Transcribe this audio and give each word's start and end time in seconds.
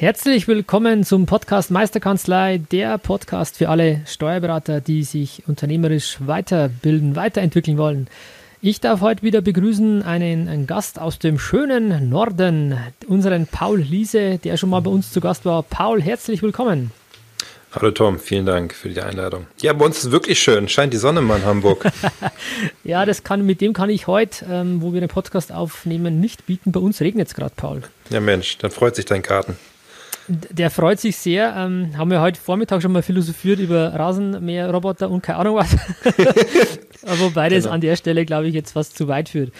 Herzlich 0.00 0.48
willkommen 0.48 1.04
zum 1.04 1.26
Podcast 1.26 1.70
Meisterkanzlei, 1.70 2.56
der 2.56 2.96
Podcast 2.96 3.58
für 3.58 3.68
alle 3.68 4.00
Steuerberater, 4.06 4.80
die 4.80 5.04
sich 5.04 5.42
unternehmerisch 5.46 6.16
weiterbilden, 6.20 7.16
weiterentwickeln 7.16 7.76
wollen. 7.76 8.08
Ich 8.62 8.80
darf 8.80 9.02
heute 9.02 9.22
wieder 9.22 9.42
begrüßen 9.42 10.02
einen, 10.02 10.48
einen, 10.48 10.66
Gast 10.66 10.98
aus 10.98 11.18
dem 11.18 11.38
schönen 11.38 12.08
Norden, 12.08 12.78
unseren 13.08 13.46
Paul 13.46 13.78
Liese, 13.78 14.38
der 14.38 14.56
schon 14.56 14.70
mal 14.70 14.80
bei 14.80 14.90
uns 14.90 15.12
zu 15.12 15.20
Gast 15.20 15.44
war. 15.44 15.62
Paul, 15.64 16.00
herzlich 16.00 16.42
willkommen. 16.42 16.92
Hallo 17.72 17.90
Tom, 17.90 18.18
vielen 18.18 18.46
Dank 18.46 18.72
für 18.72 18.88
die 18.88 19.02
Einladung. 19.02 19.48
Ja, 19.60 19.74
bei 19.74 19.84
uns 19.84 19.98
ist 19.98 20.04
es 20.04 20.10
wirklich 20.12 20.38
schön. 20.38 20.66
Scheint 20.70 20.94
die 20.94 20.96
Sonne 20.96 21.20
mal 21.20 21.40
in 21.40 21.44
Hamburg. 21.44 21.84
ja, 22.84 23.04
das 23.04 23.22
kann, 23.22 23.44
mit 23.44 23.60
dem 23.60 23.74
kann 23.74 23.90
ich 23.90 24.06
heute, 24.06 24.46
ähm, 24.50 24.80
wo 24.80 24.94
wir 24.94 25.00
den 25.00 25.10
Podcast 25.10 25.52
aufnehmen, 25.52 26.20
nicht 26.20 26.46
bieten. 26.46 26.72
Bei 26.72 26.80
uns 26.80 27.02
regnet 27.02 27.28
es 27.28 27.34
gerade, 27.34 27.52
Paul. 27.54 27.82
Ja, 28.08 28.20
Mensch, 28.20 28.56
dann 28.56 28.70
freut 28.70 28.96
sich 28.96 29.04
dein 29.04 29.20
Garten. 29.20 29.58
Der 30.30 30.70
freut 30.70 31.00
sich 31.00 31.16
sehr. 31.16 31.56
Ähm, 31.56 31.90
haben 31.96 32.10
wir 32.10 32.20
heute 32.20 32.40
Vormittag 32.40 32.80
schon 32.82 32.92
mal 32.92 33.02
philosophiert 33.02 33.58
über 33.58 33.92
Rasenmäherroboter 33.94 35.10
und 35.10 35.22
keine 35.22 35.40
Ahnung 35.40 35.56
was. 35.56 35.76
Wobei 37.18 37.48
das 37.48 37.64
genau. 37.64 37.74
an 37.74 37.80
der 37.80 37.96
Stelle, 37.96 38.24
glaube 38.24 38.46
ich, 38.46 38.54
jetzt 38.54 38.72
fast 38.72 38.96
zu 38.96 39.08
weit 39.08 39.30
führt. 39.30 39.52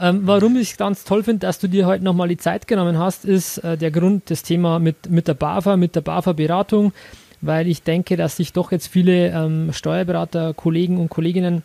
Ähm, 0.00 0.22
warum 0.24 0.56
ich 0.56 0.76
ganz 0.76 1.04
toll 1.04 1.22
finde, 1.22 1.46
dass 1.46 1.60
du 1.60 1.68
dir 1.68 1.86
heute 1.86 2.02
nochmal 2.02 2.26
die 2.26 2.38
Zeit 2.38 2.66
genommen 2.66 2.98
hast, 2.98 3.24
ist 3.24 3.58
äh, 3.58 3.76
der 3.76 3.92
Grund, 3.92 4.28
das 4.28 4.42
Thema 4.42 4.80
mit, 4.80 5.08
mit 5.08 5.28
der 5.28 5.34
BAFA, 5.34 5.76
mit 5.76 5.94
der 5.94 6.00
BAFA-Beratung, 6.00 6.92
weil 7.40 7.68
ich 7.68 7.84
denke, 7.84 8.16
dass 8.16 8.36
sich 8.36 8.52
doch 8.52 8.72
jetzt 8.72 8.88
viele 8.88 9.28
ähm, 9.28 9.72
Steuerberater, 9.72 10.54
Kollegen 10.54 10.98
und 10.98 11.08
Kolleginnen 11.08 11.62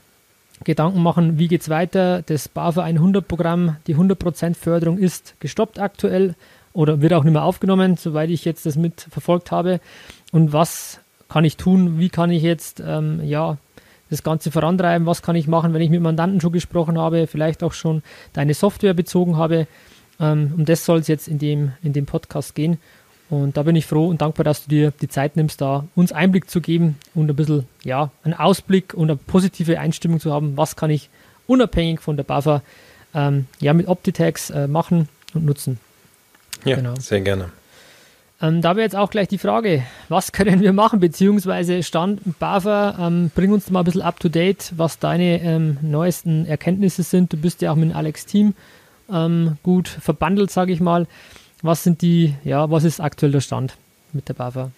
Gedanken 0.63 1.01
machen, 1.01 1.39
wie 1.39 1.47
geht 1.47 1.61
es 1.61 1.69
weiter. 1.69 2.21
Das 2.21 2.47
BAFA 2.47 2.85
100-Programm, 2.85 3.77
die 3.87 3.95
100% 3.95 4.53
Förderung 4.53 4.99
ist 4.99 5.33
gestoppt 5.39 5.79
aktuell 5.79 6.35
oder 6.73 7.01
wird 7.01 7.13
auch 7.13 7.23
nicht 7.23 7.33
mehr 7.33 7.43
aufgenommen, 7.43 7.97
soweit 7.97 8.29
ich 8.29 8.45
jetzt 8.45 8.65
das 8.65 8.75
mitverfolgt 8.75 9.51
habe. 9.51 9.79
Und 10.31 10.53
was 10.53 10.99
kann 11.29 11.45
ich 11.45 11.57
tun? 11.57 11.99
Wie 11.99 12.09
kann 12.09 12.31
ich 12.31 12.43
jetzt 12.43 12.81
ähm, 12.85 13.21
ja, 13.23 13.57
das 14.09 14.23
Ganze 14.23 14.51
vorantreiben? 14.51 15.07
Was 15.07 15.21
kann 15.21 15.35
ich 15.35 15.47
machen, 15.47 15.73
wenn 15.73 15.81
ich 15.81 15.89
mit 15.89 16.01
Mandanten 16.01 16.41
schon 16.41 16.51
gesprochen 16.51 16.99
habe, 16.99 17.27
vielleicht 17.27 17.63
auch 17.63 17.73
schon 17.73 18.03
deine 18.33 18.53
Software 18.53 18.93
bezogen 18.93 19.37
habe? 19.37 19.67
Ähm, 20.19 20.53
um 20.57 20.65
das 20.65 20.85
soll 20.85 20.99
es 20.99 21.07
jetzt 21.07 21.27
in 21.27 21.39
dem, 21.39 21.71
in 21.81 21.93
dem 21.93 22.05
Podcast 22.05 22.55
gehen. 22.55 22.77
Und 23.29 23.55
da 23.55 23.63
bin 23.63 23.77
ich 23.77 23.85
froh 23.85 24.07
und 24.07 24.21
dankbar, 24.21 24.43
dass 24.43 24.65
du 24.65 24.69
dir 24.69 24.91
die 24.91 25.07
Zeit 25.07 25.37
nimmst, 25.37 25.61
da 25.61 25.85
uns 25.95 26.11
Einblick 26.11 26.49
zu 26.49 26.59
geben 26.59 26.97
und 27.15 27.29
ein 27.29 27.35
bisschen, 27.35 27.65
ja, 27.81 28.11
einen 28.23 28.33
Ausblick 28.33 28.93
und 28.93 29.09
eine 29.09 29.15
positive 29.15 29.79
Einstimmung 29.79 30.19
zu 30.19 30.33
haben. 30.33 30.57
Was 30.57 30.75
kann 30.75 30.89
ich 30.89 31.09
unabhängig 31.47 32.01
von 32.01 32.17
der 32.17 32.25
BAFA 32.25 32.61
ähm, 33.13 33.45
ja, 33.61 33.73
mit 33.73 33.87
Optitex 33.87 34.49
äh, 34.49 34.67
machen 34.67 35.07
und 35.33 35.45
nutzen? 35.45 35.79
Ja, 36.65 36.75
genau. 36.75 36.95
sehr 36.95 37.21
gerne. 37.21 37.49
Ähm, 38.41 38.61
da 38.61 38.75
wäre 38.75 38.83
jetzt 38.83 38.95
auch 38.95 39.11
gleich 39.11 39.27
die 39.27 39.37
Frage, 39.37 39.83
was 40.09 40.31
können 40.31 40.61
wir 40.61 40.73
machen, 40.73 40.99
beziehungsweise 40.99 41.83
Stand 41.83 42.39
BAFA, 42.39 43.07
ähm, 43.07 43.31
bring 43.35 43.51
uns 43.51 43.69
mal 43.69 43.79
ein 43.81 43.85
bisschen 43.85 44.01
up 44.01 44.19
to 44.19 44.29
date, 44.29 44.73
was 44.75 44.97
deine 44.97 45.41
ähm, 45.41 45.77
neuesten 45.81 46.45
Erkenntnisse 46.45 47.03
sind. 47.03 47.31
Du 47.31 47.37
bist 47.37 47.61
ja 47.61 47.71
auch 47.71 47.75
mit 47.75 47.93
Alex 47.93 48.25
Team 48.25 48.55
ähm, 49.11 49.57
gut 49.61 49.87
verbandelt, 49.87 50.49
sage 50.49 50.73
ich 50.73 50.79
mal. 50.79 51.07
Was 51.61 51.83
sind 51.83 52.01
die, 52.01 52.33
ja, 52.43 52.71
was 52.71 52.83
ist 52.83 52.99
aktuell 52.99 53.31
der 53.31 53.41
Stand 53.41 53.75
mit 54.11 54.27
der 54.27 54.33
BAFA? 54.33 54.71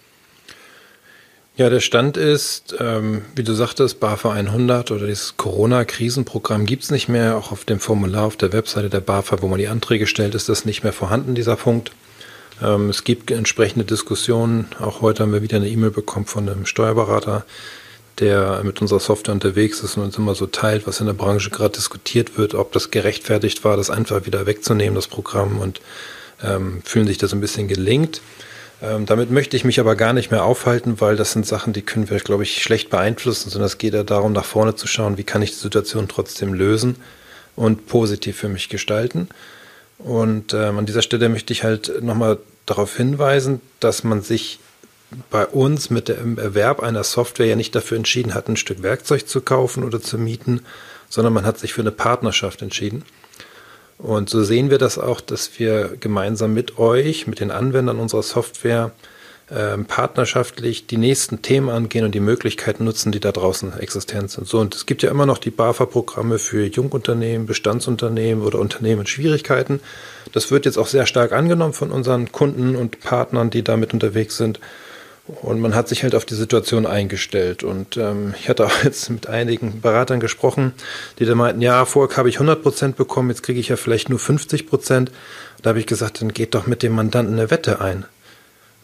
Ja, 1.56 1.70
der 1.70 1.82
Stand 1.82 2.18
ist, 2.18 2.76
ähm, 2.80 3.22
wie 3.36 3.44
du 3.44 3.54
sagtest, 3.54 4.00
BAFA 4.00 4.32
100 4.32 4.90
oder 4.90 5.06
dieses 5.06 5.38
Corona-Krisenprogramm 5.38 6.66
gibt 6.66 6.82
es 6.82 6.90
nicht 6.90 7.10
mehr. 7.10 7.38
Auch 7.38 7.52
auf 7.52 7.64
dem 7.64 7.80
Formular 7.80 8.26
auf 8.26 8.36
der 8.36 8.54
Webseite 8.54 8.90
der 8.90 9.02
BAFA, 9.02 9.44
wo 9.44 9.48
man 9.48 9.60
die 9.60 9.68
Anträge 9.68 10.08
stellt, 10.08 10.34
ist 10.34 10.50
das 10.50 10.66
nicht 10.66 10.84
mehr 10.84 10.94
vorhanden, 10.94 11.36
dieser 11.36 11.56
Punkt. 11.56 11.92
Ähm, 12.60 12.90
es 12.90 13.04
gibt 13.04 13.30
entsprechende 13.30 13.86
Diskussionen. 13.86 14.68
Auch 14.80 15.02
heute 15.02 15.22
haben 15.22 15.32
wir 15.32 15.44
wieder 15.44 15.58
eine 15.58 15.70
E-Mail 15.70 15.92
bekommen 15.92 16.26
von 16.26 16.50
einem 16.50 16.66
Steuerberater, 16.66 17.46
der 18.18 18.64
mit 18.64 18.82
unserer 18.82 19.00
Software 19.00 19.36
unterwegs 19.36 19.82
ist 19.82 19.96
und 19.96 20.06
uns 20.06 20.18
immer 20.18 20.34
so 20.34 20.48
teilt, 20.48 20.88
was 20.88 21.02
in 21.02 21.06
der 21.06 21.14
Branche 21.14 21.52
gerade 21.52 21.76
diskutiert 21.76 22.36
wird, 22.36 22.56
ob 22.56 22.72
das 22.72 22.90
gerechtfertigt 22.90 23.64
war, 23.64 23.78
das 23.78 23.92
einfach 23.92 24.26
wieder 24.26 24.48
wegzunehmen, 24.48 24.96
das 24.96 25.08
Programm, 25.08 25.60
und 25.60 25.82
ähm, 26.44 26.82
fühlen 26.84 27.06
sich 27.06 27.20
das 27.20 27.32
ein 27.32 27.42
bisschen 27.42 27.68
gelingt. 27.68 28.22
Ähm, 28.84 29.06
damit 29.06 29.32
möchte 29.32 29.56
ich 29.56 29.64
mich 29.64 29.80
aber 29.80 29.96
gar 29.96 30.12
nicht 30.12 30.30
mehr 30.30 30.44
aufhalten, 30.44 31.00
weil 31.00 31.16
das 31.16 31.32
sind 31.32 31.48
Sachen, 31.48 31.72
die 31.72 31.84
können 31.84 32.10
wir, 32.10 32.20
glaube 32.20 32.44
ich, 32.44 32.62
schlecht 32.62 32.90
beeinflussen, 32.90 33.50
sondern 33.50 33.68
es 33.68 33.78
geht 33.78 33.94
ja 33.94 34.04
darum, 34.04 34.34
nach 34.34 34.44
vorne 34.44 34.76
zu 34.76 34.88
schauen, 34.88 35.18
wie 35.18 35.24
kann 35.24 35.42
ich 35.42 35.52
die 35.52 35.58
Situation 35.58 36.10
trotzdem 36.10 36.54
lösen 36.54 36.98
und 37.56 37.88
positiv 37.88 38.36
für 38.36 38.50
mich 38.50 38.68
gestalten. 38.68 39.30
Und 40.00 40.54
ähm, 40.54 40.80
an 40.80 40.86
dieser 40.86 41.02
Stelle 41.02 41.30
möchte 41.30 41.54
ich 41.54 41.64
halt 41.64 42.04
nochmal 42.04 42.40
darauf 42.66 42.98
hinweisen, 42.98 43.62
dass 43.80 44.04
man 44.04 44.22
sich 44.22 44.60
bei 45.30 45.46
uns 45.46 45.90
mit 45.90 46.10
dem 46.10 46.38
Erwerb 46.38 46.82
einer 46.82 47.06
Software 47.06 47.46
ja 47.46 47.56
nicht 47.56 47.76
dafür 47.76 47.96
entschieden 47.96 48.34
hat, 48.34 48.50
ein 48.50 48.58
Stück 48.58 48.84
Werkzeug 48.84 49.30
zu 49.30 49.40
kaufen 49.40 49.86
oder 49.86 50.02
zu 50.02 50.18
mieten, 50.18 50.62
sondern 51.08 51.32
man 51.32 51.46
hat 51.46 51.58
sich 51.58 51.74
für 51.74 51.82
eine 51.82 51.92
Partnerschaft 51.92 52.62
entschieden. 52.62 53.06
Und 54.04 54.30
so 54.30 54.44
sehen 54.44 54.70
wir 54.70 54.80
das 54.80 55.00
auch, 55.00 55.22
dass 55.22 55.58
wir 55.60 55.96
gemeinsam 55.98 56.54
mit 56.54 56.78
euch, 56.78 57.26
mit 57.26 57.40
den 57.40 57.52
Anwendern 57.52 58.00
unserer 58.00 58.22
Software, 58.22 58.92
äh, 59.50 59.78
partnerschaftlich 59.78 60.88
die 60.88 60.98
nächsten 60.98 61.42
Themen 61.42 61.70
angehen 61.70 62.04
und 62.04 62.14
die 62.14 62.20
Möglichkeiten 62.20 62.84
nutzen, 62.84 63.14
die 63.14 63.22
da 63.22 63.32
draußen 63.32 63.80
existent 63.80 64.30
sind. 64.30 64.46
So, 64.46 64.60
und 64.60 64.76
es 64.76 64.86
gibt 64.86 65.04
ja 65.04 65.10
immer 65.10 65.26
noch 65.26 65.38
die 65.38 65.52
BAFA-Programme 65.52 66.38
für 66.38 66.66
Jungunternehmen, 66.66 67.48
Bestandsunternehmen 67.48 68.44
oder 68.44 68.60
Unternehmen 68.60 69.02
in 69.02 69.08
Schwierigkeiten. 69.08 69.80
Das 70.34 70.52
wird 70.52 70.66
jetzt 70.66 70.78
auch 70.78 70.88
sehr 70.88 71.06
stark 71.06 71.32
angenommen 71.32 71.74
von 71.74 71.90
unseren 71.90 72.30
Kunden 72.34 72.76
und 72.76 73.00
Partnern, 73.00 73.52
die 73.52 73.64
damit 73.64 73.94
unterwegs 73.94 74.36
sind. 74.36 74.60
Und 75.26 75.62
man 75.62 75.74
hat 75.74 75.88
sich 75.88 76.04
halt 76.04 76.16
auf 76.16 76.26
die 76.26 76.36
Situation 76.36 76.86
eingestellt. 76.86 77.64
Und 77.64 77.96
ähm, 77.96 78.34
ich 78.38 78.50
hatte 78.50 78.66
auch 78.66 78.74
jetzt 78.84 79.10
mit 79.10 79.28
einigen 79.28 79.82
Beratern 79.82 80.20
gesprochen, 80.20 80.74
die 81.20 81.26
da 81.26 81.36
meinten, 81.36 81.62
ja, 81.62 81.86
vorher 81.86 82.18
habe 82.18 82.30
ich 82.30 82.36
100 82.36 82.62
Prozent 82.62 82.98
bekommen, 82.98 83.30
jetzt 83.30 83.44
kriege 83.44 83.60
ich 83.60 83.70
ja 83.70 83.78
vielleicht 83.78 84.10
nur 84.10 84.20
50 84.20 84.68
Prozent. 84.68 85.12
Da 85.62 85.70
habe 85.70 85.80
ich 85.80 85.88
gesagt, 85.88 86.22
dann 86.22 86.34
geht 86.34 86.56
doch 86.56 86.68
mit 86.68 86.84
dem 86.84 86.94
Mandanten 86.94 87.40
eine 87.40 87.50
Wette 87.50 87.80
ein. 87.80 88.06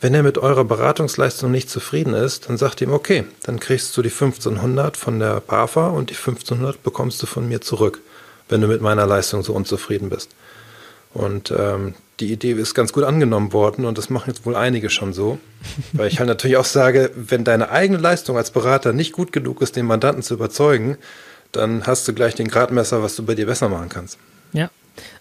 Wenn 0.01 0.13
er 0.13 0.23
mit 0.23 0.37
eurer 0.37 0.63
Beratungsleistung 0.63 1.51
nicht 1.51 1.69
zufrieden 1.69 2.13
ist, 2.13 2.47
dann 2.47 2.57
sagt 2.57 2.79
ihm, 2.79 2.93
okay, 2.93 3.25
dann 3.43 3.59
kriegst 3.59 3.97
du 3.97 4.01
die 4.01 4.09
1500 4.09 4.95
von 4.95 5.19
der 5.19 5.41
BAFA 5.41 5.89
und 5.89 6.09
die 6.09 6.15
1500 6.15 6.81
bekommst 6.81 7.21
du 7.21 7.25
von 7.25 7.49
mir 7.49 7.59
zurück, 7.59 7.99
wenn 8.47 8.61
du 8.61 8.67
mit 8.67 8.81
meiner 8.81 9.05
Leistung 9.05 9.43
so 9.43 9.51
unzufrieden 9.51 10.09
bist. 10.09 10.31
Und 11.13 11.51
ähm, 11.51 11.95
die 12.19 12.31
Idee 12.31 12.51
ist 12.51 12.73
ganz 12.73 12.93
gut 12.93 13.03
angenommen 13.03 13.53
worden 13.53 13.85
und 13.85 13.97
das 13.97 14.09
machen 14.09 14.29
jetzt 14.29 14.45
wohl 14.45 14.55
einige 14.55 14.89
schon 14.89 15.13
so. 15.13 15.39
Weil 15.93 16.07
ich 16.07 16.19
halt 16.19 16.27
natürlich 16.27 16.57
auch 16.57 16.65
sage, 16.65 17.11
wenn 17.15 17.43
deine 17.43 17.69
eigene 17.69 17.99
Leistung 17.99 18.37
als 18.37 18.51
Berater 18.51 18.93
nicht 18.93 19.13
gut 19.13 19.31
genug 19.31 19.61
ist, 19.61 19.75
den 19.75 19.85
Mandanten 19.85 20.23
zu 20.23 20.33
überzeugen, 20.33 20.97
dann 21.51 21.87
hast 21.87 22.07
du 22.07 22.13
gleich 22.13 22.35
den 22.35 22.47
Gradmesser, 22.47 23.01
was 23.01 23.15
du 23.15 23.25
bei 23.25 23.35
dir 23.35 23.45
besser 23.45 23.69
machen 23.69 23.89
kannst. 23.89 24.17
Ja, 24.53 24.69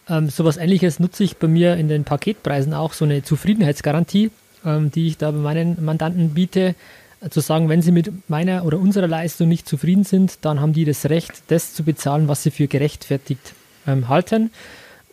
ähm, 0.09 0.29
sowas 0.29 0.57
ähnliches 0.57 1.01
nutze 1.01 1.25
ich 1.25 1.37
bei 1.37 1.49
mir 1.49 1.77
in 1.77 1.89
den 1.89 2.05
Paketpreisen 2.05 2.75
auch, 2.75 2.93
so 2.93 3.05
eine 3.05 3.23
Zufriedenheitsgarantie, 3.23 4.31
ähm, 4.65 4.91
die 4.91 5.09
ich 5.09 5.17
da 5.17 5.31
bei 5.31 5.39
meinen 5.39 5.85
Mandanten 5.85 6.35
biete. 6.35 6.75
Äh, 7.21 7.31
zu 7.31 7.41
sagen, 7.41 7.69
wenn 7.69 7.83
sie 7.83 7.93
mit 7.93 8.29
meiner 8.29 8.65
oder 8.65 8.79
unserer 8.79 9.09
Leistung 9.09 9.49
nicht 9.49 9.69
zufrieden 9.69 10.05
sind, 10.05 10.45
dann 10.45 10.61
haben 10.61 10.73
die 10.73 10.85
das 10.85 11.07
Recht, 11.07 11.43
das 11.49 11.75
zu 11.75 11.83
bezahlen, 11.83 12.29
was 12.29 12.43
sie 12.43 12.51
für 12.51 12.69
gerechtfertigt 12.69 13.55
ähm, 13.87 14.09
halten. 14.09 14.51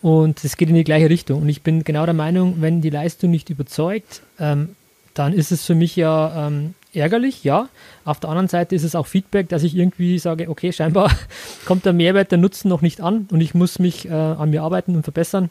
Und 0.05 0.43
es 0.43 0.55
geht 0.55 0.69
in 0.69 0.75
die 0.75 0.83
gleiche 0.83 1.09
Richtung. 1.09 1.41
Und 1.41 1.49
ich 1.49 1.63
bin 1.63 1.83
genau 1.83 2.05
der 2.05 2.13
Meinung, 2.13 2.57
wenn 2.59 2.79
die 2.79 2.91
Leistung 2.91 3.31
nicht 3.31 3.49
überzeugt, 3.49 4.21
ähm, 4.39 4.75
dann 5.15 5.33
ist 5.33 5.51
es 5.51 5.65
für 5.65 5.73
mich 5.73 5.95
ja 5.95 6.45
ähm, 6.45 6.75
ärgerlich, 6.93 7.43
ja. 7.43 7.69
Auf 8.03 8.19
der 8.19 8.29
anderen 8.29 8.47
Seite 8.47 8.75
ist 8.75 8.83
es 8.83 8.93
auch 8.93 9.07
Feedback, 9.07 9.49
dass 9.49 9.63
ich 9.63 9.75
irgendwie 9.75 10.19
sage, 10.19 10.47
okay, 10.47 10.71
scheinbar 10.71 11.09
kommt 11.65 11.87
der 11.87 11.93
Mehrwert, 11.93 12.29
der 12.29 12.37
Nutzen 12.37 12.69
noch 12.69 12.83
nicht 12.83 13.01
an 13.01 13.27
und 13.31 13.41
ich 13.41 13.55
muss 13.55 13.79
mich 13.79 14.07
äh, 14.07 14.11
an 14.11 14.51
mir 14.51 14.61
arbeiten 14.61 14.95
und 14.95 15.01
verbessern. 15.01 15.49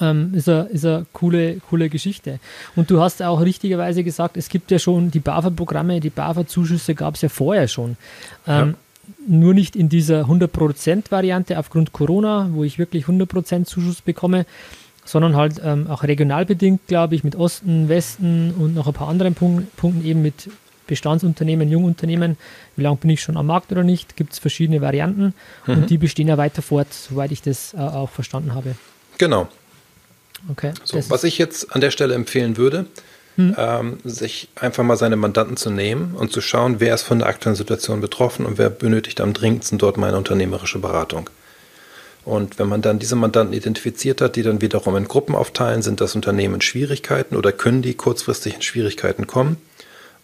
Ähm, 0.00 0.34
ist 0.34 0.48
eine, 0.48 0.62
ist 0.70 0.84
coole, 1.12 1.60
coole 1.70 1.88
Geschichte. 1.88 2.40
Und 2.74 2.90
du 2.90 3.00
hast 3.00 3.22
auch 3.22 3.40
richtigerweise 3.40 4.02
gesagt, 4.02 4.36
es 4.36 4.48
gibt 4.48 4.72
ja 4.72 4.80
schon 4.80 5.12
die 5.12 5.20
BAFA-Programme, 5.20 6.00
die 6.00 6.10
BAFA-Zuschüsse 6.10 6.96
gab 6.96 7.14
es 7.14 7.22
ja 7.22 7.28
vorher 7.28 7.68
schon. 7.68 7.96
Ähm, 8.44 8.70
ja 8.70 8.74
nur 9.26 9.54
nicht 9.54 9.76
in 9.76 9.88
dieser 9.88 10.24
100% 10.24 11.10
Variante 11.10 11.58
aufgrund 11.58 11.92
Corona, 11.92 12.48
wo 12.52 12.64
ich 12.64 12.78
wirklich 12.78 13.04
100% 13.04 13.64
Zuschuss 13.64 14.02
bekomme, 14.02 14.46
sondern 15.04 15.36
halt 15.36 15.60
ähm, 15.64 15.86
auch 15.88 16.02
regional 16.02 16.44
bedingt, 16.44 16.86
glaube 16.86 17.14
ich, 17.14 17.24
mit 17.24 17.34
Osten, 17.36 17.88
Westen 17.88 18.52
und 18.52 18.74
noch 18.74 18.86
ein 18.86 18.92
paar 18.92 19.08
anderen 19.08 19.34
Punk 19.34 19.74
Punkten 19.76 20.04
eben 20.04 20.22
mit 20.22 20.50
Bestandsunternehmen, 20.86 21.68
Jungunternehmen, 21.68 22.36
wie 22.76 22.82
lange 22.82 22.96
bin 22.96 23.10
ich 23.10 23.20
schon 23.20 23.36
am 23.36 23.46
Markt 23.46 23.70
oder 23.70 23.84
nicht, 23.84 24.16
gibt 24.16 24.32
es 24.32 24.38
verschiedene 24.38 24.80
Varianten 24.80 25.34
mhm. 25.66 25.74
und 25.74 25.90
die 25.90 25.98
bestehen 25.98 26.28
ja 26.28 26.38
weiter 26.38 26.62
fort, 26.62 26.92
soweit 26.92 27.30
ich 27.30 27.42
das 27.42 27.74
äh, 27.74 27.78
auch 27.78 28.10
verstanden 28.10 28.54
habe. 28.54 28.74
Genau. 29.18 29.48
Okay. 30.50 30.72
So, 30.84 31.02
was 31.10 31.24
ich 31.24 31.38
jetzt 31.38 31.74
an 31.74 31.80
der 31.80 31.90
Stelle 31.90 32.14
empfehlen 32.14 32.56
würde, 32.56 32.86
hm. 33.38 33.54
ähm, 33.56 33.98
sich 34.02 34.48
einfach 34.56 34.82
mal 34.82 34.96
seine 34.96 35.14
Mandanten 35.14 35.56
zu 35.56 35.70
nehmen 35.70 36.16
und 36.16 36.32
zu 36.32 36.40
schauen, 36.40 36.80
wer 36.80 36.96
ist 36.96 37.02
von 37.02 37.20
der 37.20 37.28
aktuellen 37.28 37.54
Situation 37.54 38.00
betroffen 38.00 38.44
und 38.44 38.58
wer 38.58 38.68
benötigt 38.68 39.20
am 39.20 39.32
dringendsten 39.32 39.78
dort 39.78 39.96
meine 39.96 40.16
unternehmerische 40.16 40.80
Beratung. 40.80 41.30
Und 42.24 42.58
wenn 42.58 42.68
man 42.68 42.82
dann 42.82 42.98
diese 42.98 43.14
Mandanten 43.14 43.54
identifiziert 43.54 44.20
hat, 44.20 44.34
die 44.34 44.42
dann 44.42 44.60
wiederum 44.60 44.96
in 44.96 45.06
Gruppen 45.06 45.36
aufteilen, 45.36 45.82
sind 45.82 46.00
das 46.00 46.16
Unternehmen 46.16 46.56
in 46.56 46.60
Schwierigkeiten 46.60 47.36
oder 47.36 47.52
können 47.52 47.80
die 47.80 47.94
kurzfristig 47.94 48.56
in 48.56 48.62
Schwierigkeiten 48.62 49.28
kommen? 49.28 49.56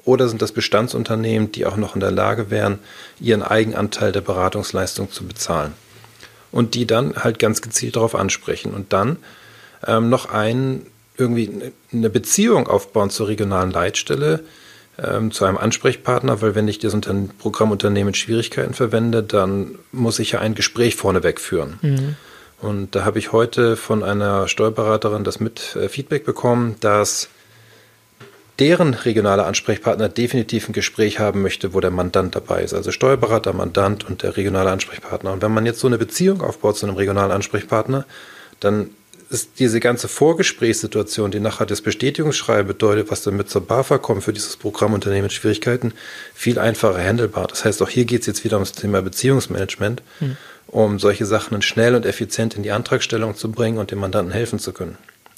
Oder 0.05 0.28
sind 0.28 0.43
das 0.43 0.50
Bestandsunternehmen, 0.50 1.52
die 1.52 1.64
auch 1.66 1.76
noch 1.76 1.94
in 1.94 2.00
der 2.00 2.11
Lage 2.11 2.50
wären, 2.50 2.81
ihren 3.20 3.43
Eigenanteil 3.43 4.11
der 4.11 4.20
Beratungsleistung 4.22 5.11
zu 5.12 5.25
bezahlen? 5.25 5.72
Und 6.50 6.75
die 6.75 6.87
dann 6.87 7.14
halt 7.14 7.38
ganz 7.38 7.62
gezielt 7.62 7.94
darauf 7.94 8.16
ansprechen 8.16 8.75
und 8.75 8.93
dann 8.93 9.19
ähm, 9.87 10.11
noch 10.11 10.28
einen, 10.31 10.87
irgendwie 11.16 11.72
eine 11.93 12.11
Beziehung 12.11 12.66
aufbauen 12.66 13.11
zur 13.11 13.28
regionalen 13.28 13.70
Leitstelle, 13.70 14.44
ähm, 14.99 15.31
zu 15.32 15.44
einem 15.44 15.58
Ansprechpartner, 15.58 16.40
weil 16.40 16.55
wenn 16.55 16.69
ich 16.69 16.78
das 16.78 16.94
Unter 16.94 17.14
Programmunternehmen 17.38 18.14
Schwierigkeiten 18.14 18.75
verwende, 18.75 19.22
dann 19.22 19.78
muss 19.93 20.19
ich 20.19 20.32
ja 20.32 20.40
ein 20.40 20.55
Gespräch 20.55 20.96
vorneweg 20.96 21.40
führen. 21.40 21.78
Mhm. 21.82 22.16
Und 22.61 22.94
da 22.94 23.05
habe 23.05 23.19
ich 23.19 23.32
heute 23.32 23.76
von 23.76 24.02
einer 24.02 24.49
Steuerberaterin 24.49 25.25
das 25.25 25.40
mit 25.40 25.76
äh, 25.76 25.88
Feedback 25.88 26.25
bekommen, 26.25 26.76
dass 26.81 27.28
deren 28.58 28.94
regionaler 28.94 29.46
Ansprechpartner 29.46 30.08
definitiv 30.08 30.69
ein 30.69 30.72
Gespräch 30.72 31.19
haben 31.19 31.43
möchte, 31.43 31.75
wo 31.75 31.81
der 31.81 31.90
Mandant 31.90 32.37
dabei 32.37 32.62
ist. 32.62 32.72
Also 32.72 32.93
Steuerberater, 32.93 33.52
Mandant 33.52 34.05
und 34.08 34.22
der 34.22 34.37
regionale 34.37 34.70
Ansprechpartner. 34.70 35.32
Und 35.32 35.43
wenn 35.43 35.52
man 35.52 35.66
jetzt 35.66 35.81
so 35.81 35.88
eine 35.88 35.99
Beziehung 35.99 36.40
aufbaut 36.40 36.76
zu 36.76 36.87
einem 36.87 36.94
regionalen 36.94 37.32
Ansprechpartner, 37.32 38.06
dann 38.61 38.90
ist 39.34 39.58
diese 39.58 39.81
ganze 39.81 40.08
Vorgesprächssituation, 40.08 41.31
die 41.31 41.40
nachher 41.40 41.66
das 41.66 41.82
Bestätigungsschreiben 41.82 42.66
bedeutet, 42.66 43.10
was 43.10 43.22
dann 43.22 43.36
mit 43.36 43.50
zur 43.50 43.66
BAFA 43.66 43.98
kommt 43.98 44.25
für 44.25 44.32
dieses 44.32 44.56
Programmunternehmen 44.56 45.28
Schwierigkeiten, 45.28 45.92
viel 46.32 46.58
einfacher 46.58 47.02
handelbar. 47.02 47.48
Das 47.48 47.64
heißt, 47.64 47.82
auch 47.82 47.90
hier 47.90 48.06
geht 48.06 48.22
es 48.22 48.26
jetzt 48.26 48.44
wieder 48.44 48.56
ums 48.56 48.72
Thema 48.72 49.02
Beziehungsmanagement, 49.02 50.02
hm. 50.20 50.36
um 50.69 50.98
solche 50.98 51.26
Sachen 51.26 51.60
schnell 51.60 51.94
und 51.94 52.06
effizient 52.06 52.54
in 52.54 52.62
die 52.62 52.72
Antragstellung 52.72 53.36
zu 53.36 53.50
bringen 53.50 53.78
und 53.78 53.90
dem 53.90 53.98
Mandanten 53.98 54.32
helfen 54.32 54.58
zu 54.58 54.72
können. 54.72 54.96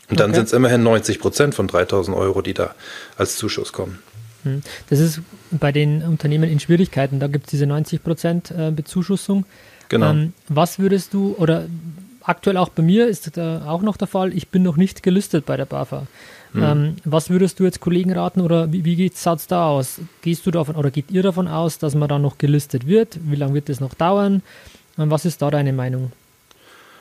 Und 0.08 0.20
dann 0.20 0.30
okay. 0.30 0.36
sind 0.36 0.46
es 0.46 0.52
immerhin 0.52 0.84
90 0.84 1.18
Prozent 1.18 1.54
von 1.56 1.66
3000 1.66 2.16
Euro, 2.16 2.40
die 2.42 2.54
da 2.54 2.74
als 3.16 3.36
Zuschuss 3.36 3.72
kommen. 3.72 3.98
Hm. 4.44 4.62
Das 4.88 5.00
ist 5.00 5.20
bei 5.50 5.72
den 5.72 6.02
Unternehmen 6.02 6.48
in 6.48 6.60
Schwierigkeiten, 6.60 7.18
da 7.18 7.26
gibt 7.26 7.46
es 7.46 7.50
diese 7.50 7.66
90 7.66 8.02
Prozent 8.04 8.50
äh, 8.52 8.70
Bezuschussung. 8.70 9.44
Genau. 9.88 10.10
Ähm, 10.10 10.32
was 10.48 10.78
würdest 10.78 11.14
du 11.14 11.34
oder 11.38 11.66
aktuell 12.26 12.56
auch 12.56 12.68
bei 12.68 12.82
mir 12.82 13.08
ist 13.08 13.38
auch 13.38 13.82
noch 13.82 13.96
der 13.96 14.08
Fall, 14.08 14.32
ich 14.34 14.48
bin 14.48 14.62
noch 14.62 14.76
nicht 14.76 15.02
gelistet 15.02 15.46
bei 15.46 15.56
der 15.56 15.66
BAFA. 15.66 16.06
Mhm. 16.52 16.62
Ähm, 16.62 16.96
was 17.04 17.30
würdest 17.30 17.60
du 17.60 17.64
jetzt 17.64 17.80
Kollegen 17.80 18.12
raten 18.12 18.40
oder 18.40 18.72
wie, 18.72 18.84
wie 18.84 19.06
es 19.06 19.46
da 19.46 19.68
aus? 19.68 20.00
Gehst 20.22 20.46
du 20.46 20.50
davon 20.50 20.76
oder 20.76 20.90
geht 20.90 21.10
ihr 21.10 21.22
davon 21.22 21.48
aus, 21.48 21.78
dass 21.78 21.94
man 21.94 22.08
dann 22.08 22.22
noch 22.22 22.38
gelistet 22.38 22.86
wird? 22.86 23.18
Wie 23.22 23.36
lange 23.36 23.54
wird 23.54 23.68
das 23.68 23.80
noch 23.80 23.94
dauern? 23.94 24.42
Und 24.96 25.10
was 25.10 25.24
ist 25.24 25.42
da 25.42 25.50
deine 25.50 25.72
Meinung? 25.72 26.12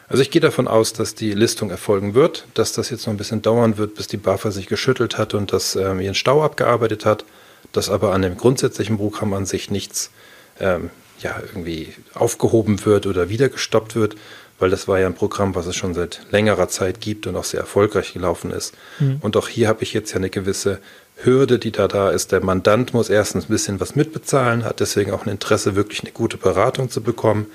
Also 0.07 0.21
ich 0.21 0.29
gehe 0.29 0.41
davon 0.41 0.67
aus, 0.67 0.93
dass 0.93 1.15
die 1.15 1.33
Listung 1.33 1.71
erfolgen 1.71 2.13
wird, 2.13 2.45
dass 2.53 2.73
das 2.73 2.89
jetzt 2.89 3.07
noch 3.07 3.13
ein 3.13 3.17
bisschen 3.17 3.41
dauern 3.41 3.77
wird, 3.77 3.95
bis 3.95 4.07
die 4.07 4.17
BAFA 4.17 4.51
sich 4.51 4.67
geschüttelt 4.67 5.17
hat 5.17 5.33
und 5.33 5.51
das 5.51 5.75
ähm, 5.75 5.99
ihren 5.99 6.13
Stau 6.13 6.43
abgearbeitet 6.43 7.05
hat, 7.05 7.25
dass 7.71 7.89
aber 7.89 8.13
an 8.13 8.21
dem 8.21 8.37
grundsätzlichen 8.37 8.97
Programm 8.97 9.33
an 9.33 9.45
sich 9.45 9.71
nichts 9.71 10.11
ähm, 10.59 10.91
ja, 11.21 11.35
irgendwie 11.41 11.93
aufgehoben 12.13 12.85
wird 12.85 13.07
oder 13.07 13.29
wieder 13.29 13.49
gestoppt 13.49 13.95
wird, 13.95 14.15
weil 14.59 14.69
das 14.69 14.87
war 14.87 14.99
ja 14.99 15.07
ein 15.07 15.15
Programm, 15.15 15.55
was 15.55 15.67
es 15.67 15.75
schon 15.75 15.93
seit 15.93 16.21
längerer 16.31 16.67
Zeit 16.69 17.01
gibt 17.01 17.27
und 17.27 17.35
auch 17.35 17.43
sehr 17.43 17.59
erfolgreich 17.59 18.13
gelaufen 18.13 18.51
ist. 18.51 18.73
Mhm. 18.99 19.17
Und 19.21 19.35
auch 19.37 19.47
hier 19.47 19.67
habe 19.67 19.83
ich 19.83 19.93
jetzt 19.93 20.11
ja 20.11 20.17
eine 20.17 20.29
gewisse 20.29 20.79
Hürde, 21.17 21.59
die 21.59 21.71
da 21.71 21.87
da 21.87 22.09
ist. 22.09 22.31
Der 22.31 22.43
Mandant 22.43 22.93
muss 22.93 23.09
erstens 23.09 23.45
ein 23.45 23.51
bisschen 23.51 23.79
was 23.79 23.95
mitbezahlen, 23.95 24.63
hat 24.63 24.79
deswegen 24.79 25.11
auch 25.11 25.25
ein 25.25 25.31
Interesse, 25.31 25.75
wirklich 25.75 26.01
eine 26.01 26.11
gute 26.11 26.37
Beratung 26.37 26.89
zu 26.89 27.01
bekommen. 27.01 27.47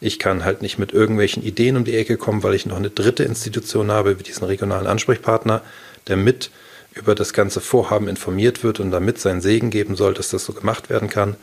Ich 0.00 0.18
kann 0.18 0.44
halt 0.44 0.60
nicht 0.60 0.78
mit 0.78 0.92
irgendwelchen 0.92 1.42
Ideen 1.42 1.76
um 1.76 1.84
die 1.84 1.96
Ecke 1.96 2.16
kommen, 2.18 2.42
weil 2.42 2.54
ich 2.54 2.66
noch 2.66 2.76
eine 2.76 2.90
dritte 2.90 3.24
Institution 3.24 3.90
habe, 3.90 4.18
wie 4.18 4.22
diesen 4.22 4.44
regionalen 4.44 4.86
Ansprechpartner, 4.86 5.62
der 6.06 6.16
mit 6.16 6.50
über 6.94 7.14
das 7.14 7.32
ganze 7.32 7.60
Vorhaben 7.60 8.08
informiert 8.08 8.62
wird 8.64 8.80
und 8.80 8.90
damit 8.90 9.18
seinen 9.18 9.40
Segen 9.40 9.70
geben 9.70 9.96
soll, 9.96 10.14
dass 10.14 10.30
das 10.30 10.44
so 10.44 10.52
gemacht 10.52 10.90
werden 10.90 11.08
kann. 11.08 11.36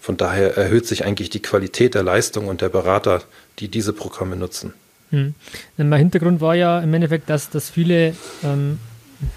Von 0.00 0.16
daher 0.16 0.56
erhöht 0.56 0.86
sich 0.86 1.04
eigentlich 1.04 1.30
die 1.30 1.40
Qualität 1.42 1.94
der 1.94 2.02
Leistung 2.02 2.48
und 2.48 2.60
der 2.60 2.68
Berater, 2.68 3.22
die 3.58 3.68
diese 3.68 3.92
Programme 3.92 4.36
nutzen. 4.36 4.72
Hm. 5.10 5.34
Mein 5.76 5.98
Hintergrund 5.98 6.40
war 6.40 6.54
ja 6.54 6.80
im 6.80 6.92
Endeffekt, 6.94 7.30
dass, 7.30 7.50
dass 7.50 7.70
viele 7.70 8.14
ähm, 8.42 8.78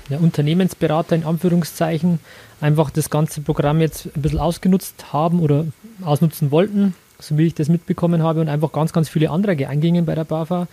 ja, 0.09 0.17
Unternehmensberater 0.17 1.15
in 1.15 1.23
Anführungszeichen 1.23 2.19
einfach 2.61 2.89
das 2.89 3.09
ganze 3.09 3.41
Programm 3.41 3.81
jetzt 3.81 4.07
ein 4.15 4.21
bisschen 4.21 4.39
ausgenutzt 4.39 5.13
haben 5.13 5.39
oder 5.39 5.65
ausnutzen 6.01 6.51
wollten, 6.51 6.95
so 7.19 7.37
wie 7.37 7.47
ich 7.47 7.53
das 7.53 7.69
mitbekommen 7.69 8.23
habe, 8.23 8.41
und 8.41 8.49
einfach 8.49 8.71
ganz, 8.71 8.93
ganz 8.93 9.09
viele 9.09 9.29
Anträge 9.29 9.69
eingingen 9.69 10.05
bei 10.05 10.15
der 10.15 10.23
BAFA. 10.25 10.67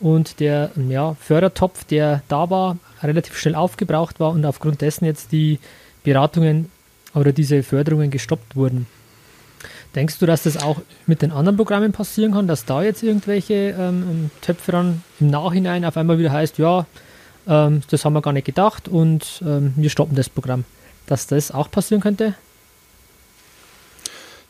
Und 0.00 0.40
der 0.40 0.70
ja, 0.88 1.14
Fördertopf, 1.20 1.84
der 1.84 2.22
da 2.28 2.48
war, 2.48 2.78
relativ 3.02 3.36
schnell 3.36 3.54
aufgebraucht 3.54 4.18
war 4.18 4.30
und 4.30 4.44
aufgrund 4.46 4.80
dessen 4.80 5.04
jetzt 5.04 5.32
die 5.32 5.58
Beratungen 6.04 6.70
oder 7.14 7.32
diese 7.32 7.62
Förderungen 7.62 8.10
gestoppt 8.10 8.56
wurden. 8.56 8.86
Denkst 9.94 10.18
du, 10.18 10.26
dass 10.26 10.44
das 10.44 10.56
auch 10.56 10.80
mit 11.06 11.20
den 11.22 11.32
anderen 11.32 11.56
Programmen 11.56 11.92
passieren 11.92 12.32
kann, 12.32 12.46
dass 12.46 12.64
da 12.64 12.82
jetzt 12.82 13.02
irgendwelche 13.02 13.74
ähm, 13.78 14.30
Töpfe 14.40 14.72
dann 14.72 15.02
im 15.18 15.30
Nachhinein 15.30 15.84
auf 15.84 15.96
einmal 15.96 16.18
wieder 16.18 16.30
heißt, 16.30 16.58
ja, 16.58 16.86
ähm, 17.48 17.82
das 17.90 18.04
haben 18.04 18.12
wir 18.12 18.22
gar 18.22 18.32
nicht 18.32 18.44
gedacht 18.44 18.88
und 18.88 19.42
ähm, 19.44 19.72
wir 19.76 19.90
stoppen 19.90 20.14
das 20.14 20.28
Programm? 20.28 20.64
Dass 21.06 21.26
das 21.26 21.50
auch 21.50 21.70
passieren 21.70 22.00
könnte? 22.00 22.34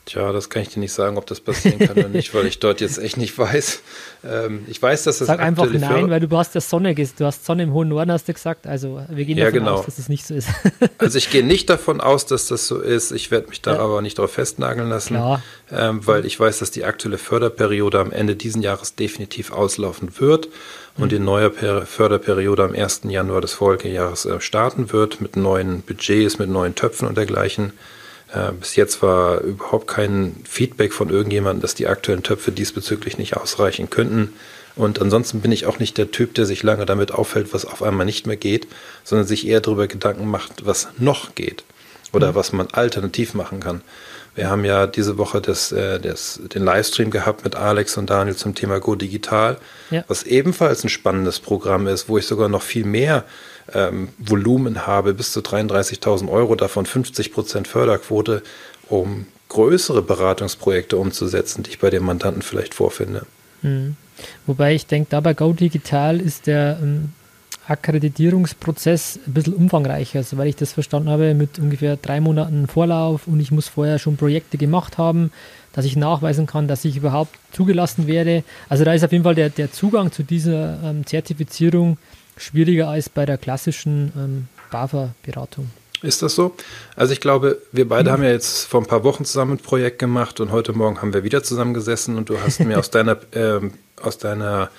Tja, 0.05 0.31
das 0.31 0.49
kann 0.49 0.63
ich 0.63 0.69
dir 0.69 0.79
nicht 0.79 0.93
sagen, 0.93 1.17
ob 1.17 1.27
das 1.27 1.39
passieren 1.39 1.77
kann 1.77 1.95
oder 1.95 2.09
nicht, 2.09 2.33
weil 2.33 2.47
ich 2.47 2.57
dort 2.57 2.81
jetzt 2.81 2.97
echt 2.97 3.17
nicht 3.17 3.37
weiß. 3.37 3.81
Ähm, 4.23 4.65
ich 4.67 4.81
weiß, 4.81 5.03
dass 5.03 5.19
das 5.19 5.27
Sag 5.27 5.39
einfach 5.39 5.67
nein, 5.71 6.09
weil 6.09 6.19
du 6.19 6.37
hast 6.37 6.55
ja 6.55 6.61
Sonne, 6.61 6.95
du 6.95 7.25
hast 7.25 7.45
Sonne 7.45 7.63
im 7.63 7.73
hohen 7.73 7.89
Norden, 7.89 8.11
hast 8.11 8.27
du 8.27 8.33
gesagt. 8.33 8.65
Also 8.65 9.03
wir 9.09 9.25
gehen 9.25 9.37
ja, 9.37 9.45
davon 9.45 9.59
genau. 9.59 9.75
aus, 9.75 9.85
dass 9.85 9.99
es 9.99 10.09
nicht 10.09 10.25
so 10.25 10.33
ist. 10.33 10.49
also 10.97 11.17
ich 11.19 11.29
gehe 11.29 11.43
nicht 11.45 11.69
davon 11.69 12.01
aus, 12.01 12.25
dass 12.25 12.47
das 12.47 12.67
so 12.67 12.79
ist. 12.79 13.11
Ich 13.11 13.29
werde 13.29 13.49
mich 13.49 13.61
da 13.61 13.75
ja. 13.75 13.79
aber 13.79 14.01
nicht 14.01 14.17
darauf 14.17 14.31
festnageln 14.31 14.89
lassen, 14.89 15.19
ähm, 15.71 16.05
weil 16.05 16.25
ich 16.25 16.39
weiß, 16.39 16.59
dass 16.59 16.71
die 16.71 16.83
aktuelle 16.83 17.19
Förderperiode 17.19 17.99
am 17.99 18.11
Ende 18.11 18.35
dieses 18.35 18.63
Jahres 18.63 18.95
definitiv 18.95 19.51
auslaufen 19.51 20.19
wird 20.19 20.49
und 20.97 21.05
mhm. 21.05 21.09
die 21.09 21.19
neue 21.19 21.51
per 21.51 21.85
Förderperiode 21.85 22.63
am 22.63 22.73
1. 22.73 23.01
Januar 23.03 23.41
des 23.41 23.53
Folgejahres 23.53 24.25
äh, 24.25 24.41
starten 24.41 24.91
wird 24.91 25.21
mit 25.21 25.35
neuen 25.35 25.83
Budgets, 25.83 26.39
mit 26.39 26.49
neuen 26.49 26.73
Töpfen 26.73 27.07
und 27.07 27.17
dergleichen. 27.17 27.73
Äh, 28.33 28.51
bis 28.53 28.75
jetzt 28.75 29.01
war 29.01 29.41
überhaupt 29.41 29.87
kein 29.87 30.35
Feedback 30.47 30.93
von 30.93 31.09
irgendjemandem, 31.09 31.61
dass 31.61 31.75
die 31.75 31.87
aktuellen 31.87 32.23
Töpfe 32.23 32.51
diesbezüglich 32.51 33.17
nicht 33.17 33.37
ausreichen 33.37 33.89
könnten. 33.89 34.33
Und 34.75 35.01
ansonsten 35.01 35.41
bin 35.41 35.51
ich 35.51 35.65
auch 35.65 35.79
nicht 35.79 35.97
der 35.97 36.11
Typ, 36.11 36.33
der 36.35 36.45
sich 36.45 36.63
lange 36.63 36.85
damit 36.85 37.11
auffällt, 37.11 37.53
was 37.53 37.65
auf 37.65 37.83
einmal 37.83 38.05
nicht 38.05 38.25
mehr 38.25 38.37
geht, 38.37 38.67
sondern 39.03 39.27
sich 39.27 39.45
eher 39.45 39.59
darüber 39.59 39.87
Gedanken 39.87 40.27
macht, 40.27 40.65
was 40.65 40.87
noch 40.97 41.35
geht 41.35 41.65
oder 42.13 42.31
mhm. 42.31 42.35
was 42.35 42.53
man 42.53 42.67
alternativ 42.67 43.33
machen 43.33 43.59
kann. 43.59 43.81
Wir 44.33 44.49
haben 44.49 44.63
ja 44.63 44.87
diese 44.87 45.17
Woche 45.17 45.41
das, 45.41 45.73
äh, 45.73 45.99
das, 45.99 46.39
den 46.53 46.63
Livestream 46.63 47.11
gehabt 47.11 47.43
mit 47.43 47.55
Alex 47.55 47.97
und 47.97 48.09
Daniel 48.09 48.35
zum 48.35 48.55
Thema 48.55 48.79
Go 48.79 48.95
Digital, 48.95 49.57
ja. 49.89 50.05
was 50.07 50.23
ebenfalls 50.23 50.85
ein 50.85 50.89
spannendes 50.89 51.41
Programm 51.41 51.85
ist, 51.87 52.07
wo 52.07 52.17
ich 52.17 52.25
sogar 52.25 52.47
noch 52.47 52.61
viel 52.61 52.85
mehr 52.85 53.25
ähm, 53.73 54.09
Volumen 54.17 54.85
habe, 54.85 55.13
bis 55.13 55.31
zu 55.31 55.41
33.000 55.41 56.29
Euro, 56.29 56.55
davon 56.55 56.85
50 56.85 57.33
Prozent 57.33 57.67
Förderquote, 57.67 58.43
um 58.89 59.25
größere 59.49 60.01
Beratungsprojekte 60.01 60.97
umzusetzen, 60.97 61.63
die 61.63 61.71
ich 61.71 61.79
bei 61.79 61.89
den 61.89 62.03
Mandanten 62.03 62.41
vielleicht 62.41 62.73
vorfinde. 62.73 63.25
Mhm. 63.61 63.95
Wobei 64.45 64.75
ich 64.75 64.85
denke, 64.85 65.07
da 65.09 65.19
bei 65.19 65.33
Go 65.33 65.53
Digital 65.53 66.19
ist 66.21 66.47
der 66.47 66.79
ähm, 66.81 67.09
Akkreditierungsprozess 67.67 69.19
ein 69.25 69.33
bisschen 69.33 69.53
umfangreicher, 69.53 70.23
soweit 70.23 70.49
ich 70.49 70.55
das 70.55 70.73
verstanden 70.73 71.09
habe, 71.09 71.33
mit 71.33 71.59
ungefähr 71.59 71.95
drei 71.95 72.19
Monaten 72.19 72.67
Vorlauf 72.67 73.27
und 73.27 73.39
ich 73.39 73.51
muss 73.51 73.67
vorher 73.67 73.99
schon 73.99 74.17
Projekte 74.17 74.57
gemacht 74.57 74.97
haben, 74.97 75.31
dass 75.73 75.85
ich 75.85 75.95
nachweisen 75.95 76.47
kann, 76.47 76.67
dass 76.67 76.85
ich 76.85 76.97
überhaupt 76.97 77.37
zugelassen 77.51 78.07
werde. 78.07 78.43
Also 78.67 78.83
da 78.83 78.93
ist 78.93 79.03
auf 79.03 79.11
jeden 79.11 79.23
Fall 79.23 79.35
der, 79.35 79.49
der 79.49 79.71
Zugang 79.71 80.11
zu 80.11 80.23
dieser 80.23 80.79
ähm, 80.83 81.05
Zertifizierung 81.05 81.97
schwieriger 82.41 82.89
als 82.89 83.09
bei 83.09 83.25
der 83.25 83.37
klassischen 83.37 84.11
ähm, 84.15 84.47
BAFA-Beratung. 84.71 85.69
Ist 86.01 86.23
das 86.23 86.33
so? 86.33 86.55
Also 86.95 87.13
ich 87.13 87.21
glaube, 87.21 87.61
wir 87.71 87.87
beide 87.87 88.09
mhm. 88.09 88.13
haben 88.13 88.23
ja 88.23 88.29
jetzt 88.29 88.65
vor 88.65 88.81
ein 88.81 88.87
paar 88.87 89.03
Wochen 89.03 89.23
zusammen 89.23 89.53
ein 89.53 89.57
Projekt 89.59 89.99
gemacht 89.99 90.39
und 90.39 90.51
heute 90.51 90.73
Morgen 90.73 91.01
haben 91.01 91.13
wir 91.13 91.23
wieder 91.23 91.43
zusammengesessen 91.43 92.17
und 92.17 92.29
du 92.29 92.39
hast 92.39 92.59
mir 92.61 92.79
aus 92.79 92.89
deiner, 92.91 93.17
ähm, 93.33 93.73
aus 94.01 94.17
deiner 94.17 94.71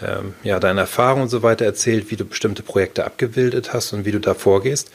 ähm, 0.00 0.34
ja, 0.44 0.60
deine 0.60 0.80
Erfahrungen 0.80 1.24
und 1.24 1.28
so 1.28 1.42
weiter 1.42 1.64
erzählt, 1.64 2.10
wie 2.10 2.16
du 2.16 2.24
bestimmte 2.24 2.62
Projekte 2.62 3.04
abgebildet 3.04 3.72
hast 3.72 3.92
und 3.92 4.04
wie 4.04 4.12
du 4.12 4.20
da 4.20 4.34
vorgehst. 4.34 4.90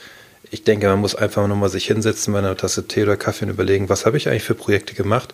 Ich 0.51 0.63
denke, 0.63 0.87
man 0.87 0.99
muss 0.99 1.15
einfach 1.15 1.45
nur 1.47 1.57
mal 1.57 1.69
sich 1.69 1.85
hinsetzen 1.85 2.33
bei 2.33 2.39
einer 2.39 2.55
Tasse 2.55 2.87
Tee 2.87 3.03
oder 3.03 3.17
Kaffee 3.17 3.45
und 3.45 3.51
überlegen, 3.51 3.89
was 3.89 4.05
habe 4.05 4.17
ich 4.17 4.29
eigentlich 4.29 4.43
für 4.43 4.55
Projekte 4.55 4.93
gemacht 4.93 5.33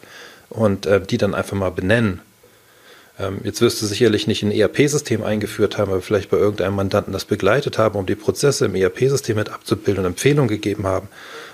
und 0.49 0.85
äh, 0.85 1.01
die 1.01 1.17
dann 1.17 1.35
einfach 1.35 1.57
mal 1.57 1.71
benennen. 1.71 2.21
Ähm, 3.19 3.39
jetzt 3.43 3.61
wirst 3.61 3.81
du 3.81 3.85
sicherlich 3.85 4.27
nicht 4.27 4.43
ein 4.43 4.51
ERP-System 4.51 5.23
eingeführt 5.23 5.77
haben, 5.77 5.91
aber 5.91 6.01
vielleicht 6.01 6.29
bei 6.29 6.37
irgendeinem 6.37 6.75
Mandanten 6.75 7.11
das 7.11 7.25
begleitet 7.25 7.77
haben, 7.77 7.99
um 7.99 8.05
die 8.05 8.15
Prozesse 8.15 8.65
im 8.65 8.75
ERP-System 8.75 9.35
mit 9.35 9.49
abzubilden 9.49 10.05
und 10.05 10.11
Empfehlungen 10.11 10.47
gegeben 10.47 10.87
haben. 10.87 11.09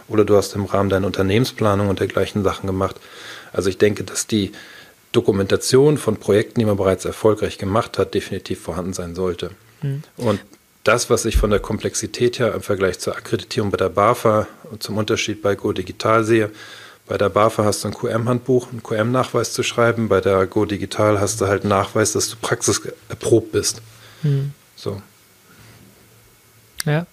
Oder 0.07 0.24
du 0.24 0.36
hast 0.38 0.53
im 0.53 0.65
Rahmen 0.65 0.89
deiner 0.89 1.07
Unternehmensplanung 1.07 1.89
und 1.89 2.00
dergleichen 2.00 2.43
Sachen 2.43 2.67
gemacht. 2.67 2.98
Also 3.51 3.69
ich 3.69 3.79
denke, 3.79 4.03
dass 4.03 4.27
die 4.27 4.51
Dokumentation 5.12 5.98
von 5.98 6.17
Projekten, 6.17 6.60
die 6.60 6.65
man 6.65 6.77
bereits 6.77 7.05
erfolgreich 7.05 7.57
gemacht 7.57 7.98
hat, 7.98 8.13
definitiv 8.13 8.60
vorhanden 8.60 8.93
sein 8.93 9.15
sollte. 9.15 9.51
Mhm. 9.81 10.03
Und 10.17 10.41
das, 10.84 11.10
was 11.10 11.25
ich 11.25 11.38
von 11.38 11.50
der 11.50 11.60
Komplexität 11.60 12.38
her 12.38 12.53
im 12.53 12.62
Vergleich 12.62 13.00
zur 13.00 13.15
Akkreditierung 13.15 13.72
bei 13.72 13.77
der 13.77 13.89
BAFA 13.89 14.48
und 14.69 14.84
zum 14.84 14.98
Unterschied 14.98 15.41
bei 15.41 15.55
Go 15.55 15.72
Digital 15.72 16.24
sehe, 16.24 16.51
bei 17.07 17.17
der 17.17 17.29
BAFA 17.29 17.63
hast 17.63 17.83
du 17.83 17.89
ein 17.89 17.93
QM-Handbuch, 17.93 18.71
einen 18.71 18.81
QM-Nachweis 18.81 19.53
zu 19.53 19.62
schreiben, 19.63 20.09
bei 20.09 20.21
der 20.21 20.47
Go 20.47 20.65
Digital 20.65 21.19
hast 21.19 21.39
du 21.39 21.47
halt 21.47 21.62
einen 21.62 21.69
Nachweis, 21.69 22.13
dass 22.13 22.29
du 22.29 22.35
praxiserprobt 22.38 23.51
bist. 23.51 23.81
Mhm. 24.24 24.53
So. 24.75 25.01
Ja. 26.85 27.05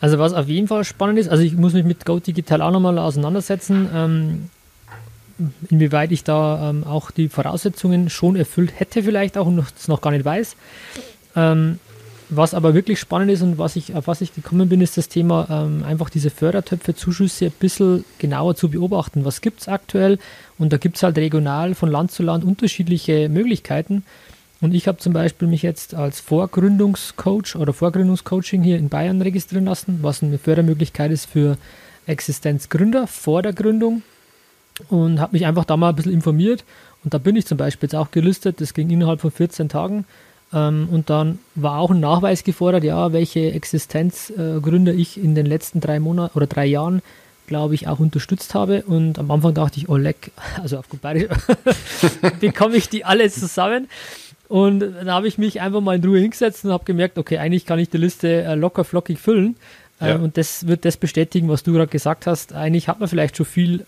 Also 0.00 0.18
was 0.18 0.32
auf 0.32 0.46
jeden 0.46 0.68
Fall 0.68 0.84
spannend 0.84 1.18
ist, 1.18 1.28
also 1.28 1.42
ich 1.42 1.54
muss 1.54 1.72
mich 1.72 1.84
mit 1.84 2.06
Go 2.06 2.20
Digital 2.20 2.62
auch 2.62 2.70
nochmal 2.70 2.98
auseinandersetzen. 2.98 3.88
Ähm, 3.92 4.50
inwieweit 5.68 6.12
ich 6.12 6.24
da 6.24 6.70
ähm, 6.70 6.84
auch 6.84 7.10
die 7.10 7.28
Voraussetzungen 7.28 8.10
schon 8.10 8.36
erfüllt 8.36 8.72
hätte, 8.78 9.02
vielleicht 9.02 9.36
auch 9.36 9.46
und 9.46 9.56
das 9.56 9.88
noch 9.88 10.00
gar 10.00 10.10
nicht 10.10 10.24
weiß. 10.24 10.56
Ähm, 11.36 11.78
was 12.30 12.54
aber 12.54 12.74
wirklich 12.74 13.00
spannend 13.00 13.30
ist 13.30 13.42
und 13.42 13.58
was 13.58 13.76
ich, 13.76 13.94
auf 13.94 14.06
was 14.06 14.20
ich 14.20 14.34
gekommen 14.34 14.68
bin, 14.68 14.80
ist 14.80 14.96
das 14.96 15.08
Thema 15.08 15.46
ähm, 15.50 15.84
einfach 15.84 16.10
diese 16.10 16.30
Fördertöpfe, 16.30 16.94
Zuschüsse 16.94 17.46
ein 17.46 17.52
bisschen 17.58 18.04
genauer 18.18 18.54
zu 18.54 18.70
beobachten. 18.70 19.24
Was 19.24 19.40
gibt 19.40 19.60
es 19.60 19.68
aktuell? 19.68 20.18
Und 20.58 20.72
da 20.72 20.76
gibt 20.76 20.96
es 20.96 21.02
halt 21.02 21.18
regional 21.18 21.74
von 21.74 21.90
Land 21.90 22.12
zu 22.12 22.22
Land 22.22 22.44
unterschiedliche 22.44 23.28
Möglichkeiten. 23.28 24.04
Und 24.60 24.74
ich 24.74 24.86
habe 24.86 24.98
zum 24.98 25.12
Beispiel 25.12 25.48
mich 25.48 25.62
jetzt 25.62 25.94
als 25.94 26.20
Vorgründungscoach 26.20 27.56
oder 27.56 27.72
Vorgründungscoaching 27.72 28.62
hier 28.62 28.78
in 28.78 28.88
Bayern 28.88 29.22
registrieren 29.22 29.64
lassen, 29.64 30.00
was 30.02 30.22
eine 30.22 30.38
Fördermöglichkeit 30.38 31.10
ist 31.10 31.26
für 31.26 31.56
Existenzgründer 32.06 33.06
vor 33.06 33.42
der 33.42 33.52
Gründung 33.52 34.02
und 34.88 35.20
habe 35.20 35.32
mich 35.32 35.46
einfach 35.46 35.64
da 35.64 35.76
mal 35.76 35.90
ein 35.90 35.96
bisschen 35.96 36.12
informiert. 36.12 36.64
Und 37.02 37.14
da 37.14 37.18
bin 37.18 37.36
ich 37.36 37.46
zum 37.46 37.58
Beispiel 37.58 37.86
jetzt 37.86 37.94
auch 37.94 38.10
gelistet, 38.10 38.60
das 38.60 38.74
ging 38.74 38.90
innerhalb 38.90 39.20
von 39.20 39.30
14 39.30 39.68
Tagen. 39.68 40.04
Ähm, 40.52 40.88
und 40.90 41.10
dann 41.10 41.38
war 41.54 41.78
auch 41.78 41.90
ein 41.90 42.00
Nachweis 42.00 42.44
gefordert, 42.44 42.84
ja, 42.84 43.12
welche 43.12 43.52
Existenzgründe 43.52 44.92
ich 44.92 45.22
in 45.22 45.34
den 45.34 45.46
letzten 45.46 45.80
drei 45.80 46.00
Monaten 46.00 46.36
oder 46.36 46.46
drei 46.46 46.66
Jahren, 46.66 47.02
glaube 47.46 47.74
ich, 47.74 47.88
auch 47.88 47.98
unterstützt 47.98 48.54
habe. 48.54 48.82
Und 48.82 49.18
am 49.18 49.30
Anfang 49.30 49.54
dachte 49.54 49.78
ich, 49.78 49.88
oh 49.88 49.96
leck, 49.96 50.32
also 50.62 50.78
auf 50.78 50.88
gut 50.88 51.00
Bayerisch, 51.00 51.38
bekomme 52.40 52.76
ich 52.76 52.88
die 52.88 53.04
alle 53.04 53.30
zusammen. 53.30 53.88
Und 54.48 54.80
dann 54.80 55.10
habe 55.10 55.28
ich 55.28 55.38
mich 55.38 55.60
einfach 55.60 55.80
mal 55.80 55.96
in 55.96 56.04
Ruhe 56.04 56.18
hingesetzt 56.18 56.64
und 56.64 56.72
habe 56.72 56.84
gemerkt, 56.84 57.18
okay, 57.18 57.38
eigentlich 57.38 57.66
kann 57.66 57.78
ich 57.78 57.88
die 57.88 57.98
Liste 57.98 58.42
äh, 58.42 58.54
locker 58.56 58.82
flockig 58.82 59.20
füllen. 59.20 59.54
Ja. 60.00 60.16
Ähm, 60.16 60.24
und 60.24 60.36
das 60.36 60.66
wird 60.66 60.84
das 60.84 60.96
bestätigen, 60.96 61.48
was 61.48 61.62
du 61.62 61.72
gerade 61.72 61.86
gesagt 61.86 62.26
hast. 62.26 62.52
Eigentlich 62.52 62.88
hat 62.88 62.98
man 62.98 63.08
vielleicht 63.08 63.36
schon 63.36 63.46
viel 63.46 63.86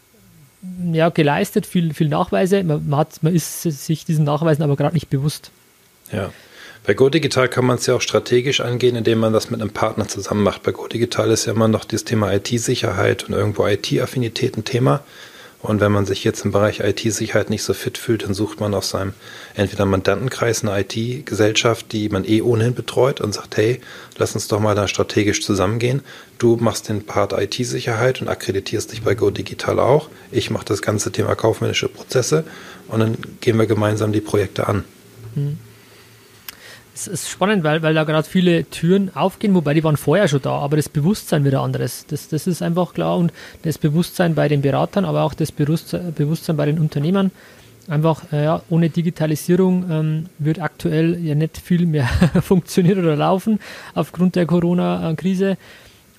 ja, 0.92 1.08
geleistet, 1.08 1.66
viel, 1.66 1.92
viel 1.94 2.08
Nachweise. 2.08 2.62
Man, 2.62 2.88
man, 2.88 3.00
hat, 3.00 3.22
man 3.24 3.34
ist 3.34 3.62
sich 3.62 4.04
diesen 4.04 4.24
Nachweisen 4.24 4.62
aber 4.62 4.76
gerade 4.76 4.94
nicht 4.94 5.10
bewusst. 5.10 5.50
Ja. 6.12 6.30
Bei 6.84 6.94
GoDigital 6.94 7.48
kann 7.48 7.64
man 7.64 7.78
es 7.78 7.86
ja 7.86 7.94
auch 7.94 8.00
strategisch 8.00 8.60
angehen, 8.60 8.96
indem 8.96 9.20
man 9.20 9.32
das 9.32 9.50
mit 9.50 9.60
einem 9.60 9.70
Partner 9.70 10.08
zusammen 10.08 10.42
macht. 10.42 10.64
Bei 10.64 10.72
GoDigital 10.72 11.30
ist 11.30 11.46
ja 11.46 11.52
immer 11.52 11.68
noch 11.68 11.84
das 11.84 12.02
Thema 12.02 12.32
IT-Sicherheit 12.32 13.22
und 13.28 13.34
irgendwo 13.34 13.64
IT-Affinität 13.66 14.56
ein 14.56 14.64
Thema. 14.64 15.04
Und 15.60 15.80
wenn 15.80 15.92
man 15.92 16.06
sich 16.06 16.24
jetzt 16.24 16.44
im 16.44 16.50
Bereich 16.50 16.80
IT-Sicherheit 16.80 17.50
nicht 17.50 17.62
so 17.62 17.72
fit 17.72 17.98
fühlt, 17.98 18.24
dann 18.24 18.34
sucht 18.34 18.58
man 18.58 18.74
aus 18.74 18.90
seinem 18.90 19.12
entweder 19.54 19.86
Mandantenkreis 19.86 20.64
eine 20.64 20.80
IT-Gesellschaft, 20.80 21.92
die 21.92 22.08
man 22.08 22.24
eh 22.24 22.42
ohnehin 22.42 22.74
betreut 22.74 23.20
und 23.20 23.32
sagt, 23.32 23.56
hey, 23.58 23.80
lass 24.18 24.34
uns 24.34 24.48
doch 24.48 24.58
mal 24.58 24.74
da 24.74 24.88
strategisch 24.88 25.40
zusammengehen. 25.40 26.02
Du 26.38 26.56
machst 26.56 26.88
den 26.88 27.06
Part 27.06 27.32
IT-Sicherheit 27.32 28.20
und 28.20 28.28
akkreditierst 28.28 28.90
dich 28.90 29.02
bei 29.02 29.14
Go 29.14 29.30
Digital 29.30 29.78
auch. 29.78 30.08
Ich 30.32 30.50
mache 30.50 30.64
das 30.64 30.82
ganze 30.82 31.12
Thema 31.12 31.36
kaufmännische 31.36 31.88
Prozesse 31.88 32.42
und 32.88 32.98
dann 32.98 33.16
gehen 33.40 33.56
wir 33.56 33.66
gemeinsam 33.66 34.10
die 34.10 34.20
Projekte 34.20 34.66
an. 34.66 34.82
Hm. 35.34 35.58
Es 36.94 37.06
ist 37.06 37.30
spannend, 37.30 37.64
weil, 37.64 37.82
weil 37.82 37.94
da 37.94 38.04
gerade 38.04 38.28
viele 38.28 38.64
Türen 38.64 39.14
aufgehen, 39.14 39.54
wobei 39.54 39.72
die 39.72 39.82
waren 39.82 39.96
vorher 39.96 40.28
schon 40.28 40.42
da, 40.42 40.58
aber 40.58 40.76
das 40.76 40.88
Bewusstsein 40.88 41.44
wieder 41.44 41.62
anderes. 41.62 42.04
Das, 42.06 42.28
das 42.28 42.46
ist 42.46 42.60
einfach 42.60 42.92
klar 42.92 43.16
und 43.16 43.32
das 43.62 43.78
Bewusstsein 43.78 44.34
bei 44.34 44.48
den 44.48 44.60
Beratern, 44.60 45.04
aber 45.06 45.22
auch 45.22 45.32
das 45.32 45.52
Bewusstsein 45.52 46.56
bei 46.56 46.66
den 46.66 46.78
Unternehmern. 46.78 47.30
Einfach, 47.88 48.32
äh, 48.32 48.44
ja, 48.44 48.62
ohne 48.68 48.90
Digitalisierung 48.90 49.90
ähm, 49.90 50.26
wird 50.38 50.60
aktuell 50.60 51.18
ja 51.18 51.34
nicht 51.34 51.58
viel 51.58 51.86
mehr 51.86 52.06
funktionieren 52.42 53.00
oder 53.00 53.16
laufen 53.16 53.58
aufgrund 53.94 54.36
der 54.36 54.46
Corona-Krise 54.46 55.56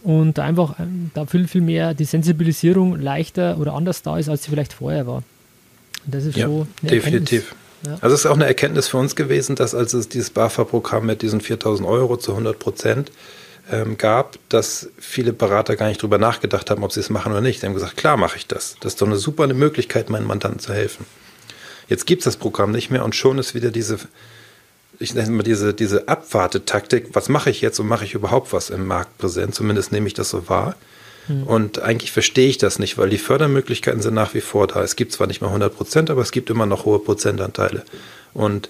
und 0.03 0.39
einfach 0.39 0.79
ähm, 0.79 1.11
da 1.13 1.25
viel, 1.25 1.47
viel 1.47 1.61
mehr 1.61 1.93
die 1.93 2.03
Sensibilisierung 2.03 2.99
leichter 2.99 3.57
oder 3.59 3.73
anders 3.73 4.01
da 4.01 4.17
ist, 4.17 4.27
als 4.27 4.43
sie 4.43 4.49
vielleicht 4.49 4.73
vorher 4.73 5.07
war. 5.07 5.23
Und 6.05 6.15
das 6.15 6.25
ist 6.25 6.35
ja, 6.35 6.47
schon 6.47 6.67
definitiv. 6.81 7.43
Erkenntnis. 7.43 7.62
Also 8.01 8.15
es 8.15 8.21
ist 8.21 8.25
auch 8.25 8.35
eine 8.35 8.45
Erkenntnis 8.45 8.87
für 8.87 8.97
uns 8.97 9.15
gewesen, 9.15 9.55
dass 9.55 9.75
als 9.75 9.93
es 9.93 10.09
dieses 10.09 10.29
BAFA-Programm 10.29 11.05
mit 11.05 11.21
diesen 11.21 11.41
4000 11.41 11.87
Euro 11.87 12.17
zu 12.17 12.31
100 12.31 12.57
Prozent 12.57 13.11
ähm, 13.71 13.97
gab, 13.97 14.37
dass 14.49 14.89
viele 14.97 15.33
Berater 15.33 15.75
gar 15.75 15.87
nicht 15.87 16.01
drüber 16.01 16.17
nachgedacht 16.17 16.69
haben, 16.69 16.83
ob 16.83 16.91
sie 16.91 16.99
es 16.99 17.09
machen 17.09 17.31
oder 17.31 17.41
nicht. 17.41 17.59
Sie 17.59 17.65
haben 17.65 17.73
gesagt, 17.73 17.97
klar 17.97 18.17
mache 18.17 18.37
ich 18.37 18.47
das. 18.47 18.75
Das 18.79 18.93
ist 18.93 19.01
doch 19.01 19.07
eine 19.07 19.17
super 19.17 19.47
Möglichkeit, 19.47 20.09
meinen 20.09 20.27
Mandanten 20.27 20.59
zu 20.59 20.73
helfen. 20.73 21.05
Jetzt 21.89 22.05
gibt 22.05 22.21
es 22.21 22.25
das 22.25 22.37
Programm 22.37 22.71
nicht 22.71 22.89
mehr 22.89 23.03
und 23.03 23.15
schon 23.15 23.37
ist 23.37 23.55
wieder 23.55 23.71
diese, 23.71 23.99
ich 24.99 25.13
nenne 25.13 25.31
mal 25.31 25.43
diese, 25.43 25.73
diese 25.73 26.07
Abwartetaktik, 26.07 27.09
was 27.13 27.29
mache 27.29 27.49
ich 27.49 27.61
jetzt 27.61 27.79
und 27.79 27.87
mache 27.87 28.05
ich 28.05 28.13
überhaupt 28.13 28.53
was 28.53 28.69
im 28.69 28.85
Markt 28.85 29.17
präsent? 29.17 29.55
Zumindest 29.55 29.91
nehme 29.91 30.07
ich 30.07 30.13
das 30.13 30.29
so 30.29 30.47
wahr. 30.49 30.75
Mhm. 31.27 31.43
Und 31.43 31.79
eigentlich 31.79 32.11
verstehe 32.11 32.49
ich 32.49 32.57
das 32.57 32.79
nicht, 32.79 32.97
weil 32.97 33.09
die 33.09 33.17
Fördermöglichkeiten 33.17 34.01
sind 34.01 34.13
nach 34.13 34.33
wie 34.33 34.41
vor 34.41 34.67
da. 34.67 34.83
Es 34.83 34.95
gibt 34.95 35.11
zwar 35.11 35.27
nicht 35.27 35.41
mal 35.41 35.47
100 35.47 35.75
Prozent, 35.75 36.09
aber 36.09 36.21
es 36.21 36.31
gibt 36.31 36.49
immer 36.49 36.65
noch 36.65 36.85
hohe 36.85 36.99
Prozentanteile. 36.99 37.83
Und 38.33 38.69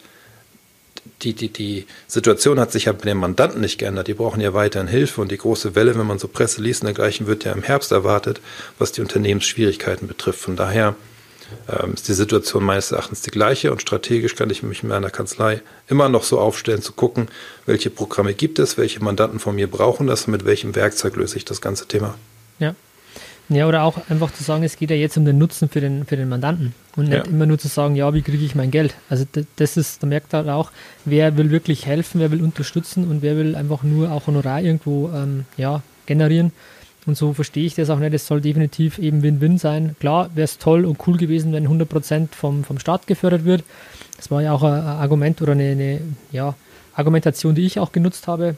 die, 1.22 1.34
die, 1.34 1.50
die 1.50 1.86
Situation 2.08 2.60
hat 2.60 2.72
sich 2.72 2.86
ja 2.86 2.94
bei 2.94 3.06
den 3.06 3.18
Mandanten 3.18 3.62
nicht 3.62 3.78
geändert. 3.78 4.08
Die 4.08 4.14
brauchen 4.14 4.42
ja 4.42 4.54
weiterhin 4.54 4.88
Hilfe 4.88 5.22
und 5.22 5.32
die 5.32 5.38
große 5.38 5.76
Welle, 5.76 5.98
wenn 5.98 6.08
man 6.08 6.20
so 6.20 6.28
Presse 6.28 6.62
liest 6.62 6.82
und 6.82 6.88
dergleichen, 6.88 7.28
wird 7.28 7.44
ja 7.44 7.52
im 7.54 7.64
Herbst 7.64 7.92
erwartet, 7.92 8.42
was 8.78 8.92
die 8.92 9.02
Unternehmensschwierigkeiten 9.02 10.08
betrifft. 10.08 10.40
Von 10.40 10.56
daher 10.56 10.96
ähm, 11.70 11.94
ist 11.94 12.08
die 12.08 12.14
Situation 12.14 12.64
meines 12.64 12.92
Erachtens 12.92 13.22
die 13.22 13.32
gleiche 13.32 13.72
und 13.72 13.82
strategisch 13.82 14.36
kann 14.36 14.50
ich 14.50 14.64
mich 14.64 14.84
in 14.84 14.90
meiner 14.90 15.10
Kanzlei 15.10 15.62
immer 15.88 16.10
noch 16.10 16.24
so 16.24 16.40
aufstellen, 16.40 16.82
zu 16.82 16.94
gucken, 16.94 17.28
welche 17.66 17.90
Programme 17.90 18.34
gibt 18.34 18.60
es, 18.60 18.78
welche 18.78 19.04
Mandanten 19.04 19.40
von 19.40 19.56
mir 19.56 19.68
brauchen 19.68 20.08
das 20.08 20.26
und 20.26 20.32
mit 20.32 20.46
welchem 20.46 20.76
Werkzeug 20.76 21.16
löse 21.16 21.38
ich 21.38 21.46
das 21.46 21.62
ganze 21.62 21.88
Thema. 21.88 22.16
Ja. 22.64 22.76
Ja, 23.50 23.68
oder 23.68 23.84
auch 23.84 24.10
einfach 24.10 24.34
zu 24.34 24.42
sagen, 24.42 24.64
es 24.64 24.78
geht 24.78 24.90
ja 24.90 24.96
jetzt 24.96 25.18
um 25.18 25.26
den 25.26 25.38
Nutzen 25.38 25.68
für 25.68 25.82
den, 25.82 26.06
für 26.06 26.16
den 26.16 26.30
Mandanten 26.30 26.74
und 26.96 27.10
nicht 27.10 27.26
ja. 27.26 27.32
immer 27.32 27.46
nur 27.46 27.60
zu 27.60 27.68
sagen, 27.68 27.96
ja, 27.96 28.14
wie 28.14 28.22
kriege 28.22 28.44
ich 28.44 28.56
mein 28.56 28.72
Geld? 28.72 28.96
Also 29.10 29.26
das 29.58 29.78
ist, 29.78 30.02
da 30.02 30.08
merkt 30.08 30.34
halt 30.34 30.48
auch, 30.48 30.72
wer 31.04 31.36
will 31.38 31.52
wirklich 31.52 31.86
helfen, 31.86 32.22
wer 32.22 32.32
will 32.32 32.42
unterstützen 32.42 33.08
und 33.08 33.22
wer 33.22 33.36
will 33.36 33.56
einfach 33.56 33.84
nur 33.84 34.12
auch 34.12 34.28
Honorar 34.28 34.62
irgendwo 34.62 35.10
ähm, 35.14 35.46
ja, 35.58 35.84
generieren. 36.06 36.54
Und 37.06 37.18
so 37.18 37.34
verstehe 37.34 37.66
ich 37.66 37.76
das 37.76 37.90
auch 37.90 38.00
nicht. 38.00 38.14
Es 38.14 38.28
soll 38.28 38.40
definitiv 38.40 38.98
eben 38.98 39.22
Win-Win 39.22 39.58
sein. 39.58 39.98
Klar 40.00 40.30
wäre 40.36 40.46
es 40.46 40.58
toll 40.58 40.86
und 40.86 41.06
cool 41.06 41.18
gewesen, 41.18 41.52
wenn 41.52 41.68
100% 41.68 42.30
vom, 42.32 42.64
vom 42.64 42.80
Staat 42.80 43.08
gefördert 43.08 43.44
wird. 43.44 43.66
Das 44.16 44.32
war 44.32 44.42
ja 44.42 44.54
auch 44.54 44.64
ein 44.64 44.74
Argument 44.74 45.42
oder 45.42 45.52
eine, 45.52 45.72
eine 45.72 46.00
ja, 46.32 46.56
Argumentation, 46.96 47.56
die 47.56 47.66
ich 47.66 47.80
auch 47.80 47.92
genutzt 47.92 48.28
habe 48.28 48.56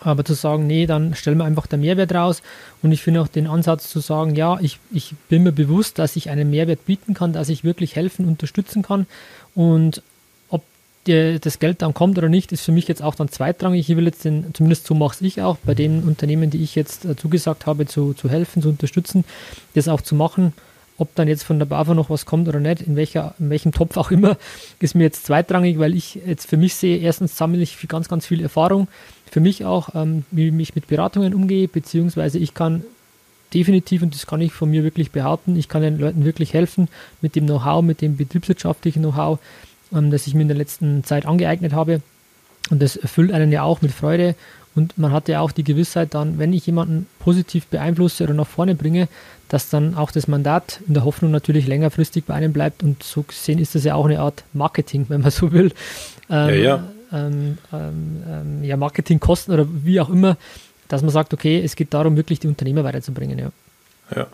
aber 0.00 0.24
zu 0.24 0.34
sagen, 0.34 0.66
nee, 0.66 0.86
dann 0.86 1.14
stellen 1.14 1.38
wir 1.38 1.44
einfach 1.44 1.66
den 1.66 1.80
Mehrwert 1.80 2.12
raus. 2.14 2.42
Und 2.82 2.92
ich 2.92 3.02
finde 3.02 3.20
auch 3.20 3.28
den 3.28 3.46
Ansatz 3.46 3.90
zu 3.90 4.00
sagen, 4.00 4.34
ja, 4.34 4.58
ich, 4.60 4.78
ich 4.90 5.14
bin 5.28 5.42
mir 5.42 5.52
bewusst, 5.52 5.98
dass 5.98 6.16
ich 6.16 6.30
einen 6.30 6.50
Mehrwert 6.50 6.86
bieten 6.86 7.14
kann, 7.14 7.32
dass 7.32 7.48
ich 7.48 7.64
wirklich 7.64 7.96
helfen, 7.96 8.26
unterstützen 8.26 8.82
kann. 8.82 9.06
Und 9.54 10.02
ob 10.48 10.62
der, 11.06 11.38
das 11.38 11.58
Geld 11.58 11.82
dann 11.82 11.94
kommt 11.94 12.18
oder 12.18 12.28
nicht, 12.28 12.52
ist 12.52 12.62
für 12.62 12.72
mich 12.72 12.88
jetzt 12.88 13.02
auch 13.02 13.14
dann 13.14 13.28
zweitrangig. 13.28 13.88
Ich 13.88 13.96
will 13.96 14.06
jetzt 14.06 14.24
den, 14.24 14.54
zumindest 14.54 14.86
so 14.86 14.94
mache 14.94 15.24
ich 15.24 15.42
auch, 15.42 15.58
bei 15.58 15.74
den 15.74 16.02
Unternehmen, 16.04 16.50
die 16.50 16.62
ich 16.62 16.74
jetzt 16.74 17.04
äh, 17.04 17.16
zugesagt 17.16 17.66
habe, 17.66 17.86
zu, 17.86 18.14
zu 18.14 18.30
helfen, 18.30 18.62
zu 18.62 18.70
unterstützen, 18.70 19.24
das 19.74 19.88
auch 19.88 20.00
zu 20.00 20.14
machen. 20.14 20.52
Ob 21.00 21.14
dann 21.14 21.28
jetzt 21.28 21.44
von 21.44 21.58
der 21.58 21.66
BAFA 21.66 21.94
noch 21.94 22.10
was 22.10 22.26
kommt 22.26 22.46
oder 22.46 22.60
nicht, 22.60 22.82
in, 22.82 22.94
welcher, 22.94 23.34
in 23.38 23.48
welchem 23.48 23.72
Topf 23.72 23.96
auch 23.96 24.10
immer, 24.10 24.36
ist 24.80 24.94
mir 24.94 25.04
jetzt 25.04 25.24
zweitrangig, 25.24 25.78
weil 25.78 25.94
ich 25.94 26.20
jetzt 26.26 26.48
für 26.48 26.58
mich 26.58 26.74
sehe, 26.74 26.98
erstens 26.98 27.36
sammle 27.36 27.62
ich 27.62 27.78
ganz, 27.88 28.08
ganz 28.08 28.26
viel 28.26 28.42
Erfahrung 28.42 28.86
für 29.30 29.40
mich 29.40 29.64
auch, 29.64 29.94
ähm, 29.94 30.24
wie 30.30 30.48
ich 30.60 30.74
mit 30.74 30.88
Beratungen 30.88 31.34
umgehe, 31.34 31.68
beziehungsweise 31.68 32.38
ich 32.38 32.52
kann 32.52 32.84
definitiv, 33.54 34.02
und 34.02 34.14
das 34.14 34.26
kann 34.26 34.40
ich 34.40 34.52
von 34.52 34.70
mir 34.70 34.84
wirklich 34.84 35.10
behaupten, 35.10 35.56
ich 35.56 35.68
kann 35.68 35.82
den 35.82 35.98
Leuten 35.98 36.24
wirklich 36.24 36.52
helfen 36.52 36.88
mit 37.20 37.34
dem 37.34 37.46
Know-how, 37.46 37.82
mit 37.82 38.02
dem 38.02 38.16
betriebswirtschaftlichen 38.16 39.02
Know-how, 39.02 39.38
ähm, 39.94 40.10
das 40.10 40.26
ich 40.26 40.34
mir 40.34 40.42
in 40.42 40.48
der 40.48 40.56
letzten 40.56 41.02
Zeit 41.04 41.26
angeeignet 41.26 41.72
habe. 41.72 42.02
Und 42.70 42.82
das 42.82 42.96
erfüllt 42.96 43.32
einen 43.32 43.50
ja 43.50 43.62
auch 43.62 43.82
mit 43.82 43.90
Freude. 43.90 44.34
Und 44.74 44.96
man 44.98 45.12
hat 45.12 45.28
ja 45.28 45.40
auch 45.40 45.52
die 45.52 45.64
Gewissheit 45.64 46.14
dann, 46.14 46.38
wenn 46.38 46.52
ich 46.52 46.66
jemanden 46.66 47.06
positiv 47.18 47.66
beeinflusse 47.66 48.24
oder 48.24 48.34
nach 48.34 48.46
vorne 48.46 48.74
bringe, 48.74 49.08
dass 49.48 49.68
dann 49.68 49.96
auch 49.96 50.12
das 50.12 50.28
Mandat 50.28 50.80
in 50.86 50.94
der 50.94 51.04
Hoffnung 51.04 51.32
natürlich 51.32 51.66
längerfristig 51.66 52.24
bei 52.24 52.34
einem 52.34 52.52
bleibt. 52.52 52.82
Und 52.84 53.02
so 53.02 53.22
gesehen 53.22 53.58
ist 53.58 53.74
das 53.74 53.84
ja 53.84 53.96
auch 53.96 54.06
eine 54.06 54.20
Art 54.20 54.44
Marketing, 54.52 55.06
wenn 55.08 55.22
man 55.22 55.30
so 55.32 55.50
will. 55.52 55.72
Ähm, 56.30 56.48
ja, 56.48 56.54
ja. 56.54 56.84
Ähm, 57.12 57.58
ähm, 57.72 58.22
ähm, 58.28 58.64
ja, 58.64 58.76
Marketingkosten 58.76 59.52
oder 59.52 59.66
wie 59.68 60.00
auch 60.00 60.08
immer, 60.08 60.36
dass 60.86 61.02
man 61.02 61.10
sagt, 61.10 61.34
okay, 61.34 61.60
es 61.60 61.74
geht 61.74 61.92
darum, 61.92 62.16
wirklich 62.16 62.38
die 62.38 62.46
Unternehmer 62.46 62.84
weiterzubringen. 62.84 63.38
Ja. 63.38 63.50
ja. 64.14 64.26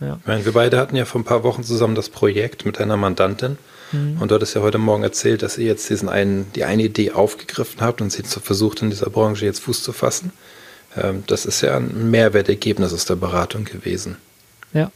ja. 0.00 0.18
Ich 0.20 0.26
meine, 0.26 0.44
wir 0.44 0.52
beide 0.52 0.78
hatten 0.78 0.94
ja 0.94 1.04
vor 1.04 1.20
ein 1.20 1.24
paar 1.24 1.42
Wochen 1.42 1.64
zusammen 1.64 1.96
das 1.96 2.08
Projekt 2.08 2.64
mit 2.64 2.80
einer 2.80 2.96
Mandantin. 2.96 3.58
Mhm. 3.92 4.20
Und 4.20 4.30
du 4.30 4.34
hattest 4.34 4.54
ja 4.54 4.62
heute 4.62 4.78
Morgen 4.78 5.02
erzählt, 5.02 5.42
dass 5.42 5.58
ihr 5.58 5.66
jetzt 5.66 5.88
diesen 5.88 6.08
einen, 6.08 6.52
die 6.54 6.64
eine 6.64 6.82
Idee 6.82 7.12
aufgegriffen 7.12 7.80
habt 7.80 8.00
und 8.00 8.10
sie 8.10 8.22
versucht, 8.22 8.82
in 8.82 8.90
dieser 8.90 9.10
Branche 9.10 9.44
jetzt 9.44 9.60
Fuß 9.60 9.82
zu 9.82 9.92
fassen. 9.92 10.32
Ähm, 10.96 11.24
das 11.26 11.46
ist 11.46 11.60
ja 11.60 11.76
ein 11.76 12.10
Mehrwertergebnis 12.10 12.92
aus 12.92 13.04
der 13.04 13.16
Beratung 13.16 13.64
gewesen. 13.64 14.16
Ja, 14.72 14.90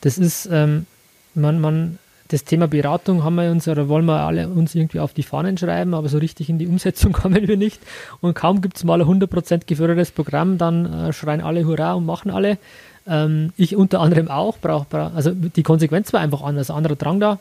das 0.00 0.18
ist, 0.18 0.48
ähm, 0.50 0.86
man, 1.34 1.60
man, 1.60 1.98
das 2.28 2.44
Thema 2.44 2.68
Beratung 2.68 3.24
haben 3.24 3.36
wir 3.36 3.50
uns 3.50 3.66
oder 3.68 3.88
wollen 3.88 4.04
wir 4.04 4.20
alle 4.20 4.48
uns 4.48 4.74
irgendwie 4.74 5.00
auf 5.00 5.14
die 5.14 5.22
Fahnen 5.22 5.56
schreiben, 5.56 5.94
aber 5.94 6.08
so 6.08 6.18
richtig 6.18 6.50
in 6.50 6.58
die 6.58 6.66
Umsetzung 6.66 7.12
kommen 7.14 7.46
wir 7.46 7.56
nicht. 7.56 7.80
Und 8.20 8.34
kaum 8.34 8.60
gibt 8.60 8.76
es 8.76 8.84
mal 8.84 9.00
ein 9.00 9.08
100% 9.08 9.62
gefördertes 9.66 10.10
Programm, 10.10 10.58
dann 10.58 10.92
äh, 10.92 11.12
schreien 11.12 11.40
alle 11.40 11.64
Hurra 11.64 11.94
und 11.94 12.06
machen 12.06 12.30
alle. 12.30 12.58
Ähm, 13.06 13.52
ich 13.56 13.76
unter 13.76 14.00
anderem 14.00 14.28
auch, 14.28 14.58
brauch, 14.58 14.86
brauch, 14.86 15.14
also 15.14 15.32
die 15.32 15.62
Konsequenz 15.62 16.12
war 16.12 16.20
einfach 16.20 16.42
anders, 16.42 16.70
anderer 16.70 16.96
Drang 16.96 17.20
da, 17.20 17.38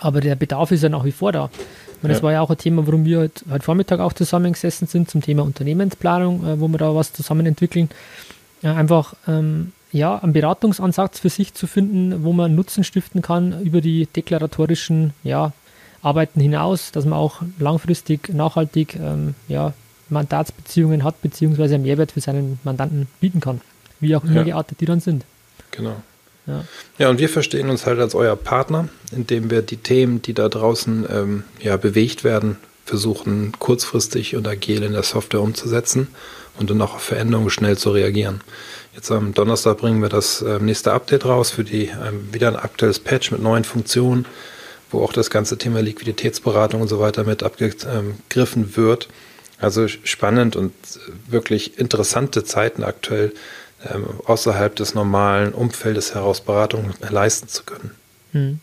aber 0.00 0.20
der 0.20 0.36
Bedarf 0.36 0.70
ist 0.70 0.82
ja 0.82 0.88
nach 0.88 1.04
wie 1.04 1.12
vor 1.12 1.32
da. 1.32 1.50
Und 2.02 2.10
das 2.10 2.18
ja. 2.18 2.22
war 2.22 2.32
ja 2.32 2.40
auch 2.42 2.50
ein 2.50 2.58
Thema, 2.58 2.86
warum 2.86 3.04
wir 3.04 3.20
heute, 3.20 3.44
heute 3.50 3.64
Vormittag 3.64 4.00
auch 4.00 4.12
zusammengesessen 4.12 4.86
sind 4.86 5.10
zum 5.10 5.22
Thema 5.22 5.42
Unternehmensplanung, 5.42 6.46
äh, 6.46 6.60
wo 6.60 6.68
wir 6.68 6.78
da 6.78 6.94
was 6.94 7.12
zusammen 7.12 7.46
entwickeln. 7.46 7.88
Ja, 8.62 8.74
einfach 8.74 9.14
ähm, 9.26 9.72
ja, 9.92 10.18
einen 10.18 10.32
Beratungsansatz 10.32 11.20
für 11.20 11.30
sich 11.30 11.54
zu 11.54 11.66
finden, 11.66 12.24
wo 12.24 12.32
man 12.32 12.54
Nutzen 12.54 12.84
stiften 12.84 13.22
kann 13.22 13.60
über 13.62 13.80
die 13.80 14.06
deklaratorischen 14.06 15.14
ja, 15.22 15.52
Arbeiten 16.02 16.40
hinaus, 16.40 16.92
dass 16.92 17.04
man 17.04 17.18
auch 17.18 17.42
langfristig 17.58 18.28
nachhaltig 18.34 18.96
ähm, 18.96 19.34
ja, 19.48 19.72
Mandatsbeziehungen 20.10 21.04
hat, 21.04 21.22
beziehungsweise 21.22 21.76
einen 21.76 21.84
Mehrwert 21.84 22.12
für 22.12 22.20
seinen 22.20 22.58
Mandanten 22.64 23.06
bieten 23.20 23.40
kann, 23.40 23.60
wie 24.00 24.14
auch 24.16 24.24
immer 24.24 24.36
ja. 24.36 24.42
geartet 24.42 24.80
die 24.80 24.86
dann 24.86 25.00
sind. 25.00 25.24
Genau. 25.70 25.94
Ja. 26.46 26.64
ja, 26.98 27.08
und 27.08 27.18
wir 27.18 27.28
verstehen 27.28 27.70
uns 27.70 27.86
halt 27.86 27.98
als 27.98 28.14
euer 28.14 28.36
Partner, 28.36 28.88
indem 29.12 29.50
wir 29.50 29.62
die 29.62 29.78
Themen, 29.78 30.20
die 30.20 30.34
da 30.34 30.48
draußen 30.48 31.06
ähm, 31.10 31.44
ja, 31.60 31.76
bewegt 31.76 32.22
werden, 32.22 32.58
versuchen 32.84 33.52
kurzfristig 33.58 34.36
und 34.36 34.46
agil 34.46 34.82
in 34.82 34.92
der 34.92 35.02
Software 35.02 35.40
umzusetzen 35.40 36.08
und 36.58 36.70
dann 36.70 36.82
auch 36.82 36.94
auf 36.94 37.02
Veränderungen 37.02 37.50
schnell 37.50 37.78
zu 37.78 37.90
reagieren. 37.90 38.42
Jetzt 38.94 39.10
am 39.10 39.34
Donnerstag 39.34 39.78
bringen 39.78 40.02
wir 40.02 40.08
das 40.08 40.42
äh, 40.42 40.58
nächste 40.60 40.92
Update 40.92 41.24
raus 41.24 41.50
für 41.50 41.64
die 41.64 41.86
ähm, 41.86 42.28
wieder 42.32 42.48
ein 42.48 42.56
aktuelles 42.56 42.98
Patch 42.98 43.30
mit 43.32 43.42
neuen 43.42 43.64
Funktionen, 43.64 44.26
wo 44.90 45.02
auch 45.02 45.12
das 45.12 45.30
ganze 45.30 45.58
Thema 45.58 45.80
Liquiditätsberatung 45.80 46.82
und 46.82 46.88
so 46.88 47.00
weiter 47.00 47.24
mit 47.24 47.42
abgegriffen 47.42 48.76
wird. 48.76 49.08
Also 49.58 49.88
spannend 49.88 50.56
und 50.56 50.72
wirklich 51.26 51.78
interessante 51.78 52.44
Zeiten 52.44 52.84
aktuell 52.84 53.32
ähm, 53.92 54.06
außerhalb 54.26 54.74
des 54.76 54.94
normalen 54.94 55.52
Umfeldes 55.52 56.14
heraus 56.14 56.40
Beratung 56.40 56.90
leisten 57.08 57.48
zu 57.48 57.64
können. 57.64 57.90
Hm. 58.32 58.60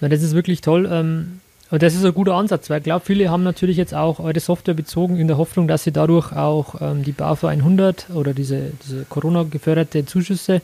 Ja, 0.00 0.08
das 0.08 0.22
ist 0.22 0.34
wirklich 0.34 0.60
toll. 0.60 0.88
Ähm, 0.90 1.40
und 1.70 1.82
das 1.82 1.94
ist 1.94 2.04
ein 2.04 2.14
guter 2.14 2.34
Ansatz, 2.34 2.68
weil 2.68 2.78
ich 2.78 2.84
glaube, 2.84 3.04
viele 3.04 3.30
haben 3.30 3.44
natürlich 3.44 3.76
jetzt 3.76 3.94
auch 3.94 4.18
eure 4.18 4.40
Software 4.40 4.74
bezogen 4.74 5.16
in 5.16 5.28
der 5.28 5.38
Hoffnung, 5.38 5.68
dass 5.68 5.84
sie 5.84 5.92
dadurch 5.92 6.32
auch 6.32 6.80
ähm, 6.80 7.04
die 7.04 7.12
BAFA 7.12 7.48
100 7.48 8.10
oder 8.12 8.34
diese, 8.34 8.72
diese 8.84 9.04
Corona-geförderte 9.04 10.04
Zuschüsse 10.04 10.62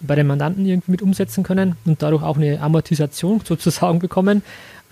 bei 0.00 0.16
den 0.16 0.26
Mandanten 0.26 0.66
irgendwie 0.66 0.90
mit 0.90 1.02
umsetzen 1.02 1.44
können 1.44 1.76
und 1.84 2.02
dadurch 2.02 2.22
auch 2.22 2.36
eine 2.36 2.60
Amortisation 2.60 3.40
sozusagen 3.44 4.00
bekommen. 4.00 4.42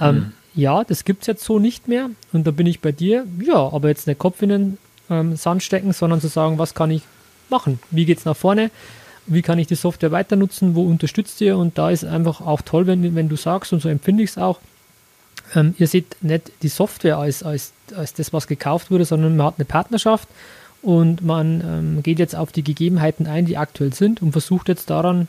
Ähm, 0.00 0.14
mhm. 0.14 0.32
Ja, 0.54 0.84
das 0.84 1.04
gibt 1.04 1.22
es 1.22 1.26
jetzt 1.26 1.44
so 1.44 1.58
nicht 1.58 1.88
mehr 1.88 2.10
und 2.32 2.46
da 2.46 2.50
bin 2.50 2.66
ich 2.66 2.80
bei 2.80 2.92
dir. 2.92 3.26
Ja, 3.40 3.72
aber 3.72 3.88
jetzt 3.88 4.06
nicht 4.06 4.18
Kopf 4.18 4.42
in 4.42 4.48
den 4.50 4.78
ähm, 5.10 5.34
Sand 5.34 5.62
stecken, 5.62 5.92
sondern 5.92 6.20
zu 6.20 6.28
sagen, 6.28 6.58
was 6.58 6.74
kann 6.74 6.90
ich 6.90 7.02
machen? 7.52 7.78
Wie 7.92 8.04
geht 8.04 8.18
es 8.18 8.24
nach 8.24 8.36
vorne? 8.36 8.72
Wie 9.26 9.42
kann 9.42 9.60
ich 9.60 9.68
die 9.68 9.76
Software 9.76 10.10
weiter 10.10 10.34
nutzen? 10.34 10.74
Wo 10.74 10.82
unterstützt 10.82 11.40
ihr? 11.40 11.56
Und 11.56 11.78
da 11.78 11.90
ist 11.90 12.04
einfach 12.04 12.40
auch 12.40 12.62
toll, 12.62 12.88
wenn, 12.88 13.14
wenn 13.14 13.28
du 13.28 13.36
sagst, 13.36 13.72
und 13.72 13.80
so 13.80 13.88
empfinde 13.88 14.24
ich 14.24 14.30
es 14.30 14.38
auch, 14.38 14.58
ähm, 15.54 15.74
ihr 15.78 15.86
seht 15.86 16.16
nicht 16.22 16.50
die 16.62 16.68
Software 16.68 17.18
als, 17.18 17.44
als, 17.44 17.72
als 17.94 18.14
das, 18.14 18.32
was 18.32 18.48
gekauft 18.48 18.90
wurde, 18.90 19.04
sondern 19.04 19.36
man 19.36 19.46
hat 19.46 19.54
eine 19.58 19.64
Partnerschaft 19.64 20.28
und 20.82 21.22
man 21.22 21.60
ähm, 21.60 22.02
geht 22.02 22.18
jetzt 22.18 22.34
auf 22.34 22.50
die 22.50 22.64
Gegebenheiten 22.64 23.26
ein, 23.26 23.46
die 23.46 23.56
aktuell 23.56 23.92
sind 23.92 24.22
und 24.22 24.32
versucht 24.32 24.68
jetzt 24.68 24.90
daran, 24.90 25.28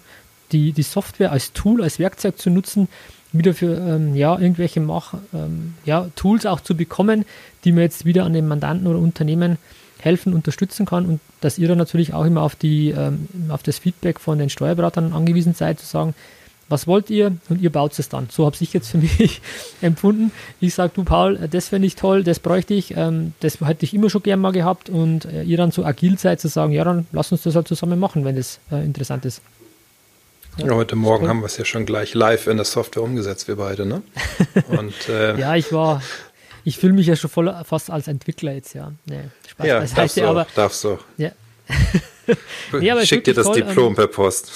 die, 0.52 0.72
die 0.72 0.84
Software 0.84 1.32
als 1.32 1.54
Tool, 1.54 1.84
als 1.84 2.00
Werkzeug 2.00 2.40
zu 2.40 2.50
nutzen, 2.50 2.88
wieder 3.32 3.54
für 3.54 3.76
ähm, 3.78 4.16
ja, 4.16 4.38
irgendwelche 4.38 4.80
Mach, 4.80 5.16
ähm, 5.34 5.74
ja, 5.86 6.08
Tools 6.16 6.46
auch 6.46 6.62
zu 6.62 6.76
bekommen, 6.76 7.26
die 7.64 7.72
man 7.72 7.82
jetzt 7.82 8.06
wieder 8.06 8.26
an 8.26 8.34
den 8.34 8.48
Mandanten 8.48 8.88
oder 8.88 9.00
Unternehmen 9.00 9.58
helfen, 10.04 10.34
unterstützen 10.34 10.86
kann 10.86 11.06
und 11.06 11.20
dass 11.42 11.58
ihr 11.58 11.68
dann 11.68 11.78
natürlich 11.78 12.14
auch 12.14 12.26
immer 12.26 12.42
auf, 12.42 12.56
die, 12.56 12.90
ähm, 12.92 13.28
auf 13.50 13.64
das 13.64 13.80
Feedback 13.80 14.20
von 14.20 14.38
den 14.38 14.50
Steuerberatern 14.50 15.14
angewiesen 15.14 15.54
seid, 15.54 15.80
zu 15.80 15.86
sagen, 15.86 16.14
was 16.70 16.88
wollt 16.88 17.10
ihr 17.10 17.36
und 17.50 17.62
ihr 17.62 17.72
baut 17.72 17.98
es 17.98 18.10
dann. 18.10 18.28
So 18.32 18.46
habe 18.46 18.56
ich 18.60 18.74
jetzt 18.74 18.90
für 18.90 18.98
mich 19.20 19.42
empfunden. 19.82 20.32
Ich 20.60 20.74
sage, 20.74 20.92
du 20.96 21.04
Paul, 21.04 21.38
das 21.50 21.70
fände 21.70 21.88
ich 21.88 21.96
toll, 21.96 22.24
das 22.24 22.40
bräuchte 22.40 22.74
ich, 22.74 22.96
ähm, 22.98 23.34
das 23.40 23.62
hätte 23.62 23.86
ich 23.86 23.94
immer 23.94 24.10
schon 24.10 24.24
gern 24.24 24.40
mal 24.40 24.52
gehabt 24.52 24.90
und 24.90 25.26
äh, 25.26 25.44
ihr 25.44 25.58
dann 25.58 25.72
so 25.72 25.86
agil 25.86 26.18
seid 26.18 26.40
zu 26.40 26.48
sagen, 26.48 26.74
ja, 26.74 26.84
dann 26.84 27.08
lass 27.12 27.32
uns 27.32 27.44
das 27.44 27.56
halt 27.56 27.68
zusammen 27.68 28.00
machen, 28.00 28.26
wenn 28.26 28.36
das 28.36 28.60
äh, 28.72 28.84
interessant 28.84 29.26
ist. 29.26 29.42
Ja, 30.58 30.76
heute 30.76 30.96
Morgen 30.96 31.28
haben 31.28 31.40
wir 31.40 31.48
es 31.48 31.58
ja 31.58 31.66
schon 31.66 31.88
gleich 31.88 32.14
live 32.14 32.46
in 32.46 32.58
der 32.58 32.66
Software 32.66 33.02
umgesetzt, 33.02 33.48
wir 33.48 33.56
beide, 33.56 33.88
ne? 33.88 34.04
Und, 34.68 35.10
äh, 35.10 35.40
ja, 35.40 35.56
ich 35.56 35.74
war, 35.74 36.04
ich 36.64 36.78
fühle 36.78 36.94
mich 36.94 37.08
ja 37.08 37.16
schon 37.16 37.30
voll 37.30 37.54
fast 37.66 37.90
als 37.90 38.08
Entwickler 38.08 38.54
jetzt, 38.54 38.74
ja. 38.74 38.92
Nee, 39.06 39.22
Spaß 39.50 39.68
ja, 39.68 39.80
darfst 39.82 40.18
du, 40.18 40.26
aber, 40.26 40.48
darfst 40.56 40.84
du. 40.84 40.98
Ja. 41.18 41.32
nee, 42.80 43.06
Schick 43.06 43.24
dir 43.24 43.34
das 43.34 43.46
toll, 43.46 43.56
Diplom 43.56 43.90
ähm, 43.90 43.96
per 43.96 44.08
Post. 44.08 44.52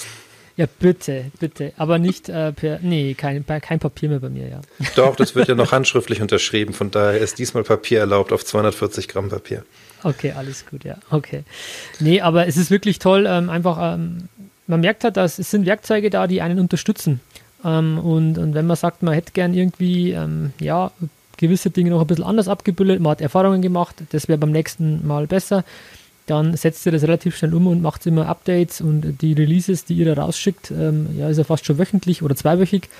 Ja, 0.58 0.66
bitte, 0.80 1.26
bitte. 1.38 1.72
Aber 1.76 2.00
nicht 2.00 2.28
äh, 2.28 2.52
per, 2.52 2.80
nee, 2.82 3.14
kein, 3.14 3.46
kein 3.46 3.78
Papier 3.78 4.08
mehr 4.08 4.18
bei 4.18 4.28
mir, 4.28 4.48
ja. 4.48 4.60
Doch, 4.96 5.14
das 5.14 5.36
wird 5.36 5.46
ja 5.46 5.54
noch 5.54 5.70
handschriftlich 5.72 6.20
unterschrieben. 6.20 6.74
Von 6.74 6.90
daher 6.90 7.20
ist 7.20 7.38
diesmal 7.38 7.62
Papier 7.62 8.00
erlaubt 8.00 8.32
auf 8.32 8.44
240 8.44 9.06
Gramm 9.06 9.28
Papier. 9.28 9.64
Okay, 10.02 10.32
alles 10.32 10.66
gut, 10.66 10.82
ja. 10.82 10.96
Okay. 11.10 11.44
Nee, 12.00 12.20
aber 12.20 12.48
es 12.48 12.56
ist 12.56 12.72
wirklich 12.72 12.98
toll, 12.98 13.26
ähm, 13.28 13.50
einfach, 13.50 13.94
ähm, 13.94 14.28
man 14.66 14.80
merkt 14.80 15.04
halt, 15.04 15.16
dass 15.16 15.38
es 15.38 15.50
sind 15.52 15.64
Werkzeuge 15.64 16.10
da, 16.10 16.26
die 16.26 16.42
einen 16.42 16.58
unterstützen. 16.58 17.20
Ähm, 17.64 17.98
und, 18.00 18.36
und 18.36 18.54
wenn 18.54 18.66
man 18.66 18.76
sagt, 18.76 19.04
man 19.04 19.14
hätte 19.14 19.32
gern 19.32 19.54
irgendwie, 19.54 20.10
ähm, 20.10 20.52
ja, 20.60 20.90
gewisse 21.38 21.70
Dinge 21.70 21.90
noch 21.90 22.00
ein 22.00 22.06
bisschen 22.06 22.24
anders 22.24 22.48
abgebildet, 22.48 23.00
man 23.00 23.12
hat 23.12 23.20
Erfahrungen 23.20 23.62
gemacht, 23.62 23.96
das 24.10 24.28
wäre 24.28 24.38
beim 24.38 24.50
nächsten 24.50 25.06
Mal 25.06 25.26
besser, 25.26 25.64
dann 26.26 26.56
setzt 26.56 26.84
ihr 26.84 26.92
das 26.92 27.02
relativ 27.02 27.36
schnell 27.36 27.54
um 27.54 27.66
und 27.66 27.80
macht 27.80 28.06
immer 28.06 28.26
Updates 28.26 28.80
und 28.80 29.22
die 29.22 29.32
Releases, 29.32 29.84
die 29.84 29.94
ihr 29.94 30.14
da 30.14 30.22
rausschickt, 30.22 30.70
ähm, 30.70 31.08
ja, 31.16 31.28
ist 31.28 31.38
ja 31.38 31.44
fast 31.44 31.64
schon 31.64 31.78
wöchentlich 31.78 32.22
oder 32.22 32.36
zweiwöchig. 32.36 32.90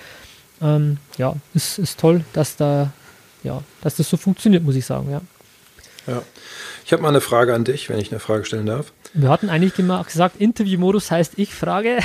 Ähm, 0.61 0.97
ja, 1.17 1.35
ist, 1.53 1.77
ist 1.77 1.99
toll, 1.99 2.23
dass 2.33 2.55
da, 2.55 2.91
ja, 3.43 3.61
dass 3.81 3.95
das 3.95 4.09
so 4.09 4.17
funktioniert, 4.17 4.63
muss 4.63 4.75
ich 4.75 4.85
sagen, 4.85 5.11
ja. 5.11 5.21
Ja. 6.07 6.21
Ich 6.85 6.93
habe 6.93 7.03
mal 7.03 7.09
eine 7.09 7.21
Frage 7.21 7.53
an 7.53 7.63
dich, 7.63 7.89
wenn 7.89 7.99
ich 7.99 8.11
eine 8.11 8.19
Frage 8.19 8.45
stellen 8.45 8.65
darf. 8.65 8.91
Wir 9.13 9.29
hatten 9.29 9.49
eigentlich 9.49 9.73
gesagt, 9.75 10.39
Interviewmodus 10.39 11.11
heißt 11.11 11.33
ich 11.37 11.53
frage. 11.53 11.99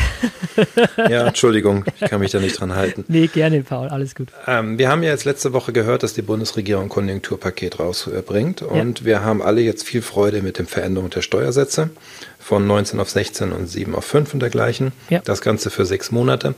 ja, 0.97 1.27
Entschuldigung, 1.27 1.85
ich 2.01 2.09
kann 2.09 2.21
mich 2.21 2.33
da 2.33 2.41
nicht 2.41 2.61
dran 2.61 2.75
halten. 2.75 3.05
Nee, 3.15 3.27
gerne, 3.29 3.63
Paul, 3.63 3.89
alles 3.89 4.15
gut. 4.15 4.29
Ähm, 4.47 4.79
wir 4.79 4.89
haben 4.89 5.03
ja 5.03 5.11
jetzt 5.11 5.25
letzte 5.25 5.53
Woche 5.53 5.73
gehört, 5.73 6.03
dass 6.03 6.15
die 6.15 6.23
Bundesregierung 6.23 6.85
ein 6.85 6.89
Konjunkturpaket 6.89 7.79
rausbringt 7.79 8.63
und 8.63 9.01
ja. 9.01 9.07
wir 9.07 9.25
haben 9.25 9.43
alle 9.43 9.61
jetzt 9.61 9.87
viel 9.87 10.03
Freude 10.03 10.43
mit 10.43 10.59
den 10.59 10.67
Veränderungen 10.67 11.11
der 11.11 11.23
Steuersätze 11.23 11.91
von 12.39 12.67
19 12.67 13.01
auf 13.01 13.11
16 13.11 13.53
und 13.53 13.67
7 13.67 13.95
auf 13.95 14.05
5 14.05 14.35
und 14.35 14.41
dergleichen. 14.41 14.93
Ja. 15.09 15.21
Das 15.25 15.41
Ganze 15.41 15.71
für 15.71 15.87
sechs 15.87 16.11
Monate. 16.11 16.55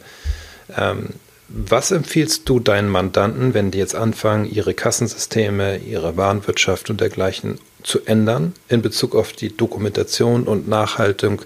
Ähm, 0.77 1.11
was 1.49 1.93
empfiehlst 1.93 2.49
du 2.49 2.59
deinen 2.59 2.89
Mandanten, 2.89 3.55
wenn 3.55 3.71
die 3.71 3.79
jetzt 3.79 3.95
anfangen, 3.95 4.51
ihre 4.51 4.75
Kassensysteme, 4.75 5.79
ihre 5.79 6.17
Warenwirtschaft 6.17 6.91
und 6.91 7.01
dergleichen 7.01 7.59
zu 7.83 8.05
ändern 8.05 8.53
in 8.69 8.83
Bezug 8.83 9.15
auf 9.15 9.33
die 9.33 9.57
Dokumentation 9.57 10.45
und 10.45 10.69
Nachhaltung 10.69 11.43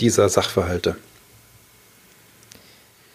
dieser 0.00 0.28
Sachverhalte? 0.28 0.96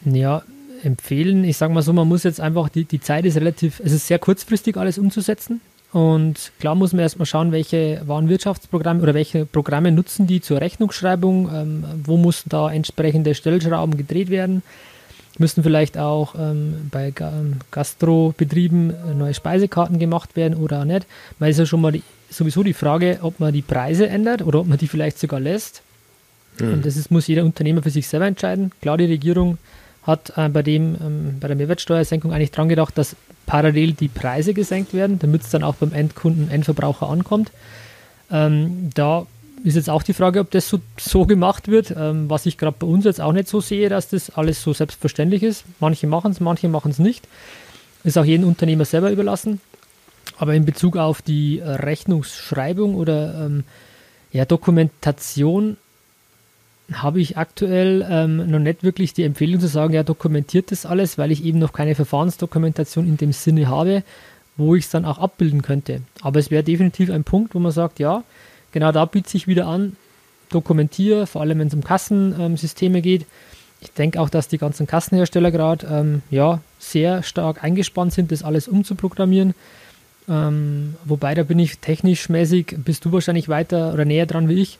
Ja, 0.05 0.43
empfehlen, 0.81 1.43
ich 1.43 1.57
sage 1.57 1.73
mal 1.73 1.81
so, 1.81 1.91
man 1.91 2.07
muss 2.07 2.23
jetzt 2.23 2.39
einfach, 2.39 2.69
die, 2.69 2.85
die 2.85 3.01
Zeit 3.01 3.25
ist 3.25 3.35
relativ, 3.35 3.81
es 3.83 3.91
ist 3.91 4.07
sehr 4.07 4.19
kurzfristig 4.19 4.77
alles 4.77 4.97
umzusetzen. 4.97 5.59
Und 5.91 6.53
klar 6.59 6.75
muss 6.75 6.93
man 6.93 7.01
erstmal 7.01 7.25
schauen, 7.25 7.51
welche 7.51 8.01
Warenwirtschaftsprogramme 8.05 9.01
oder 9.01 9.13
welche 9.13 9.45
Programme 9.45 9.91
nutzen 9.91 10.27
die 10.27 10.39
zur 10.39 10.61
Rechnungsschreibung, 10.61 11.49
ähm, 11.53 11.83
wo 12.03 12.15
mussten 12.15 12.49
da 12.49 12.71
entsprechende 12.71 13.35
Stellschrauben 13.35 13.97
gedreht 13.97 14.29
werden 14.29 14.63
müssen 15.39 15.63
vielleicht 15.63 15.97
auch 15.97 16.35
ähm, 16.37 16.89
bei 16.91 17.13
Gastrobetrieben 17.71 18.93
neue 19.17 19.33
Speisekarten 19.33 19.99
gemacht 19.99 20.35
werden 20.35 20.57
oder 20.57 20.81
auch 20.81 20.85
nicht. 20.85 21.05
Man 21.39 21.49
ist 21.49 21.59
ja 21.59 21.65
schon 21.65 21.81
mal 21.81 21.91
die, 21.91 22.03
sowieso 22.29 22.63
die 22.63 22.73
Frage, 22.73 23.19
ob 23.21 23.39
man 23.39 23.53
die 23.53 23.61
Preise 23.61 24.07
ändert 24.07 24.41
oder 24.41 24.59
ob 24.59 24.67
man 24.67 24.77
die 24.77 24.87
vielleicht 24.87 25.19
sogar 25.19 25.39
lässt. 25.39 25.81
Mhm. 26.59 26.73
Und 26.73 26.85
das 26.85 26.97
ist, 26.97 27.11
muss 27.11 27.27
jeder 27.27 27.43
Unternehmer 27.43 27.81
für 27.81 27.89
sich 27.89 28.07
selber 28.07 28.27
entscheiden. 28.27 28.71
Klar, 28.81 28.97
die 28.97 29.05
Regierung 29.05 29.57
hat 30.03 30.33
äh, 30.35 30.49
bei, 30.49 30.63
dem, 30.63 30.95
ähm, 31.01 31.37
bei 31.39 31.47
der 31.47 31.57
Mehrwertsteuersenkung 31.57 32.31
eigentlich 32.33 32.51
dran 32.51 32.69
gedacht, 32.69 32.97
dass 32.97 33.15
parallel 33.45 33.93
die 33.93 34.07
Preise 34.07 34.53
gesenkt 34.53 34.93
werden, 34.93 35.19
damit 35.19 35.43
es 35.43 35.49
dann 35.49 35.63
auch 35.63 35.75
beim 35.75 35.93
Endkunden, 35.93 36.51
Endverbraucher 36.51 37.09
ankommt. 37.09 37.51
Ähm, 38.31 38.89
da 38.93 39.25
ist 39.63 39.75
jetzt 39.75 39.89
auch 39.89 40.03
die 40.03 40.13
Frage, 40.13 40.39
ob 40.39 40.51
das 40.51 40.69
so, 40.69 40.79
so 40.99 41.25
gemacht 41.25 41.67
wird, 41.67 41.93
ähm, 41.95 42.29
was 42.29 42.45
ich 42.45 42.57
gerade 42.57 42.77
bei 42.79 42.87
uns 42.87 43.05
jetzt 43.05 43.21
auch 43.21 43.33
nicht 43.33 43.47
so 43.47 43.61
sehe, 43.61 43.89
dass 43.89 44.09
das 44.09 44.29
alles 44.31 44.61
so 44.61 44.73
selbstverständlich 44.73 45.43
ist. 45.43 45.63
Manche 45.79 46.07
machen 46.07 46.31
es, 46.31 46.39
manche 46.39 46.69
machen 46.69 46.91
es 46.91 46.99
nicht. 46.99 47.27
Ist 48.03 48.17
auch 48.17 48.25
jedem 48.25 48.47
Unternehmer 48.47 48.85
selber 48.85 49.11
überlassen. 49.11 49.59
Aber 50.37 50.53
in 50.53 50.65
Bezug 50.65 50.95
auf 50.95 51.21
die 51.21 51.59
äh, 51.59 51.69
Rechnungsschreibung 51.69 52.95
oder 52.95 53.45
ähm, 53.45 53.63
ja, 54.31 54.45
Dokumentation 54.45 55.77
habe 56.93 57.19
ich 57.21 57.37
aktuell 57.37 58.05
ähm, 58.09 58.49
noch 58.49 58.59
nicht 58.59 58.83
wirklich 58.83 59.13
die 59.13 59.23
Empfehlung 59.23 59.59
zu 59.59 59.67
sagen, 59.67 59.93
ja, 59.93 60.03
dokumentiert 60.03 60.71
das 60.71 60.85
alles, 60.85 61.17
weil 61.17 61.31
ich 61.31 61.43
eben 61.43 61.59
noch 61.59 61.73
keine 61.73 61.93
Verfahrensdokumentation 61.95 63.07
in 63.07 63.17
dem 63.17 63.31
Sinne 63.31 63.67
habe, 63.67 64.03
wo 64.57 64.75
ich 64.75 64.85
es 64.85 64.91
dann 64.91 65.05
auch 65.05 65.19
abbilden 65.19 65.61
könnte. 65.61 66.01
Aber 66.21 66.39
es 66.39 66.49
wäre 66.49 66.63
definitiv 66.63 67.11
ein 67.11 67.23
Punkt, 67.23 67.53
wo 67.53 67.59
man 67.59 67.71
sagt, 67.71 67.99
ja, 67.99 68.23
genau 68.71 68.91
da 68.91 69.05
bietet 69.05 69.29
sich 69.29 69.47
wieder 69.47 69.67
an, 69.67 69.95
dokumentiere, 70.49 71.27
vor 71.27 71.41
allem 71.41 71.59
wenn 71.59 71.67
es 71.67 71.73
um 71.73 71.83
Kassensysteme 71.83 73.01
geht. 73.01 73.25
Ich 73.81 73.91
denke 73.91 74.19
auch, 74.19 74.29
dass 74.29 74.47
die 74.47 74.57
ganzen 74.57 74.87
Kassenhersteller 74.87 75.51
gerade 75.51 75.87
ähm, 75.87 76.21
ja, 76.29 76.61
sehr 76.79 77.23
stark 77.23 77.63
eingespannt 77.63 78.13
sind, 78.13 78.31
das 78.31 78.43
alles 78.43 78.67
umzuprogrammieren. 78.67 79.53
Ähm, 80.27 80.95
wobei 81.05 81.33
da 81.33 81.43
bin 81.43 81.59
ich 81.59 81.79
technisch 81.79 82.29
mäßig, 82.29 82.75
bist 82.83 83.05
du 83.05 83.11
wahrscheinlich 83.11 83.47
weiter 83.47 83.93
oder 83.93 84.05
näher 84.05 84.25
dran 84.25 84.49
wie 84.49 84.61
ich. 84.61 84.79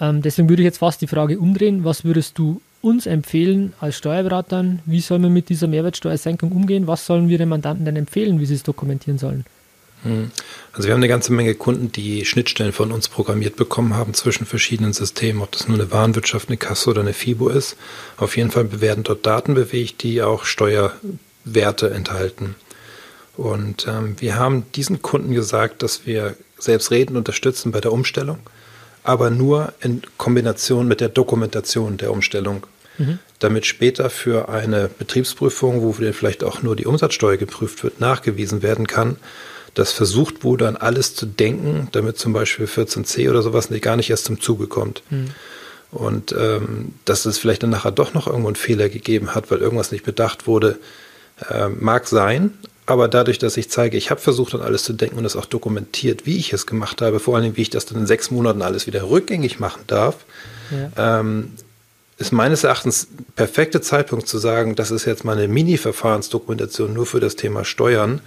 Ähm, 0.00 0.22
deswegen 0.22 0.48
würde 0.48 0.62
ich 0.62 0.66
jetzt 0.66 0.78
fast 0.78 1.02
die 1.02 1.06
Frage 1.06 1.38
umdrehen. 1.38 1.84
Was 1.84 2.04
würdest 2.04 2.38
du 2.38 2.60
uns 2.80 3.06
empfehlen 3.06 3.74
als 3.78 3.98
Steuerberatern? 3.98 4.80
Wie 4.86 5.00
soll 5.00 5.18
man 5.18 5.32
mit 5.32 5.50
dieser 5.50 5.68
Mehrwertsteuersenkung 5.68 6.50
umgehen? 6.52 6.86
Was 6.86 7.04
sollen 7.04 7.28
wir 7.28 7.36
den 7.38 7.50
Mandanten 7.50 7.84
denn 7.84 7.96
empfehlen, 7.96 8.40
wie 8.40 8.46
sie 8.46 8.54
es 8.54 8.62
dokumentieren 8.62 9.18
sollen? 9.18 9.44
Hm. 10.02 10.30
Also 10.72 10.88
wir 10.88 10.94
haben 10.94 11.00
eine 11.00 11.08
ganze 11.08 11.32
Menge 11.32 11.54
Kunden, 11.54 11.92
die 11.92 12.24
Schnittstellen 12.24 12.72
von 12.72 12.92
uns 12.92 13.08
programmiert 13.08 13.56
bekommen 13.56 13.94
haben 13.94 14.14
zwischen 14.14 14.46
verschiedenen 14.46 14.92
Systemen, 14.92 15.42
ob 15.42 15.52
das 15.52 15.68
nur 15.68 15.78
eine 15.78 15.90
Warenwirtschaft, 15.90 16.48
eine 16.48 16.56
Kasse 16.56 16.90
oder 16.90 17.00
eine 17.00 17.12
FIBO 17.12 17.48
ist. 17.48 17.76
Auf 18.16 18.36
jeden 18.36 18.50
Fall 18.50 18.80
werden 18.80 19.04
dort 19.04 19.26
Daten 19.26 19.54
bewegt, 19.54 20.02
die 20.02 20.22
auch 20.22 20.44
Steuerwerte 20.44 21.90
enthalten. 21.90 22.54
Und 23.36 23.86
ähm, 23.88 24.16
wir 24.18 24.36
haben 24.36 24.64
diesen 24.74 25.02
Kunden 25.02 25.34
gesagt, 25.34 25.82
dass 25.82 26.06
wir 26.06 26.36
selbstredend 26.58 27.16
unterstützen 27.16 27.72
bei 27.72 27.80
der 27.80 27.92
Umstellung 27.92 28.38
aber 29.02 29.30
nur 29.30 29.72
in 29.80 30.02
Kombination 30.16 30.86
mit 30.86 31.00
der 31.00 31.08
Dokumentation 31.08 31.96
der 31.96 32.12
Umstellung. 32.12 32.66
Mhm. 32.98 33.18
Damit 33.38 33.64
später 33.64 34.10
für 34.10 34.48
eine 34.48 34.88
Betriebsprüfung, 34.88 35.82
wo 35.82 35.92
vielleicht 35.92 36.44
auch 36.44 36.62
nur 36.62 36.76
die 36.76 36.86
Umsatzsteuer 36.86 37.36
geprüft 37.36 37.82
wird, 37.82 38.00
nachgewiesen 38.00 38.62
werden 38.62 38.86
kann, 38.86 39.16
dass 39.74 39.92
versucht 39.92 40.44
wurde, 40.44 40.68
an 40.68 40.76
alles 40.76 41.14
zu 41.14 41.26
denken, 41.26 41.88
damit 41.92 42.18
zum 42.18 42.32
Beispiel 42.32 42.66
14c 42.66 43.30
oder 43.30 43.42
sowas 43.42 43.68
gar 43.80 43.96
nicht 43.96 44.10
erst 44.10 44.24
zum 44.24 44.40
Zuge 44.40 44.66
kommt. 44.66 45.02
Mhm. 45.10 45.30
Und 45.90 46.32
ähm, 46.32 46.94
dass 47.04 47.26
es 47.26 47.38
vielleicht 47.38 47.62
dann 47.62 47.70
nachher 47.70 47.90
doch 47.90 48.14
noch 48.14 48.26
irgendwo 48.26 48.48
einen 48.48 48.56
Fehler 48.56 48.88
gegeben 48.88 49.34
hat, 49.34 49.50
weil 49.50 49.58
irgendwas 49.58 49.90
nicht 49.90 50.04
bedacht 50.04 50.46
wurde, 50.46 50.78
äh, 51.48 51.68
mag 51.68 52.06
sein, 52.06 52.52
aber 52.90 53.06
dadurch, 53.06 53.38
dass 53.38 53.56
ich 53.56 53.70
zeige, 53.70 53.96
ich 53.96 54.10
habe 54.10 54.20
versucht, 54.20 54.52
an 54.52 54.62
alles 54.62 54.82
zu 54.82 54.92
denken 54.92 55.16
und 55.16 55.24
es 55.24 55.36
auch 55.36 55.46
dokumentiert, 55.46 56.26
wie 56.26 56.36
ich 56.36 56.52
es 56.52 56.66
gemacht 56.66 57.02
habe, 57.02 57.20
vor 57.20 57.36
allem, 57.36 57.56
wie 57.56 57.62
ich 57.62 57.70
das 57.70 57.86
dann 57.86 58.00
in 58.00 58.06
sechs 58.06 58.32
Monaten 58.32 58.62
alles 58.62 58.88
wieder 58.88 59.08
rückgängig 59.08 59.60
machen 59.60 59.82
darf, 59.86 60.16
ja. 60.72 61.20
ähm, 61.20 61.52
ist 62.18 62.32
meines 62.32 62.64
Erachtens 62.64 63.06
perfekte 63.36 63.80
Zeitpunkt 63.80 64.26
zu 64.26 64.38
sagen, 64.38 64.74
das 64.74 64.90
ist 64.90 65.04
jetzt 65.04 65.24
meine 65.24 65.46
Mini-Verfahrensdokumentation 65.46 66.92
nur 66.92 67.06
für 67.06 67.20
das 67.20 67.36
Thema 67.36 67.64
Steuern, 67.64 68.20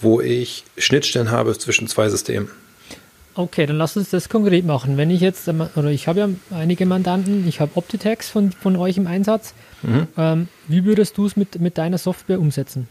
wo 0.00 0.20
ich 0.20 0.64
Schnittstellen 0.76 1.30
habe 1.30 1.56
zwischen 1.58 1.86
zwei 1.86 2.08
Systemen. 2.08 2.50
Okay, 3.34 3.64
dann 3.64 3.76
lass 3.76 3.96
uns 3.96 4.10
das 4.10 4.28
konkret 4.28 4.66
machen. 4.66 4.96
Wenn 4.96 5.10
ich 5.10 5.20
jetzt, 5.20 5.48
oder 5.48 5.88
ich 5.90 6.08
habe 6.08 6.20
ja 6.20 6.28
einige 6.50 6.84
Mandanten, 6.84 7.46
ich 7.48 7.60
habe 7.60 7.72
Optitex 7.76 8.28
von, 8.28 8.50
von 8.52 8.76
euch 8.76 8.96
im 8.96 9.06
Einsatz. 9.06 9.54
Mhm. 9.82 10.08
Ähm, 10.16 10.48
wie 10.66 10.84
würdest 10.84 11.16
du 11.16 11.26
es 11.26 11.36
mit, 11.36 11.60
mit 11.60 11.78
deiner 11.78 11.98
Software 11.98 12.40
umsetzen? 12.40 12.88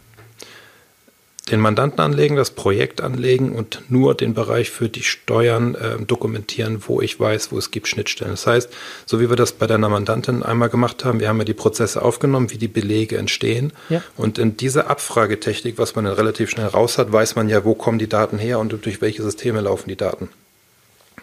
Den 1.52 1.60
Mandanten 1.60 2.00
anlegen, 2.00 2.36
das 2.36 2.52
Projekt 2.52 3.02
anlegen 3.02 3.54
und 3.54 3.84
nur 3.90 4.16
den 4.16 4.34
Bereich 4.34 4.70
für 4.70 4.90
die 4.90 5.04
Steuern 5.04 5.76
äh, 5.76 6.04
dokumentieren, 6.04 6.84
wo 6.88 7.02
ich 7.02 7.20
weiß, 7.20 7.52
wo 7.52 7.58
es 7.58 7.72
gibt 7.72 7.88
Schnittstellen. 7.88 8.32
Das 8.34 8.48
heißt, 8.48 8.70
so 9.06 9.20
wie 9.20 9.30
wir 9.30 9.36
das 9.36 9.54
bei 9.54 9.68
deiner 9.68 9.90
Mandantin 9.90 10.44
einmal 10.44 10.70
gemacht 10.70 11.06
haben, 11.06 11.20
wir 11.20 11.28
haben 11.28 11.40
ja 11.40 11.46
die 11.46 11.54
Prozesse 11.54 12.02
aufgenommen, 12.02 12.52
wie 12.52 12.58
die 12.58 12.68
Belege 12.68 13.18
entstehen. 13.18 13.74
Ja. 13.90 14.04
Und 14.16 14.38
in 14.38 14.58
dieser 14.58 14.90
Abfragetechnik, 14.90 15.78
was 15.78 15.96
man 15.96 16.06
dann 16.06 16.14
relativ 16.14 16.50
schnell 16.50 16.68
raus 16.68 16.98
hat, 16.98 17.12
weiß 17.12 17.36
man 17.36 17.50
ja, 17.50 17.66
wo 17.66 17.74
kommen 17.74 18.00
die 18.00 18.10
Daten 18.10 18.38
her 18.38 18.60
und 18.60 18.86
durch 18.86 19.02
welche 19.02 19.24
Systeme 19.24 19.62
laufen 19.62 19.90
die 19.90 19.96
Daten. 19.96 20.30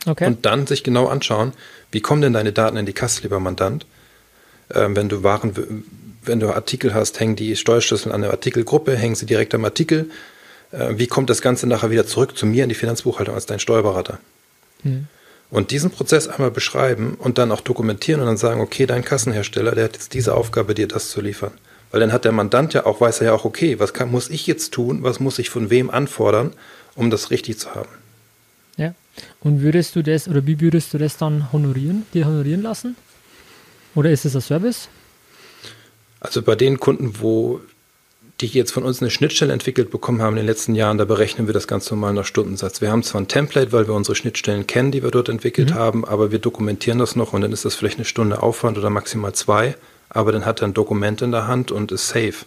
Okay. 0.07 0.27
Und 0.27 0.47
dann 0.47 0.67
sich 0.67 0.83
genau 0.83 1.07
anschauen, 1.07 1.53
wie 1.91 2.01
kommen 2.01 2.23
denn 2.23 2.33
deine 2.33 2.53
Daten 2.53 2.77
in 2.77 2.87
die 2.87 2.93
Kasse, 2.93 3.23
lieber 3.23 3.41
Mandant? 3.41 3.87
Ähm, 4.75 4.97
wenn 4.97 5.09
du 5.09 5.23
Waren 5.23 5.53
wenn 6.27 6.41
du 6.41 6.51
Artikel 6.51 6.95
hast, 6.95 7.21
hängen 7.21 7.37
die 7.37 7.57
Steuerschlüssel 7.57 8.13
an 8.13 8.23
der 8.23 8.31
Artikelgruppe, 8.31 8.97
hängen 8.97 9.15
sie 9.15 9.27
direkt 9.27 9.55
am 9.55 9.65
Artikel. 9.65 10.11
Äh, 10.73 10.95
wie 10.97 11.07
kommt 11.07 11.31
das 11.31 11.43
Ganze 11.43 11.67
nachher 11.67 11.91
wieder 11.91 12.07
zurück 12.07 12.37
zu 12.37 12.47
mir 12.47 12.63
in 12.65 12.69
die 12.69 12.75
Finanzbuchhaltung 12.75 13.35
als 13.35 13.47
dein 13.47 13.61
Steuerberater? 13.61 14.19
Mhm. 14.83 15.07
Und 15.51 15.71
diesen 15.71 15.91
Prozess 15.91 16.27
einmal 16.27 16.51
beschreiben 16.51 17.15
und 17.19 17.39
dann 17.39 17.53
auch 17.53 17.61
dokumentieren 17.61 18.21
und 18.21 18.27
dann 18.27 18.37
sagen, 18.37 18.61
okay, 18.61 18.87
dein 18.87 19.05
Kassenhersteller, 19.05 19.73
der 19.73 19.85
hat 19.85 19.93
jetzt 19.95 20.13
diese 20.15 20.35
Aufgabe, 20.35 20.75
dir 20.75 20.89
das 20.89 21.11
zu 21.11 21.21
liefern. 21.21 21.53
Weil 21.93 22.01
dann 22.01 22.13
hat 22.13 22.25
der 22.25 22.33
Mandant 22.33 22.75
ja 22.75 22.85
auch, 22.85 23.01
weiß 23.01 23.21
er 23.21 23.27
ja 23.29 23.33
auch, 23.33 23.45
okay, 23.45 23.79
was 23.79 23.95
kann, 23.95 24.11
muss 24.11 24.29
ich 24.29 24.47
jetzt 24.47 24.73
tun, 24.73 25.03
was 25.03 25.21
muss 25.21 25.39
ich 25.39 25.51
von 25.51 25.71
wem 25.71 25.89
anfordern, 25.89 26.53
um 26.97 27.11
das 27.11 27.31
richtig 27.31 27.59
zu 27.59 27.75
haben. 27.75 27.89
Ja. 28.77 28.95
Und 29.41 29.63
würdest 29.63 29.95
du 29.97 30.03
das, 30.03 30.29
oder 30.29 30.47
wie 30.47 30.61
würdest 30.61 30.93
du 30.93 30.99
das 30.99 31.17
dann 31.17 31.53
honorieren, 31.53 32.05
dir 32.13 32.27
honorieren 32.27 32.63
lassen? 32.63 32.97
Oder 33.95 34.11
ist 34.11 34.25
es 34.25 34.35
ein 34.35 34.43
Service? 34.43 34.89
Also 36.27 36.43
bei 36.43 36.57
den 36.57 36.81
Kunden, 36.81 37.21
wo 37.21 37.61
die 38.41 38.49
jetzt 38.49 38.73
von 38.73 38.83
uns 38.83 39.01
eine 39.01 39.11
Schnittstelle 39.11 39.53
entwickelt 39.53 39.91
bekommen 39.91 40.21
haben 40.21 40.35
in 40.35 40.43
den 40.43 40.47
letzten 40.47 40.75
Jahren, 40.75 40.99
da 40.99 41.05
berechnen 41.05 41.47
wir 41.47 41.55
das 41.55 41.69
ganz 41.69 41.91
normal 41.91 42.13
nach 42.13 42.25
Stundensatz. 42.25 42.81
Wir 42.81 42.91
haben 42.91 43.03
zwar 43.03 43.21
ein 43.21 43.29
Template, 43.29 43.73
weil 43.73 43.87
wir 43.87 43.95
unsere 43.95 44.17
Schnittstellen 44.17 44.67
kennen, 44.67 44.91
die 44.91 45.03
wir 45.03 45.11
dort 45.11 45.29
entwickelt 45.29 45.71
mhm. 45.71 45.75
haben, 45.75 46.05
aber 46.05 46.33
wir 46.33 46.39
dokumentieren 46.39 46.99
das 46.99 47.17
noch 47.17 47.33
und 47.33 47.41
dann 47.41 47.53
ist 47.53 47.65
das 47.65 47.77
vielleicht 47.77 47.99
eine 47.99 48.05
Stunde 48.05 48.43
Aufwand 48.43 48.77
oder 48.77 48.91
maximal 48.91 49.33
zwei, 49.33 49.77
aber 50.11 50.33
dann 50.33 50.45
hat 50.45 50.61
er 50.61 50.69
ein 50.69 50.75
Dokument 50.75 51.23
in 51.23 51.31
der 51.31 51.47
Hand 51.47 51.71
und 51.71 51.93
ist 51.93 52.09
safe. 52.09 52.45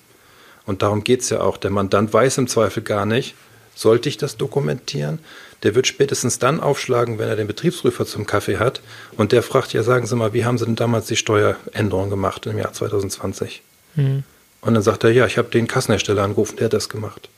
Und 0.65 0.83
darum 0.83 1.03
geht 1.03 1.21
es 1.21 1.29
ja 1.29 1.39
auch. 1.39 1.57
Der 1.57 1.71
Mandant 1.71 2.13
weiß 2.13 2.37
im 2.37 2.47
Zweifel 2.47 2.83
gar 2.83 3.05
nicht, 3.07 3.33
sollte 3.73 4.09
ich 4.09 4.17
das 4.17 4.37
dokumentieren? 4.37 5.19
Der 5.63 5.73
wird 5.73 5.87
spätestens 5.87 6.37
dann 6.37 6.59
aufschlagen, 6.59 7.17
wenn 7.17 7.29
er 7.29 7.35
den 7.35 7.47
Betriebsprüfer 7.47 8.05
zum 8.05 8.25
Kaffee 8.27 8.57
hat 8.57 8.81
und 9.17 9.31
der 9.31 9.41
fragt, 9.41 9.73
ja 9.73 9.83
sagen 9.83 10.05
Sie 10.05 10.15
mal, 10.15 10.33
wie 10.33 10.45
haben 10.45 10.57
Sie 10.57 10.65
denn 10.65 10.75
damals 10.75 11.07
die 11.07 11.15
Steueränderung 11.15 12.09
gemacht 12.09 12.45
im 12.45 12.57
Jahr 12.57 12.73
2020? 12.73 13.63
Mhm. 13.95 14.23
Und 14.61 14.73
dann 14.73 14.83
sagt 14.83 15.03
er, 15.03 15.11
ja, 15.11 15.25
ich 15.25 15.37
habe 15.37 15.49
den 15.49 15.67
Kassenhersteller 15.67 16.23
angerufen, 16.23 16.57
der 16.57 16.65
hat 16.65 16.73
das 16.73 16.89
gemacht. 16.89 17.29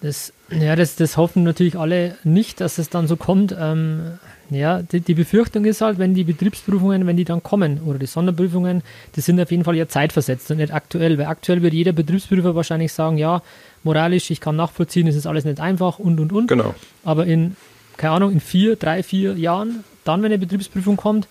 Das, 0.00 0.32
ja, 0.50 0.76
das, 0.76 0.94
das 0.94 1.16
hoffen 1.16 1.42
natürlich 1.42 1.76
alle 1.76 2.16
nicht, 2.22 2.60
dass 2.60 2.78
es 2.78 2.88
dann 2.88 3.08
so 3.08 3.16
kommt. 3.16 3.54
Ähm, 3.58 4.18
ja, 4.48 4.80
die, 4.80 5.00
die, 5.00 5.14
Befürchtung 5.14 5.64
ist 5.64 5.80
halt, 5.80 5.98
wenn 5.98 6.14
die 6.14 6.22
Betriebsprüfungen, 6.22 7.04
wenn 7.06 7.16
die 7.16 7.24
dann 7.24 7.42
kommen 7.42 7.80
oder 7.84 7.98
die 7.98 8.06
Sonderprüfungen, 8.06 8.82
die 9.16 9.20
sind 9.20 9.40
auf 9.40 9.50
jeden 9.50 9.64
Fall 9.64 9.74
ja 9.74 9.88
zeitversetzt 9.88 10.50
und 10.52 10.58
nicht 10.58 10.72
aktuell, 10.72 11.18
weil 11.18 11.26
aktuell 11.26 11.62
wird 11.62 11.74
jeder 11.74 11.92
Betriebsprüfer 11.92 12.54
wahrscheinlich 12.54 12.92
sagen, 12.92 13.18
ja, 13.18 13.42
moralisch, 13.82 14.30
ich 14.30 14.40
kann 14.40 14.54
nachvollziehen, 14.54 15.08
es 15.08 15.16
ist 15.16 15.26
alles 15.26 15.44
nicht 15.44 15.58
einfach 15.58 15.98
und 15.98 16.20
und 16.20 16.32
und. 16.32 16.46
Genau. 16.46 16.74
Aber 17.04 17.26
in, 17.26 17.56
keine 17.96 18.14
Ahnung, 18.14 18.32
in 18.32 18.40
vier, 18.40 18.76
drei, 18.76 19.02
vier 19.02 19.34
Jahren, 19.34 19.82
dann, 20.04 20.22
wenn 20.22 20.32
eine 20.32 20.38
Betriebsprüfung 20.38 20.96
kommt, 20.96 21.26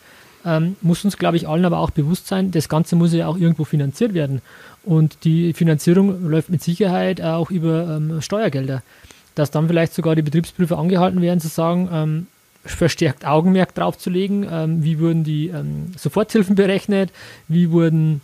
ähm, 0.48 0.76
muss 0.82 1.04
uns, 1.04 1.18
glaube 1.18 1.38
ich, 1.38 1.48
allen 1.48 1.66
aber 1.66 1.80
auch 1.80 1.92
bewusst 1.92 2.28
sein, 2.28 2.52
das 2.52 2.70
Ganze 2.70 2.96
muss 2.96 3.14
ja 3.14 3.28
auch 3.28 3.38
irgendwo 3.38 3.66
finanziert 3.66 4.14
werden. 4.14 4.42
Und 4.84 5.26
die 5.26 5.54
Finanzierung 5.54 6.30
läuft 6.30 6.50
mit 6.50 6.64
Sicherheit 6.64 7.22
auch 7.22 7.52
über 7.52 7.98
ähm, 7.98 8.22
Steuergelder. 8.22 8.82
Dass 9.36 9.52
dann 9.52 9.68
vielleicht 9.68 9.94
sogar 9.94 10.16
die 10.16 10.22
Betriebsprüfer 10.22 10.80
angehalten 10.80 11.22
werden, 11.22 11.40
zu 11.40 11.50
sagen, 11.50 11.90
ähm, 11.92 12.28
verstärkt 12.64 13.26
Augenmerk 13.26 13.76
drauf 13.76 13.98
zu 13.98 14.10
legen, 14.10 14.48
ähm, 14.50 14.84
wie 14.84 15.00
wurden 15.00 15.24
die 15.24 15.48
ähm, 15.48 15.92
Soforthilfen 15.98 16.56
berechnet, 16.56 17.12
wie 17.48 17.72
wurden 17.72 18.22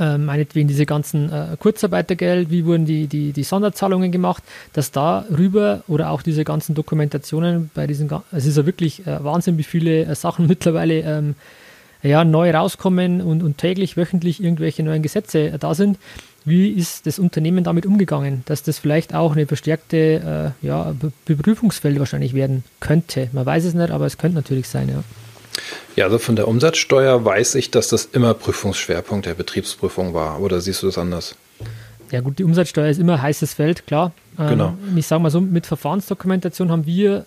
äh, 0.00 0.18
meinetwegen 0.18 0.68
diese 0.68 0.86
ganzen 0.86 1.32
äh, 1.32 1.56
Kurzarbeitergeld, 1.58 2.50
wie 2.50 2.64
wurden 2.64 2.86
die, 2.86 3.06
die, 3.06 3.32
die 3.32 3.42
Sonderzahlungen 3.42 4.12
gemacht, 4.12 4.42
dass 4.72 4.90
da 4.90 5.24
rüber 5.30 5.82
oder 5.88 6.10
auch 6.10 6.22
diese 6.22 6.44
ganzen 6.44 6.74
Dokumentationen 6.74 7.70
bei 7.74 7.86
diesen, 7.86 8.10
es 8.32 8.46
ist 8.46 8.56
ja 8.56 8.66
wirklich 8.66 9.06
äh, 9.06 9.22
Wahnsinn, 9.22 9.58
wie 9.58 9.64
viele 9.64 10.04
äh, 10.04 10.14
Sachen 10.14 10.46
mittlerweile 10.48 11.00
ähm, 11.00 11.34
ja, 12.02 12.24
neu 12.24 12.50
rauskommen 12.50 13.20
und, 13.20 13.42
und 13.42 13.58
täglich, 13.58 13.96
wöchentlich 13.96 14.42
irgendwelche 14.42 14.82
neuen 14.82 15.02
Gesetze 15.02 15.58
da 15.58 15.74
sind. 15.74 15.98
Wie 16.44 16.70
ist 16.70 17.06
das 17.06 17.18
Unternehmen 17.18 17.64
damit 17.64 17.84
umgegangen, 17.84 18.42
dass 18.46 18.62
das 18.62 18.78
vielleicht 18.78 19.14
auch 19.14 19.32
eine 19.32 19.46
verstärkte 19.46 20.54
äh, 20.62 20.66
ja, 20.66 20.94
Beprüfungsfeld 21.26 21.98
wahrscheinlich 21.98 22.34
werden 22.34 22.64
könnte? 22.80 23.28
Man 23.32 23.44
weiß 23.44 23.64
es 23.64 23.74
nicht, 23.74 23.90
aber 23.90 24.06
es 24.06 24.16
könnte 24.16 24.36
natürlich 24.36 24.68
sein, 24.68 24.88
ja. 24.88 25.02
Ja, 25.96 26.04
also 26.04 26.18
von 26.18 26.36
der 26.36 26.48
Umsatzsteuer 26.48 27.24
weiß 27.24 27.56
ich, 27.56 27.70
dass 27.70 27.88
das 27.88 28.04
immer 28.04 28.34
Prüfungsschwerpunkt 28.34 29.26
der 29.26 29.34
Betriebsprüfung 29.34 30.14
war. 30.14 30.40
Oder 30.40 30.60
siehst 30.60 30.82
du 30.82 30.86
das 30.86 30.98
anders? 30.98 31.34
Ja 32.10 32.20
gut, 32.20 32.38
die 32.38 32.44
Umsatzsteuer 32.44 32.88
ist 32.88 32.98
immer 32.98 33.20
heißes 33.20 33.54
Feld, 33.54 33.86
klar. 33.86 34.12
Ähm, 34.38 34.48
genau. 34.48 34.74
Ich 34.96 35.06
sage 35.06 35.22
mal 35.22 35.30
so, 35.30 35.40
mit 35.40 35.66
Verfahrensdokumentation 35.66 36.70
haben 36.70 36.86
wir 36.86 37.26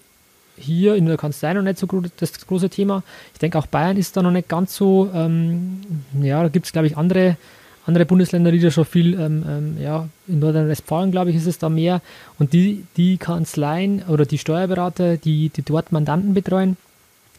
hier 0.57 0.95
in 0.95 1.05
der 1.05 1.17
Kanzlei 1.17 1.53
noch 1.53 1.61
nicht 1.61 1.77
so 1.77 1.87
das 2.17 2.47
große 2.47 2.69
Thema. 2.69 3.03
Ich 3.33 3.39
denke 3.39 3.57
auch 3.57 3.67
Bayern 3.67 3.97
ist 3.97 4.15
da 4.15 4.21
noch 4.21 4.31
nicht 4.31 4.47
ganz 4.47 4.75
so, 4.75 5.09
ähm, 5.13 5.81
ja, 6.21 6.41
da 6.41 6.49
gibt 6.49 6.65
es 6.65 6.71
glaube 6.71 6.87
ich 6.87 6.97
andere, 6.97 7.37
andere 7.85 8.05
Bundesländer, 8.05 8.51
die 8.51 8.59
da 8.59 8.71
schon 8.71 8.85
viel, 8.85 9.19
ähm, 9.19 9.43
ähm, 9.47 9.77
ja, 9.81 10.07
in 10.27 10.39
Nordrhein-Westfalen 10.39 11.11
glaube 11.11 11.31
ich 11.31 11.35
ist 11.35 11.47
es 11.47 11.57
da 11.57 11.69
mehr. 11.69 12.01
Und 12.39 12.53
die, 12.53 12.85
die 12.97 13.17
Kanzleien 13.17 14.03
oder 14.07 14.25
die 14.25 14.37
Steuerberater, 14.37 15.17
die, 15.17 15.49
die 15.49 15.63
dort 15.63 15.91
Mandanten 15.91 16.33
betreuen, 16.33 16.77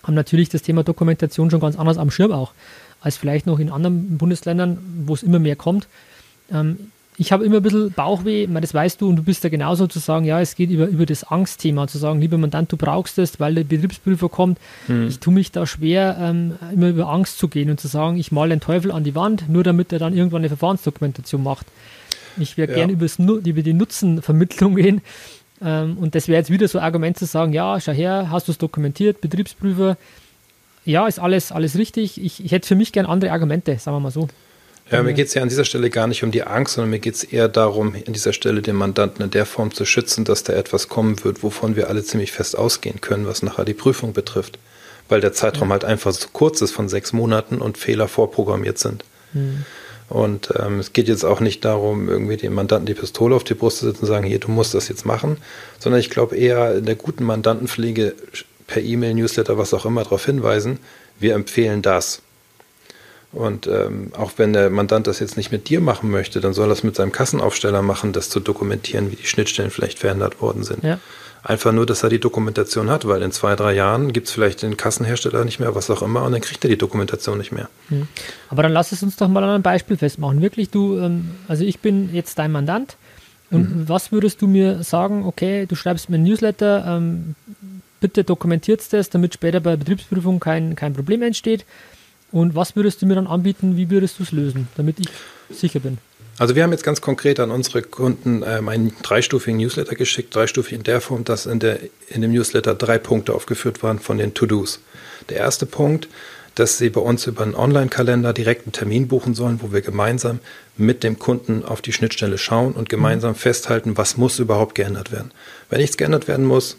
haben 0.03 0.15
natürlich 0.15 0.49
das 0.49 0.63
Thema 0.63 0.83
Dokumentation 0.83 1.51
schon 1.51 1.61
ganz 1.61 1.77
anders 1.79 1.99
am 1.99 2.11
Schirm 2.11 2.33
auch, 2.33 2.53
als 3.01 3.17
vielleicht 3.17 3.47
noch 3.47 3.59
in 3.59 3.71
anderen 3.71 4.19
Bundesländern, 4.19 4.79
wo 5.07 5.15
es 5.15 5.23
immer 5.23 5.39
mehr 5.39 5.57
kommt. 5.57 5.89
Ähm, 6.51 6.91
ich 7.19 7.31
habe 7.31 7.45
immer 7.45 7.59
ein 7.59 7.63
bisschen 7.63 7.93
Bauchweh, 7.93 8.47
das 8.47 8.73
weißt 8.73 9.01
du 9.01 9.09
und 9.09 9.17
du 9.17 9.23
bist 9.23 9.45
da 9.45 9.51
genauso 9.51 9.87
zu 9.87 9.99
sagen, 9.99 10.25
ja, 10.25 10.41
es 10.41 10.55
geht 10.55 10.71
über, 10.71 10.87
über 10.87 11.05
das 11.05 11.25
Angstthema, 11.25 11.87
zu 11.87 11.99
sagen, 11.99 12.21
lieber 12.21 12.39
Mandant, 12.39 12.73
du 12.73 12.77
brauchst 12.77 13.19
es, 13.19 13.39
weil 13.39 13.55
der 13.55 13.65
Betriebsprüfer 13.65 14.29
kommt. 14.31 14.59
Hm. 14.87 15.09
Ich 15.09 15.19
tue 15.21 15.35
mich 15.35 15.53
da 15.53 15.67
schwer, 15.67 16.17
ähm, 16.19 16.57
immer 16.73 16.89
über 16.89 17.09
Angst 17.09 17.39
zu 17.39 17.49
gehen 17.49 17.71
und 17.71 17.79
zu 17.79 17.87
sagen, 17.87 18.17
ich 18.17 18.33
male 18.33 18.51
den 18.51 18.61
Teufel 18.61 18.91
an 18.91 19.05
die 19.05 19.15
Wand, 19.15 19.49
nur 19.49 19.63
damit 19.63 19.93
er 19.93 19.99
dann 19.99 20.17
irgendwann 20.17 20.41
eine 20.41 20.49
Verfahrensdokumentation 20.49 21.43
macht. 21.43 21.67
Ich 22.39 22.57
wäre 22.57 22.71
ja. 22.71 22.77
gerne 22.77 22.93
über 22.95 23.63
die 23.63 23.75
Nutzenvermittlung 23.75 24.75
gehen. 24.77 25.03
Ähm, 25.65 25.99
und 25.99 26.15
das 26.15 26.29
wäre 26.29 26.39
jetzt 26.39 26.51
wieder 26.51 26.69
so 26.69 26.79
ein 26.79 26.85
Argument 26.85 27.19
zu 27.19 27.27
sagen, 27.27 27.53
ja, 27.53 27.81
schau 27.81 27.93
her, 27.93 28.29
hast 28.31 28.49
du 28.49 28.53
es 28.53 28.59
dokumentiert, 28.59 29.21
Betriebsprüfer, 29.21 29.97
ja, 30.85 31.07
ist 31.07 31.21
alles, 31.21 31.53
alles 31.53 31.77
richtig. 31.77 32.23
Ich, 32.23 32.45
ich 32.45 32.53
hätte 32.53 32.67
für 32.67 32.75
mich 32.75 32.93
gerne 32.93 33.09
andere 33.09 33.31
Argumente, 33.31 33.79
sagen 33.79 33.97
wir 33.97 34.01
mal 34.01 34.11
so. 34.11 34.29
Ja, 34.91 35.03
mir 35.03 35.15
geht 35.15 35.29
es 35.29 35.35
ja 35.35 35.43
an 35.43 35.49
dieser 35.49 35.65
Stelle 35.65 35.89
gar 35.91 36.07
nicht 36.07 36.23
um 36.23 36.33
die 36.33 36.43
Angst, 36.43 36.75
sondern 36.75 36.91
mir 36.91 36.99
geht 36.99 37.15
es 37.15 37.25
eher 37.25 37.49
darum, 37.49 37.95
an 37.95 38.13
dieser 38.13 38.33
Stelle 38.33 38.61
den 38.61 38.77
Mandanten 38.77 39.25
in 39.25 39.31
der 39.31 39.47
Form 39.47 39.73
zu 39.73 39.85
schützen, 39.87 40.25
dass 40.25 40.43
da 40.43 40.53
etwas 40.53 40.89
kommen 40.89 41.25
wird, 41.25 41.43
wovon 41.43 41.77
wir 41.77 41.89
alle 41.89 42.03
ziemlich 42.03 42.33
fest 42.33 42.59
ausgehen 42.59 43.01
können, 43.01 43.27
was 43.27 43.43
nachher 43.43 43.65
die 43.65 43.75
Prüfung 43.75 44.13
betrifft. 44.13 44.59
Weil 45.09 45.21
der 45.21 45.33
Zeitraum 45.33 45.69
ja. 45.69 45.75
halt 45.75 45.85
einfach 45.85 46.13
so 46.13 46.29
kurz 46.33 46.61
ist 46.61 46.73
von 46.73 46.89
sechs 46.89 47.13
Monaten 47.13 47.59
und 47.59 47.79
Fehler 47.79 48.09
vorprogrammiert 48.09 48.79
sind. 48.79 49.05
Mhm. 49.33 49.65
Und 50.13 50.53
ähm, 50.59 50.79
es 50.79 50.93
geht 50.93 51.09
jetzt 51.09 51.25
auch 51.25 51.41
nicht 51.41 51.65
darum, 51.65 52.11
irgendwie 52.11 52.37
dem 52.37 52.53
Mandanten 52.53 52.85
die 52.85 52.93
Pistole 52.93 53.35
auf 53.35 53.45
die 53.45 53.55
Brust 53.55 53.79
zu 53.79 53.87
setzen 53.87 54.03
und 54.03 54.09
sagen, 54.09 54.27
hier, 54.27 54.39
du 54.39 54.51
musst 54.51 54.75
das 54.75 54.89
jetzt 54.89 55.07
machen, 55.07 55.39
sondern 55.79 56.01
ich 56.01 56.11
glaube 56.11 56.37
eher 56.37 56.77
in 56.77 56.85
der 56.85 56.97
guten 56.97 57.25
Mandantenpflege 57.25 58.15
per 58.67 58.83
E-Mail, 58.83 59.15
Newsletter, 59.15 59.57
was 59.57 59.73
auch 59.73 59.87
immer 59.87 60.03
darauf 60.03 60.27
hinweisen, 60.27 60.81
wir 61.19 61.35
empfehlen 61.35 61.81
das. 61.81 62.21
Und 63.33 63.67
ähm, 63.67 64.13
auch 64.15 64.33
wenn 64.37 64.53
der 64.53 64.69
Mandant 64.69 65.07
das 65.07 65.19
jetzt 65.19 65.39
nicht 65.39 65.51
mit 65.51 65.71
dir 65.71 65.81
machen 65.81 66.11
möchte, 66.11 66.43
dann 66.43 66.53
soll 66.53 66.69
er 66.69 66.75
es 66.75 66.83
mit 66.83 66.95
seinem 66.95 67.13
Kassenaufsteller 67.13 67.81
machen, 67.81 68.13
das 68.13 68.29
zu 68.29 68.39
dokumentieren, 68.39 69.11
wie 69.11 69.17
die 69.17 69.27
Schnittstellen 69.27 69.71
vielleicht 69.71 69.99
verändert 69.99 70.43
worden 70.43 70.63
sind. 70.63 70.85
Ja. 70.85 71.01
Einfach 71.45 71.73
nur, 71.73 71.87
dass 71.87 72.05
er 72.05 72.09
die 72.09 72.21
Dokumentation 72.21 72.89
hat, 72.89 73.07
weil 73.07 73.21
in 73.23 73.33
zwei, 73.33 73.57
drei 73.57 73.75
Jahren 73.75 74.13
gibt 74.13 74.29
es 74.29 74.33
vielleicht 74.33 74.63
den 74.63 74.77
Kassenhersteller 74.77 75.45
nicht 75.45 75.59
mehr, 75.59 75.75
was 75.75 75.91
auch 75.91 76.01
immer, 76.01 76.23
und 76.23 76.33
dann 76.33 76.41
kriegt 76.41 76.65
er 76.65 76.71
die 76.71 76.79
Dokumentation 76.79 77.39
nicht 77.39 77.51
mehr. 77.51 77.69
Hm. 77.89 78.07
Aber 78.49 78.63
dann 78.63 78.73
lass 78.73 78.93
es 78.93 79.03
uns 79.03 79.17
doch 79.17 79.29
mal 79.29 79.43
an 79.43 79.51
einem 79.51 79.63
Beispiel 79.63 79.97
festmachen. 79.97 80.41
Wirklich, 80.41 80.71
du, 80.71 80.99
ähm, 80.99 81.33
also 81.49 81.65
ich 81.65 81.81
bin 81.81 82.15
jetzt 82.15 82.39
dein 82.39 82.53
Mandant 82.53 82.97
und 83.51 83.77
mhm. 83.77 83.89
was 83.89 84.13
würdest 84.13 84.41
du 84.41 84.47
mir 84.47 84.83
sagen, 84.83 85.27
okay, 85.27 85.67
du 85.67 85.75
schreibst 85.75 86.09
mir 86.09 86.17
ein 86.17 86.23
Newsletter, 86.23 86.85
ähm, 86.87 87.35
bitte 88.01 88.25
dokumentiert 88.25 88.81
das, 88.93 89.11
damit 89.11 89.35
später 89.35 89.61
bei 89.61 89.77
Betriebsprüfung 89.77 90.41
kein, 90.41 90.75
kein 90.75 90.95
Problem 90.95 91.23
entsteht. 91.23 91.67
Und 92.31 92.55
was 92.55 92.77
würdest 92.77 93.03
du 93.03 93.07
mir 93.07 93.15
dann 93.15 93.27
anbieten? 93.27 93.77
Wie 93.77 93.91
würdest 93.91 94.19
du 94.19 94.23
es 94.23 94.33
lösen, 94.33 94.69
damit 94.77 95.01
ich 95.01 95.09
sicher 95.55 95.81
bin? 95.81 95.99
Also 96.39 96.57
wir 96.57 96.63
haben 96.63 96.73
jetzt 96.73 96.85
ganz 96.85 97.01
konkret 97.01 97.41
an 97.41 97.51
unsere 97.51 97.83
Kunden 97.83 98.43
ähm, 98.47 98.69
einen 98.69 98.95
dreistufigen 99.03 99.59
Newsletter 99.59 99.95
geschickt, 99.95 100.35
dreistufig 100.35 100.73
in 100.73 100.83
der 100.83 101.01
Form, 101.01 101.25
dass 101.25 101.47
in, 101.47 101.61
der, 101.61 101.79
in 102.09 102.23
dem 102.23 102.33
Newsletter 102.33 102.75
drei 102.75 102.99
Punkte 102.99 103.35
aufgeführt 103.35 103.83
waren 103.83 103.99
von 103.99 104.19
den 104.19 104.35
To-Dos. 104.35 104.81
Der 105.29 105.37
erste 105.39 105.67
Punkt, 105.67 106.09
dass 106.55 106.79
sie 106.79 106.91
bei 106.91 107.01
uns 107.01 107.27
über 107.27 107.43
einen 107.43 107.55
Online-Kalender 107.55 108.33
direkt 108.33 108.67
einen 108.67 108.73
Termin 108.73 109.09
buchen 109.09 109.35
sollen, 109.35 109.61
wo 109.63 109.73
wir 109.73 109.81
gemeinsam 109.81 110.41
mit 110.77 111.03
dem 111.03 111.19
Kunden 111.19 111.65
auf 111.65 111.81
die 111.81 111.93
Schnittstelle 111.93 112.39
schauen 112.39 112.73
und 112.73 112.89
gemeinsam 112.89 113.33
mhm. 113.33 113.37
festhalten, 113.37 113.97
was 113.97 114.17
muss 114.17 114.39
überhaupt 114.39 114.75
geändert 114.75 115.13
werden. 115.13 115.33
Wenn 115.71 115.81
nichts 115.81 115.97
geändert 115.97 116.29
werden 116.29 116.45
muss, 116.45 116.77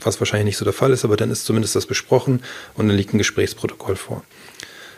was 0.00 0.20
wahrscheinlich 0.20 0.46
nicht 0.46 0.56
so 0.56 0.64
der 0.64 0.74
Fall 0.74 0.92
ist, 0.92 1.04
aber 1.04 1.16
dann 1.16 1.30
ist 1.30 1.44
zumindest 1.44 1.76
das 1.76 1.86
besprochen 1.86 2.42
und 2.74 2.88
dann 2.88 2.96
liegt 2.96 3.14
ein 3.14 3.18
Gesprächsprotokoll 3.18 3.96
vor. 3.96 4.22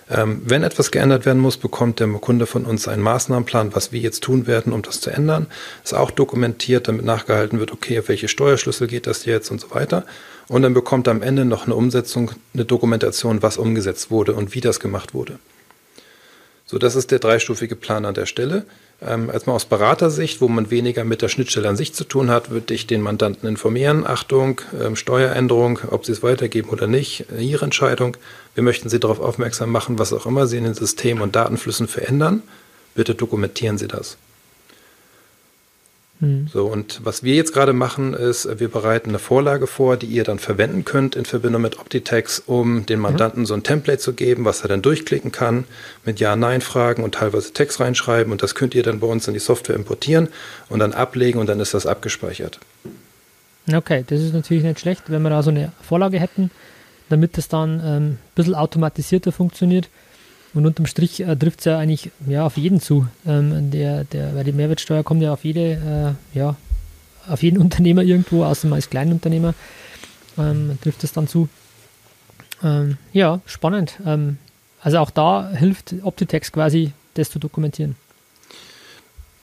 Ähm, 0.09 0.41
wenn 0.45 0.63
etwas 0.63 0.93
geändert 0.93 1.27
werden 1.27 1.43
muss, 1.43 1.57
bekommt 1.57 1.99
der 1.99 2.07
Kunde 2.09 2.47
von 2.47 2.65
uns 2.65 2.87
einen 2.87 3.03
Maßnahmenplan, 3.03 3.75
was 3.75 3.91
wir 3.91 4.01
jetzt 4.01 4.23
tun 4.23 4.47
werden, 4.47 4.73
um 4.73 4.83
das 4.83 5.01
zu 5.01 5.11
ändern. 5.11 5.47
Ist 5.83 5.95
auch 5.95 6.13
dokumentiert, 6.13 6.87
damit 6.87 7.05
nachgehalten 7.05 7.59
wird, 7.59 7.73
okay, 7.73 7.99
auf 7.99 8.09
welche 8.09 8.29
Steuerschlüssel 8.29 8.87
geht 8.87 9.07
das 9.09 9.25
jetzt 9.25 9.51
und 9.51 9.61
so 9.61 9.75
weiter. 9.75 10.05
Und 10.49 10.63
dann 10.63 10.75
bekommt 10.75 11.09
er 11.09 11.11
am 11.11 11.23
Ende 11.23 11.45
noch 11.45 11.67
eine 11.67 11.75
Umsetzung, 11.75 12.31
eine 12.55 12.65
Dokumentation, 12.65 13.43
was 13.43 13.57
umgesetzt 13.57 14.11
wurde 14.13 14.35
und 14.35 14.55
wie 14.55 14.61
das 14.61 14.79
gemacht 14.79 15.13
wurde. 15.13 15.41
So, 16.67 16.79
das 16.79 16.95
ist 16.95 17.11
der 17.11 17.19
dreistufige 17.19 17.77
Plan 17.77 18.05
an 18.05 18.15
der 18.15 18.27
Stelle. 18.27 18.65
Ähm, 19.03 19.29
als 19.31 19.47
mal 19.47 19.53
aus 19.53 19.67
Beratersicht, 19.67 20.41
wo 20.41 20.49
man 20.49 20.71
weniger 20.71 21.05
mit 21.05 21.21
der 21.21 21.29
Schnittstelle 21.29 21.69
an 21.69 21.77
sich 21.77 21.93
zu 21.93 22.05
tun 22.05 22.31
hat, 22.31 22.51
würde 22.51 22.73
ich 22.73 22.87
den 22.87 23.03
Mandanten 23.03 23.47
informieren. 23.47 24.07
Achtung, 24.07 24.63
ähm, 24.81 24.97
Steueränderung, 24.97 25.81
ob 25.91 26.07
sie 26.07 26.13
es 26.13 26.23
weitergeben 26.23 26.71
oder 26.71 26.87
nicht, 26.87 27.27
äh, 27.31 27.43
ihre 27.43 27.65
Entscheidung. 27.65 28.17
Wir 28.55 28.63
möchten 28.63 28.89
Sie 28.89 28.99
darauf 28.99 29.21
aufmerksam 29.21 29.71
machen, 29.71 29.99
was 29.99 30.15
auch 30.15 30.25
immer 30.25 30.47
Sie 30.47 30.57
in 30.57 30.65
den 30.65 30.75
Systemen 30.75 31.23
und 31.23 31.37
Datenflüssen 31.37 31.89
verändern. 31.89 32.43
Bitte 32.95 33.15
dokumentieren 33.15 33.77
Sie 33.77 33.89
das. 33.89 34.17
Mhm. 36.21 36.49
So, 36.51 36.67
und 36.67 37.01
was 37.05 37.23
wir 37.23 37.35
jetzt 37.35 37.53
gerade 37.53 37.73
machen, 37.73 38.15
ist, 38.15 38.59
wir 38.59 38.69
bereiten 38.69 39.11
eine 39.11 39.19
Vorlage 39.19 39.67
vor, 39.67 39.97
die 39.97 40.07
ihr 40.07 40.25
dann 40.25 40.39
verwenden 40.39 40.85
könnt 40.85 41.15
in 41.15 41.25
Verbindung 41.25 41.63
mit 41.63 41.79
Optitex, 41.79 42.43
um 42.47 42.87
den 42.87 43.01
Mandanten 43.01 43.43
ja. 43.43 43.47
so 43.47 43.55
ein 43.55 43.63
Template 43.63 43.99
zu 43.99 44.15
geben, 44.15 44.45
was 44.45 44.63
er 44.63 44.69
dann 44.69 44.83
durchklicken 44.83 45.33
kann, 45.33 45.65
mit 46.05 46.21
Ja-Nein-Fragen 46.21 47.05
und 47.05 47.17
teilweise 47.17 47.53
Text 47.53 47.81
reinschreiben. 47.81 48.33
Und 48.33 48.43
das 48.43 48.55
könnt 48.55 48.75
ihr 48.75 48.83
dann 48.83 49.01
bei 49.01 49.07
uns 49.07 49.29
in 49.29 49.35
die 49.35 49.41
Software 49.41 49.77
importieren 49.77 50.29
und 50.69 50.79
dann 50.79 50.93
ablegen 50.93 51.39
und 51.39 51.49
dann 51.49 51.61
ist 51.61 51.75
das 51.75 51.87
abgespeichert. 51.87 52.59
Okay, 53.73 54.05
das 54.07 54.21
ist 54.21 54.33
natürlich 54.33 54.63
nicht 54.63 54.81
schlecht, 54.81 55.05
wenn 55.09 55.23
wir 55.23 55.31
da 55.31 55.43
so 55.43 55.51
eine 55.51 55.73
Vorlage 55.83 56.21
hätten, 56.21 56.51
damit 57.09 57.37
das 57.37 57.49
dann 57.49 57.81
ähm, 57.81 58.03
ein 58.05 58.19
bisschen 58.35 58.55
automatisierter 58.55 59.33
funktioniert. 59.33 59.89
Und 60.57 60.65
unterm 60.65 60.87
Strich 60.87 61.21
äh, 61.21 61.37
trifft 61.37 61.59
es 61.59 61.67
ja 61.67 61.79
eigentlich 61.79 62.11
ja, 62.27 62.47
auf 62.47 62.57
jeden 62.57 62.81
zu. 62.81 63.07
Ähm, 63.27 63.71
der, 63.71 64.05
der, 64.05 64.35
weil 64.35 64.45
die 64.45 64.53
Mehrwertsteuer 64.53 65.03
kommt 65.05 65.23
ja 65.23 65.35
auf 65.35 65.45
jede, 65.45 66.17
äh, 66.35 66.39
ja, 66.39 66.57
auf 67.29 67.43
jeden 67.43 67.59
Unternehmer 67.63 68.03
irgendwo, 68.03 68.43
außer 68.43 68.67
man 68.67 68.79
ist 68.79 68.91
Kleinunternehmer, 68.91 69.53
ähm, 70.39 70.79
trifft 70.83 71.05
es 71.05 71.13
dann 71.13 71.29
zu. 71.29 71.51
Ähm, 72.65 72.97
ja, 73.13 73.41
spannend. 73.45 73.99
Ähm, 74.07 74.39
also 74.81 74.99
auch 74.99 75.11
da 75.11 75.51
hilft 75.51 75.95
Optitex 76.03 76.53
quasi, 76.53 76.93
das 77.15 77.31
zu 77.31 77.39
dokumentieren. 77.39 77.95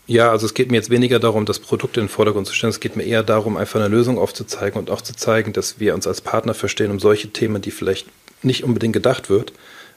Ja, 0.08 0.32
also 0.32 0.48
es 0.48 0.56
geht 0.56 0.72
mir 0.72 0.78
jetzt 0.78 0.90
weniger 0.90 1.20
darum, 1.20 1.46
das 1.46 1.60
Produkt 1.60 1.96
in 1.96 2.06
den 2.06 2.10
Vordergrund 2.10 2.48
zu 2.48 2.56
stellen. 2.56 2.72
Es 2.72 2.80
geht 2.80 2.96
mir 2.96 3.04
eher 3.04 3.22
darum, 3.22 3.56
einfach 3.56 3.80
eine 3.80 3.88
Lösung 3.88 4.18
aufzuzeigen 4.18 4.80
und 4.80 4.90
auch 4.90 5.02
zu 5.02 5.16
zeigen, 5.16 5.54
dass 5.54 5.80
wir 5.80 5.94
uns 5.94 6.08
als 6.08 6.22
Partner 6.22 6.56
verstehen, 6.56 6.90
um 6.90 7.00
solche 7.00 7.30
Themen, 7.30 7.62
die 7.62 7.72
vielleicht 7.72 8.08
nicht 8.42 8.64
unbedingt 8.64 8.94
gedacht 8.94 9.30
wird, 9.30 9.54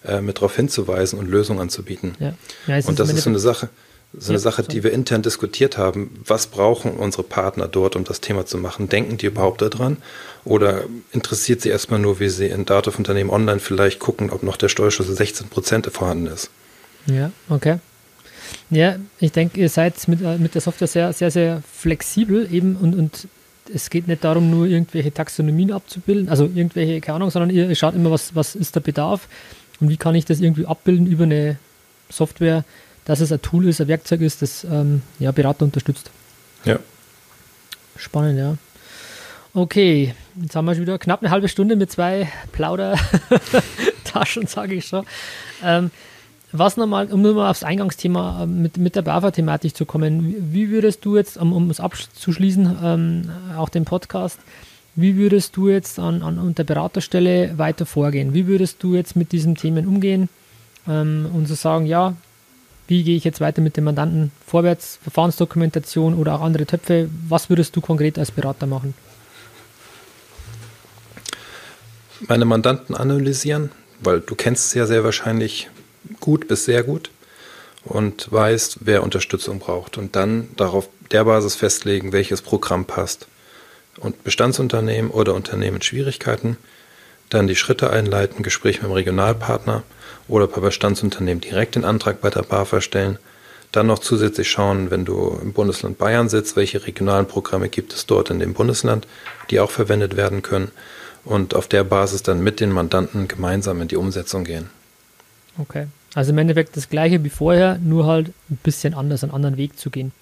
äh, 0.07 0.21
mit 0.21 0.39
darauf 0.39 0.57
hinzuweisen 0.57 1.19
und 1.19 1.29
Lösungen 1.29 1.61
anzubieten. 1.61 2.15
Ja. 2.19 2.35
Ja, 2.67 2.87
und 2.87 2.99
das 2.99 3.13
ist 3.13 3.25
so 3.25 3.31
eine 3.31 3.39
Sache, 3.39 3.69
so 4.13 4.31
eine 4.31 4.39
ja, 4.39 4.43
Sache, 4.43 4.63
die 4.63 4.83
wir 4.83 4.93
intern 4.93 5.23
diskutiert 5.23 5.77
haben. 5.77 6.21
Was 6.25 6.47
brauchen 6.47 6.93
unsere 6.93 7.23
Partner 7.23 7.69
dort, 7.69 7.97
um 7.97 8.05
das 8.05 8.21
Thema 8.21 8.47
zu 8.47 8.59
machen? 8.59 8.89
Denken 8.89 9.19
die 9.19 9.27
überhaupt 9.27 9.63
daran? 9.63 9.99
Oder 10.45 10.85
interessiert 11.13 11.61
sie 11.61 11.69
erstmal 11.69 11.99
nur, 11.99 12.21
wie 12.21 12.29
sie 12.29 12.47
in 12.47 12.65
Datenunternehmen 12.65 13.33
online 13.33 13.61
vielleicht 13.61 13.99
gucken, 13.99 14.31
ob 14.31 14.43
noch 14.43 14.57
der 14.57 14.69
Steuerschlüssel 14.69 15.15
16 15.15 15.49
Prozent 15.49 15.87
vorhanden 15.87 16.29
ist? 16.29 16.51
Ja, 17.07 17.31
okay. 17.49 17.79
Ja, 18.71 18.97
ich 19.21 19.33
denke, 19.33 19.61
ihr 19.61 19.69
seid 19.69 19.95
mit, 20.09 20.23
äh, 20.23 20.39
mit 20.39 20.55
der 20.55 20.61
Software 20.61 20.89
sehr, 20.89 21.13
sehr, 21.13 21.31
sehr 21.31 21.63
flexibel 21.73 22.49
eben 22.53 22.77
und, 22.77 22.95
und 22.95 23.29
es 23.73 23.91
geht 23.91 24.07
nicht 24.07 24.23
darum, 24.23 24.51
nur 24.51 24.67
irgendwelche 24.67 25.13
Taxonomien 25.13 25.73
abzubilden, 25.73 26.29
also 26.29 26.45
irgendwelche, 26.45 27.01
keine 27.01 27.17
Ahnung, 27.17 27.31
sondern 27.31 27.51
ihr 27.51 27.75
schaut 27.75 27.95
immer, 27.95 28.11
was, 28.11 28.35
was 28.35 28.55
ist 28.55 28.75
der 28.77 28.81
Bedarf 28.81 29.29
und 29.81 29.89
wie 29.89 29.97
kann 29.97 30.15
ich 30.15 30.25
das 30.25 30.41
irgendwie 30.41 30.67
abbilden 30.67 31.07
über 31.07 31.25
eine 31.25 31.57
Software, 32.11 32.65
dass 33.05 33.21
es 33.21 33.33
ein 33.33 33.43
Tool 33.43 33.69
ist, 33.69 33.81
ein 33.81 33.89
Werkzeug 33.89 34.21
ist, 34.21 34.43
das 34.43 34.65
ähm, 34.65 35.03
ja, 35.19 35.33
Berater 35.33 35.65
unterstützt. 35.65 36.11
Ja. 36.65 36.79
Spannend, 37.97 38.39
ja. 38.39 38.57
Okay, 39.55 40.15
jetzt 40.41 40.55
haben 40.55 40.67
wir 40.67 40.75
schon 40.75 40.83
wieder 40.83 40.99
knapp 40.99 41.23
eine 41.23 41.31
halbe 41.31 41.49
Stunde 41.49 41.77
mit 41.77 41.91
zwei 41.91 42.29
Plauder-Tagen 42.53 43.63
austauschen, 44.17 44.47
sage 44.47 44.75
ich 44.75 44.87
schon. 44.87 45.05
Ähm, 45.63 45.91
was 46.53 46.77
nochmal, 46.77 47.13
um 47.13 47.23
nur 47.23 47.35
mal 47.35 47.51
aufs 47.51 47.65
Eingangsthema 47.65 48.43
äh, 48.43 48.47
mit, 48.47 48.79
mit 48.79 48.97
der 48.97 49.03
BAFA-Thematik 49.03 49.77
zu 49.77 49.85
kommen, 49.85 50.53
wie 50.53 50.71
würdest 50.71 51.05
du 51.05 51.17
jetzt, 51.17 51.37
um, 51.37 51.53
um 51.53 51.71
es 51.71 51.81
abzuschließen, 51.81 52.79
ähm, 52.83 53.31
auch 53.57 53.69
den 53.69 53.85
Podcast, 53.85 54.39
wie 54.97 55.17
würdest 55.17 55.57
du 55.57 55.69
jetzt 55.69 55.99
an, 55.99 56.23
an 56.23 56.55
der 56.55 56.65
Beraterstelle 56.65 57.59
weiter 57.59 57.85
vorgehen? 57.85 58.33
Wie 58.33 58.47
würdest 58.47 58.83
du 58.83 58.95
jetzt 58.95 59.15
mit 59.15 59.31
diesen 59.31 59.55
Themen 59.55 59.87
umgehen 59.87 60.31
ähm, 60.89 61.29
und 61.33 61.47
so 61.47 61.55
sagen, 61.55 61.85
ja, 61.87 62.17
wie 62.89 63.03
gehe 63.03 63.17
ich 63.17 63.25
jetzt 63.25 63.41
weiter 63.41 63.61
mit 63.61 63.77
dem 63.77 63.85
Mandanten 63.85 64.33
vorwärts, 64.47 64.99
Verfahrensdokumentation 65.03 66.15
oder 66.15 66.35
auch 66.35 66.41
andere 66.41 66.67
Töpfe, 66.67 67.11
was 67.29 67.51
würdest 67.51 67.77
du 67.77 67.81
konkret 67.81 68.19
als 68.19 68.31
Berater 68.31 68.67
machen? 68.67 68.95
Meine 72.29 72.47
Mandanten 72.47 72.95
analysieren, 72.95 73.71
weil 74.01 74.21
du 74.21 74.35
kennst 74.35 74.71
sie 74.71 74.79
ja 74.79 74.87
sehr 74.87 75.05
wahrscheinlich 75.05 75.69
gut 76.21 76.49
bis 76.49 76.65
sehr 76.65 76.83
gut 76.83 77.11
und 77.85 78.33
weißt, 78.33 78.79
wer 78.81 79.03
Unterstützung 79.03 79.59
braucht 79.59 79.99
und 79.99 80.17
dann 80.17 80.49
darauf 80.57 80.89
der 81.11 81.25
Basis 81.25 81.55
festlegen, 81.55 82.13
welches 82.13 82.41
Programm 82.41 82.87
passt. 82.87 83.29
Und 83.99 84.25
Bestandsunternehmen 84.25 85.11
oder 85.11 85.35
Unternehmen 85.35 85.81
Schwierigkeiten, 85.83 86.57
dann 87.31 87.47
die 87.47 87.57
Schritte 87.57 87.91
einleiten, 87.91 88.43
Gespräch 88.43 88.83
mit 88.83 88.91
dem 88.91 88.93
Regionalpartner 88.93 89.83
oder 90.29 90.47
bei 90.47 90.61
Bestandsunternehmen 90.61 91.41
direkt 91.41 91.75
den 91.75 91.85
Antrag 91.85 92.21
bei 92.21 92.31
der 92.31 92.43
BAFA 92.43 92.81
stellen. 92.81 93.19
Dann 93.73 93.87
noch 93.89 93.99
zusätzlich 93.99 94.49
schauen, 94.49 94.91
wenn 94.91 95.05
du 95.05 95.39
im 95.43 95.53
Bundesland 95.53 95.99
Bayern 95.99 96.29
sitzt, 96.29 96.57
welche 96.57 96.87
regionalen 96.87 97.27
Programme 97.27 97.69
gibt 97.69 97.93
es 97.93 98.07
dort 98.07 98.31
in 98.31 98.39
dem 98.39 98.55
Bundesland, 98.55 99.07
die 99.51 99.61
auch 99.61 99.71
verwendet 99.71 100.17
werden 100.17 100.43
können. 100.43 100.71
Und 101.25 101.55
auf 101.55 101.67
der 101.67 101.83
Basis 101.83 102.23
dann 102.23 102.41
mit 102.41 102.61
den 102.61 102.71
Mandanten 102.71 103.27
gemeinsam 103.27 103.83
in 103.83 103.89
die 103.89 103.97
Umsetzung 103.97 104.45
gehen. 104.45 104.71
Okay. 105.59 105.89
Also 106.15 106.31
im 106.31 106.39
Endeffekt 106.39 106.77
das 106.77 106.89
gleiche 106.89 107.23
wie 107.25 107.29
vorher, 107.29 107.79
nur 107.79 108.07
halt 108.07 108.29
ein 108.49 108.59
bisschen 108.63 108.95
anders, 108.95 109.23
einen 109.23 109.33
anderen 109.33 109.57
Weg 109.57 109.79
zu 109.79 109.91
gehen. 109.91 110.13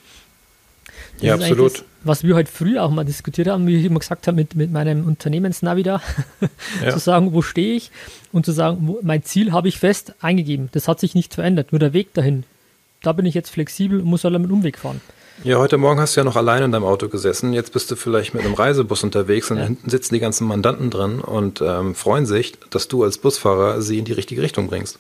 Das 1.19 1.27
ja, 1.27 1.35
absolut. 1.35 1.75
Das, 1.75 1.85
was 2.05 2.23
wir 2.23 2.35
heute 2.35 2.51
früh 2.51 2.79
auch 2.79 2.91
mal 2.91 3.05
diskutiert 3.05 3.49
haben, 3.49 3.67
wie 3.67 3.77
ich 3.77 3.85
immer 3.85 4.01
gesagt 4.01 4.27
habe, 4.27 4.37
mit, 4.37 4.55
mit 4.55 4.71
meinem 4.71 5.07
Unternehmensnavi 5.07 5.83
da, 5.83 6.03
ja. 6.83 6.91
zu 6.91 6.99
sagen, 6.99 7.33
wo 7.33 7.43
stehe 7.43 7.77
ich 7.77 7.91
und 8.33 8.45
zu 8.45 8.53
sagen, 8.53 8.79
wo, 8.83 8.99
mein 9.03 9.23
Ziel 9.23 9.53
habe 9.53 9.69
ich 9.69 9.79
fest 9.79 10.15
eingegeben. 10.21 10.69
Das 10.73 10.89
hat 10.89 11.01
sich 11.01 11.15
nicht 11.15 11.35
verändert, 11.35 11.73
nur 11.73 11.79
der 11.79 11.93
Weg 11.93 12.13
dahin. 12.15 12.45
Da 13.03 13.13
bin 13.13 13.27
ich 13.27 13.35
jetzt 13.35 13.51
flexibel 13.51 14.01
und 14.01 14.07
muss 14.07 14.25
halt 14.25 14.39
mit 14.39 14.51
Umweg 14.51 14.79
fahren. 14.79 15.01
Ja, 15.43 15.59
heute 15.59 15.79
Morgen 15.79 16.01
hast 16.01 16.17
du 16.17 16.21
ja 16.21 16.25
noch 16.25 16.37
allein 16.37 16.63
in 16.63 16.73
deinem 16.73 16.85
Auto 16.85 17.09
gesessen. 17.09 17.53
Jetzt 17.53 17.73
bist 17.73 17.91
du 17.91 17.97
vielleicht 17.97 18.35
mit 18.35 18.45
einem 18.45 18.55
Reisebus 18.55 19.03
unterwegs 19.03 19.51
und 19.51 19.59
ja. 19.59 19.65
hinten 19.65 19.91
sitzen 19.91 20.15
die 20.15 20.21
ganzen 20.21 20.47
Mandanten 20.47 20.91
drin 20.91 21.21
und 21.21 21.61
ähm, 21.61 21.95
freuen 21.95 22.25
sich, 22.25 22.53
dass 22.71 22.87
du 22.87 23.03
als 23.03 23.19
Busfahrer 23.19 23.83
sie 23.83 23.99
in 23.99 24.05
die 24.05 24.13
richtige 24.13 24.43
Richtung 24.43 24.69
bringst. 24.69 24.99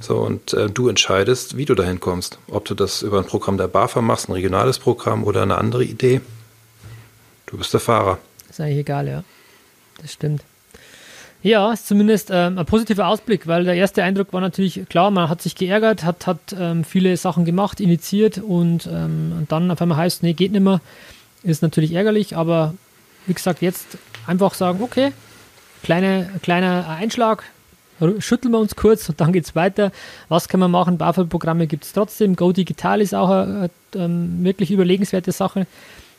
So, 0.00 0.18
und 0.18 0.52
äh, 0.52 0.68
du 0.68 0.88
entscheidest, 0.88 1.56
wie 1.56 1.64
du 1.64 1.74
dahin 1.74 2.00
kommst. 2.00 2.38
Ob 2.48 2.64
du 2.64 2.74
das 2.74 3.02
über 3.02 3.18
ein 3.18 3.26
Programm 3.26 3.56
der 3.56 3.68
BAFA 3.68 4.00
machst, 4.00 4.28
ein 4.28 4.32
regionales 4.32 4.78
Programm 4.78 5.24
oder 5.24 5.42
eine 5.42 5.58
andere 5.58 5.84
Idee. 5.84 6.20
Du 7.46 7.56
bist 7.58 7.72
der 7.72 7.80
Fahrer. 7.80 8.18
Ist 8.48 8.60
eigentlich 8.60 8.78
egal, 8.78 9.08
ja. 9.08 9.24
Das 10.00 10.12
stimmt. 10.12 10.42
Ja, 11.42 11.72
ist 11.72 11.86
zumindest 11.86 12.30
ähm, 12.32 12.58
ein 12.58 12.66
positiver 12.66 13.06
Ausblick, 13.06 13.46
weil 13.46 13.64
der 13.64 13.74
erste 13.74 14.02
Eindruck 14.02 14.32
war 14.32 14.40
natürlich 14.40 14.88
klar, 14.88 15.10
man 15.10 15.28
hat 15.28 15.42
sich 15.42 15.54
geärgert, 15.54 16.02
hat, 16.02 16.26
hat 16.26 16.56
ähm, 16.58 16.82
viele 16.82 17.16
Sachen 17.16 17.44
gemacht, 17.44 17.80
initiiert 17.80 18.38
und, 18.38 18.86
ähm, 18.86 19.32
und 19.38 19.52
dann 19.52 19.70
auf 19.70 19.80
einmal 19.80 19.98
heißt, 19.98 20.22
nee, 20.22 20.32
geht 20.32 20.52
nicht 20.52 20.62
mehr. 20.62 20.80
Ist 21.42 21.62
natürlich 21.62 21.92
ärgerlich, 21.92 22.36
aber 22.36 22.74
wie 23.26 23.34
gesagt, 23.34 23.62
jetzt 23.62 23.98
einfach 24.26 24.54
sagen, 24.54 24.82
okay, 24.82 25.12
kleine, 25.84 26.28
kleiner 26.42 26.88
Einschlag, 26.88 27.44
schütteln 28.18 28.52
wir 28.52 28.58
uns 28.58 28.76
kurz 28.76 29.08
und 29.08 29.20
dann 29.20 29.32
geht 29.32 29.44
es 29.44 29.54
weiter. 29.54 29.92
Was 30.28 30.48
kann 30.48 30.60
man 30.60 30.70
machen? 30.70 30.98
BAFA-Programme 30.98 31.66
gibt 31.66 31.84
es 31.84 31.92
trotzdem. 31.92 32.36
Go 32.36 32.52
Digital 32.52 33.00
ist 33.00 33.14
auch 33.14 33.30
eine, 33.30 33.70
eine, 33.94 34.04
eine, 34.04 34.44
wirklich 34.44 34.70
überlegenswerte 34.70 35.32
Sache, 35.32 35.66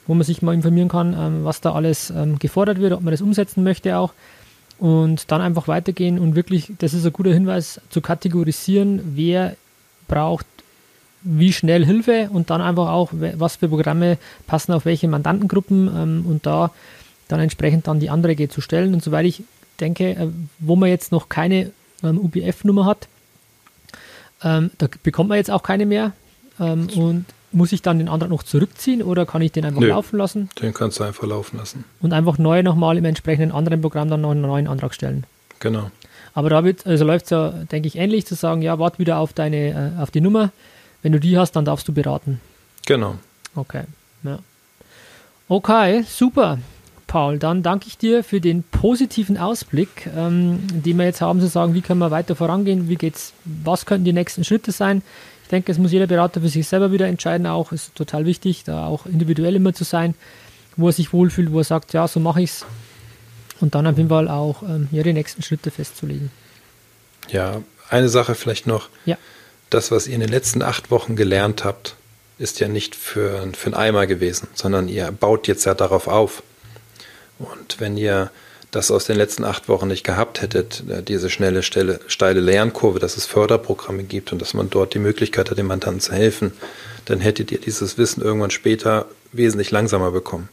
wo 0.08 0.14
man 0.14 0.24
sich 0.24 0.42
mal 0.42 0.54
informieren 0.54 0.90
kann, 0.90 1.14
ähm, 1.14 1.46
was 1.46 1.62
da 1.62 1.74
alles 1.74 2.10
ähm, 2.10 2.40
gefordert 2.40 2.80
wird, 2.80 2.94
ob 2.94 3.02
man 3.02 3.12
das 3.12 3.22
umsetzen 3.22 3.64
möchte 3.64 3.98
auch. 3.98 4.14
Und 4.80 5.32
dann 5.32 5.42
einfach 5.42 5.68
weitergehen 5.68 6.20
und 6.20 6.36
wirklich, 6.36 6.72
das 6.78 6.94
ist 6.94 7.06
ein 7.06 7.14
guter 7.14 7.34
Hinweis, 7.34 7.82
zu 7.90 8.00
kategorisieren, 8.00 9.02
wer 9.16 9.56
braucht 10.08 10.46
wie 11.24 11.52
schnell 11.52 11.84
Hilfe 11.84 12.30
und 12.32 12.52
dann 12.52 12.62
einfach 12.62 12.90
auch, 12.90 13.10
was 13.12 13.58
für 13.58 13.68
Programme 13.68 14.18
passen 14.46 14.72
auf 14.74 14.86
welche 14.86 15.08
Mandantengruppen 15.08 15.88
ähm, 15.88 16.26
und 16.28 16.46
da 16.46 16.72
dann 17.28 17.40
entsprechend 17.40 17.88
dann 17.88 18.00
die 18.00 18.10
Anträge 18.10 18.50
zu 18.50 18.62
stellen. 18.62 18.94
Und 18.94 19.04
soweit 19.04 19.26
ich 19.26 19.44
denke, 19.78 20.10
äh, 20.12 20.28
wo 20.60 20.76
man 20.76 20.90
jetzt 20.90 21.12
noch 21.12 21.30
keine 21.30 21.72
ähm, 22.04 22.20
UBF-Nummer 22.20 22.86
hat, 22.86 23.08
ähm, 24.44 24.72
da 24.78 24.88
bekommt 25.04 25.30
man 25.30 25.38
jetzt 25.38 25.52
auch 25.52 25.64
keine 25.64 25.86
mehr. 25.86 26.14
Ähm, 26.60 26.88
und 26.96 27.26
muss 27.52 27.72
ich 27.72 27.82
dann 27.82 27.98
den 27.98 28.10
Antrag 28.10 28.30
noch 28.30 28.44
zurückziehen 28.44 29.02
oder 29.02 29.26
kann 29.26 29.42
ich 29.42 29.52
den 29.52 29.66
einfach 29.66 29.82
Nö, 29.82 29.88
laufen 29.88 30.18
lassen? 30.18 30.50
Den 30.62 30.74
kannst 30.74 31.00
du 31.00 31.04
einfach 31.04 31.26
laufen 31.26 31.58
lassen. 31.58 31.86
Und 32.02 32.14
einfach 32.14 32.38
neu 32.38 32.62
nochmal 32.62 32.98
im 32.98 33.06
entsprechenden 33.06 33.52
anderen 33.52 33.82
Programm 33.82 34.10
dann 34.10 34.22
noch 34.22 34.32
einen 34.32 34.42
neuen 34.42 34.68
Antrag 34.68 34.94
stellen. 34.94 35.26
Genau. 35.60 35.90
Aber 36.34 36.50
da 36.50 36.64
wird, 36.64 36.86
also 36.86 37.06
läuft 37.06 37.26
es 37.26 37.32
ja, 37.32 37.50
denke 37.50 37.88
ich, 37.88 37.96
ähnlich 37.96 38.26
zu 38.26 38.36
sagen, 38.36 38.62
ja, 38.62 38.78
warte 38.78 39.00
wieder 39.00 39.18
auf 39.18 39.34
deine, 39.34 39.94
äh, 39.98 40.02
auf 40.02 40.12
die 40.12 40.22
Nummer. 40.22 40.52
Wenn 41.02 41.14
du 41.14 41.20
die 41.20 41.38
hast, 41.38 41.54
dann 41.54 41.66
darfst 41.66 41.88
du 41.88 41.94
beraten. 41.94 42.42
Genau. 42.86 43.16
Okay. 43.56 43.84
Ja. 44.24 44.40
Okay, 45.48 46.04
super. 46.08 46.60
Paul, 47.08 47.40
dann 47.40 47.64
danke 47.64 47.88
ich 47.88 47.98
dir 47.98 48.24
für 48.24 48.42
den 48.42 48.64
positiven 48.64 49.38
Ausblick, 49.38 50.10
ähm, 50.16 50.60
den 50.70 50.98
wir 50.98 51.06
jetzt 51.06 51.22
haben, 51.22 51.40
zu 51.40 51.48
sagen, 51.48 51.74
wie 51.74 51.82
können 51.82 52.00
wir 52.00 52.12
weiter 52.12 52.36
vorangehen, 52.36 52.90
wie 52.90 52.96
geht's, 52.96 53.34
was 53.46 53.86
könnten 53.86 54.06
die 54.06 54.14
nächsten 54.14 54.44
Schritte 54.44 54.72
sein. 54.72 55.02
Ich 55.44 55.50
denke, 55.50 55.72
es 55.72 55.78
muss 55.78 55.94
jeder 55.94 56.08
Berater 56.08 56.42
für 56.42 56.50
sich 56.50 56.68
selber 56.68 56.92
wieder 56.92 57.08
entscheiden, 57.08 57.48
auch 57.48 57.72
ist 57.72 57.96
total 57.96 58.26
wichtig, 58.26 58.66
da 58.66 58.86
auch 58.86 59.06
individuell 59.06 59.56
immer 59.56 59.74
zu 59.74 59.86
sein, 59.86 60.14
wo 60.76 60.90
er 60.90 60.94
sich 60.94 61.14
wohlfühlt, 61.14 61.54
wo 61.54 61.60
er 61.60 61.64
sagt, 61.64 61.94
ja, 61.94 62.08
so 62.08 62.20
mache 62.20 62.42
ich 62.42 62.52
es. 62.52 62.66
Und 63.62 63.74
dann 63.74 63.88
auf 63.88 63.98
jeden 63.98 64.10
Fall 64.10 64.28
auch 64.28 64.62
ähm, 64.64 64.90
ja, 64.92 65.02
die 65.04 65.14
nächsten 65.14 65.42
Schritte 65.42 65.72
festzulegen. 65.72 66.30
Ja, 67.30 67.62
eine 67.90 68.10
Sache 68.10 68.36
vielleicht 68.36 68.68
noch. 68.68 68.90
Ja. 69.06 69.18
Das, 69.70 69.90
was 69.92 70.08
ihr 70.08 70.14
in 70.14 70.20
den 70.20 70.30
letzten 70.30 70.62
acht 70.62 70.92
Wochen 70.92 71.16
gelernt 71.16 71.66
habt, 71.66 71.96
ist 72.38 72.60
ja 72.60 72.68
nicht 72.68 72.96
für, 72.96 73.48
für 73.54 73.68
einen 73.68 73.74
Eimer 73.74 74.08
gewesen, 74.08 74.48
sondern 74.54 74.88
ihr 74.88 75.12
baut 75.12 75.48
jetzt 75.48 75.66
ja 75.66 75.74
darauf 75.74 76.08
auf. 76.08 76.44
Und 77.40 77.80
wenn 77.80 77.98
ihr 77.98 78.32
das 78.72 78.92
aus 78.92 79.06
den 79.06 79.16
letzten 79.16 79.44
acht 79.44 79.70
Wochen 79.70 79.88
nicht 79.88 80.04
gehabt 80.04 80.42
hättet, 80.42 80.84
äh, 80.90 81.02
diese 81.02 81.30
schnelle, 81.30 81.64
steile, 81.64 82.00
steile 82.08 82.42
Lernkurve, 82.42 83.00
dass 83.00 83.18
es 83.18 83.26
Förderprogramme 83.26 84.04
gibt 84.04 84.32
und 84.32 84.42
dass 84.42 84.54
man 84.54 84.70
dort 84.70 84.94
die 84.94 85.00
Möglichkeit 85.00 85.50
hat, 85.50 85.58
dem 85.58 85.68
Mandanten 85.68 86.02
zu 86.02 86.14
helfen, 86.14 86.52
dann 87.06 87.20
hättet 87.20 87.52
ihr 87.52 87.60
dieses 87.60 87.98
Wissen 87.98 88.22
irgendwann 88.22 88.52
später 88.52 89.06
wesentlich 89.32 89.72
langsamer 89.72 90.12
bekommen. 90.12 90.50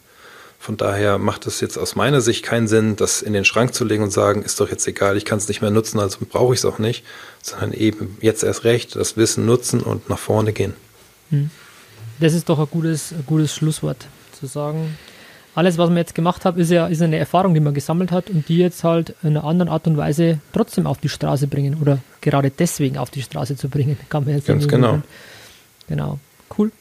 Von 0.64 0.78
daher 0.78 1.18
macht 1.18 1.46
es 1.46 1.60
jetzt 1.60 1.76
aus 1.76 1.94
meiner 1.94 2.22
Sicht 2.22 2.42
keinen 2.42 2.68
Sinn, 2.68 2.96
das 2.96 3.20
in 3.20 3.34
den 3.34 3.44
Schrank 3.44 3.74
zu 3.74 3.84
legen 3.84 4.02
und 4.02 4.12
sagen, 4.12 4.42
ist 4.42 4.60
doch 4.60 4.70
jetzt 4.70 4.86
egal, 4.86 5.18
ich 5.18 5.26
kann 5.26 5.36
es 5.36 5.46
nicht 5.48 5.60
mehr 5.60 5.70
nutzen, 5.70 6.00
also 6.00 6.18
brauche 6.26 6.54
ich 6.54 6.60
es 6.60 6.64
auch 6.64 6.78
nicht, 6.78 7.04
sondern 7.42 7.74
eben 7.74 8.16
jetzt 8.22 8.42
erst 8.42 8.64
recht 8.64 8.96
das 8.96 9.18
Wissen 9.18 9.44
nutzen 9.44 9.80
und 9.80 10.08
nach 10.08 10.18
vorne 10.18 10.54
gehen. 10.54 10.72
Hm. 11.28 11.50
Das 12.18 12.32
ist 12.32 12.48
doch 12.48 12.58
ein 12.58 12.68
gutes, 12.70 13.12
ein 13.12 13.24
gutes 13.26 13.54
Schlusswort, 13.54 14.06
zu 14.38 14.46
sagen, 14.46 14.96
alles, 15.54 15.78
was 15.78 15.88
man 15.88 15.98
jetzt 15.98 16.14
gemacht 16.14 16.44
hat, 16.44 16.56
ist 16.56 16.70
ja 16.70 16.86
ist 16.86 17.00
eine 17.02 17.16
Erfahrung, 17.16 17.54
die 17.54 17.60
man 17.60 17.74
gesammelt 17.74 18.10
hat 18.10 18.28
und 18.28 18.48
die 18.48 18.58
jetzt 18.58 18.82
halt 18.82 19.14
in 19.22 19.30
einer 19.30 19.44
anderen 19.44 19.68
Art 19.70 19.86
und 19.86 19.96
Weise 19.96 20.40
trotzdem 20.52 20.86
auf 20.86 20.98
die 20.98 21.08
Straße 21.08 21.46
bringen 21.46 21.78
oder 21.80 21.98
gerade 22.20 22.50
deswegen 22.50 22.98
auf 22.98 23.10
die 23.10 23.22
Straße 23.22 23.56
zu 23.56 23.68
bringen. 23.68 23.96
Kann 24.08 24.24
man 24.24 24.34
jetzt 24.34 24.46
Ganz 24.46 24.66
genau. 24.66 25.00
Genau. 25.88 26.18
Cool. 26.56 26.72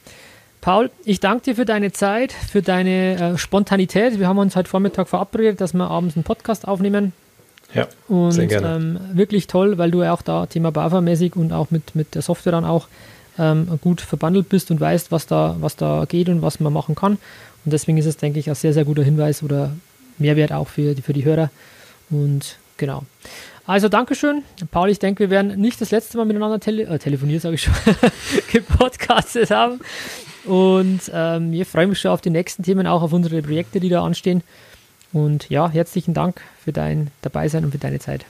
Paul, 0.62 0.90
ich 1.04 1.20
danke 1.20 1.44
dir 1.44 1.56
für 1.56 1.66
deine 1.66 1.92
Zeit, 1.92 2.32
für 2.32 2.62
deine 2.62 3.34
äh, 3.34 3.38
Spontanität. 3.38 4.18
Wir 4.18 4.28
haben 4.28 4.38
uns 4.38 4.56
heute 4.56 4.70
Vormittag 4.70 5.10
verabredet, 5.10 5.60
dass 5.60 5.74
wir 5.74 5.90
abends 5.90 6.16
einen 6.16 6.24
Podcast 6.24 6.68
aufnehmen. 6.68 7.12
Ja, 7.74 7.88
und, 8.08 8.32
sehr 8.32 8.48
gerne. 8.48 8.76
Ähm, 8.76 9.00
wirklich 9.14 9.48
toll, 9.48 9.78
weil 9.78 9.92
du 9.92 10.04
ja 10.04 10.14
auch 10.14 10.22
da 10.22 10.46
Thema 10.46 10.70
BAFA-mäßig 10.70 11.36
und 11.36 11.52
auch 11.52 11.70
mit, 11.70 11.96
mit 11.96 12.16
der 12.16 12.22
Software 12.22 12.54
dann 12.54 12.66
auch 12.66 12.88
ähm, 13.38 13.80
gut 13.82 14.00
verbandelt 14.00 14.50
bist 14.50 14.72
und 14.72 14.80
weißt, 14.80 15.12
was 15.12 15.26
da, 15.28 15.56
was 15.60 15.76
da 15.76 16.06
geht 16.08 16.30
und 16.30 16.42
was 16.42 16.60
man 16.60 16.72
machen 16.72 16.96
kann. 16.96 17.18
Und 17.66 17.72
deswegen 17.72 17.98
ist 17.98 18.06
es, 18.06 18.18
denke 18.18 18.40
ich, 18.40 18.50
ein 18.50 18.56
sehr, 18.56 18.74
sehr 18.74 18.86
guter 18.86 19.04
Hinweis 19.04 19.44
oder 19.44 19.76
Mehrwert 20.18 20.52
auch 20.52 20.68
für 20.68 20.96
die, 20.96 21.02
für 21.02 21.14
die 21.14 21.26
Hörer. 21.26 21.50
Und 22.10 22.58
genau. 22.78 23.04
Also 23.66 23.88
Dankeschön. 23.88 24.44
Paul, 24.72 24.90
ich 24.90 25.00
denke, 25.00 25.22
wir 25.22 25.30
werden 25.30 25.60
nicht 25.60 25.80
das 25.80 25.92
letzte 25.92 26.18
Mal 26.18 26.26
miteinander 26.26 26.60
tele 26.60 26.84
äh, 26.84 27.00
telefoniert, 27.00 27.42
sage 27.42 27.56
ich 27.56 27.64
schon, 27.64 27.74
gepodcastet 28.52 29.52
haben. 29.52 29.80
Und 30.44 31.00
ähm, 31.14 31.54
ich 31.54 31.68
freue 31.68 31.88
mich 31.88 32.00
schon 32.00 32.12
auf 32.12 32.20
die 32.20 32.30
nächsten 32.30 32.64
Themen, 32.64 32.86
auch 32.88 33.02
auf 33.02 33.14
unsere 33.14 33.42
Projekte, 33.42 33.80
die 33.80 33.88
da 33.88 34.04
anstehen. 34.04 34.44
Und 35.14 35.50
ja, 35.50 35.70
herzlichen 35.70 36.14
Dank 36.14 36.42
für 36.64 36.74
dein 36.74 37.12
Dabeisein 37.22 37.64
und 37.64 37.72
für 37.72 37.78
deine 37.78 38.00
Zeit. 38.00 38.26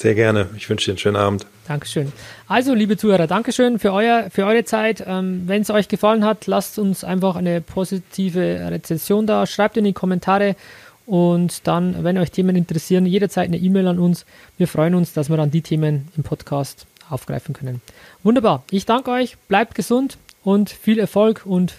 Sehr 0.00 0.14
gerne. 0.14 0.48
Ich 0.56 0.70
wünsche 0.70 0.86
dir 0.86 0.92
einen 0.92 0.98
schönen 0.98 1.16
Abend. 1.16 1.44
Dankeschön. 1.68 2.10
Also, 2.48 2.72
liebe 2.72 2.96
Zuhörer, 2.96 3.26
Dankeschön 3.26 3.78
für, 3.78 3.92
euer, 3.92 4.30
für 4.30 4.46
eure 4.46 4.64
Zeit. 4.64 5.04
Ähm, 5.06 5.42
Wenn 5.44 5.60
es 5.60 5.68
euch 5.68 5.88
gefallen 5.88 6.24
hat, 6.24 6.46
lasst 6.46 6.78
uns 6.78 7.04
einfach 7.04 7.36
eine 7.36 7.60
positive 7.60 8.70
Rezension 8.70 9.26
da. 9.26 9.46
Schreibt 9.46 9.76
in 9.76 9.84
die 9.84 9.92
Kommentare 9.92 10.56
Und 11.04 11.66
dann, 11.66 12.02
wenn 12.02 12.16
euch 12.16 12.30
Themen 12.30 12.56
interessieren, 12.56 13.04
jederzeit 13.04 13.48
eine 13.48 13.58
E-Mail 13.58 13.88
an 13.88 13.98
uns. 13.98 14.24
Wir 14.56 14.68
freuen 14.68 14.94
uns, 14.94 15.12
dass 15.12 15.28
wir 15.28 15.36
dann 15.36 15.50
die 15.50 15.60
Themen 15.60 16.08
im 16.16 16.22
Podcast 16.22 16.86
aufgreifen 17.10 17.52
können. 17.52 17.82
Wunderbar. 18.22 18.62
Ich 18.70 18.86
danke 18.86 19.10
euch, 19.10 19.36
bleibt 19.48 19.74
gesund 19.74 20.16
und 20.44 20.70
viel 20.70 20.98
Erfolg 20.98 21.42
und 21.44 21.74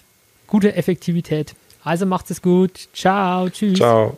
gute 0.45 0.75
Effektivität. 0.75 1.55
Also 1.83 2.05
macht 2.05 2.29
es 2.29 2.43
gut. 2.43 2.87
Ciao. 2.93 3.49
Tschüss. 3.49 3.79
Ciao. 3.79 4.17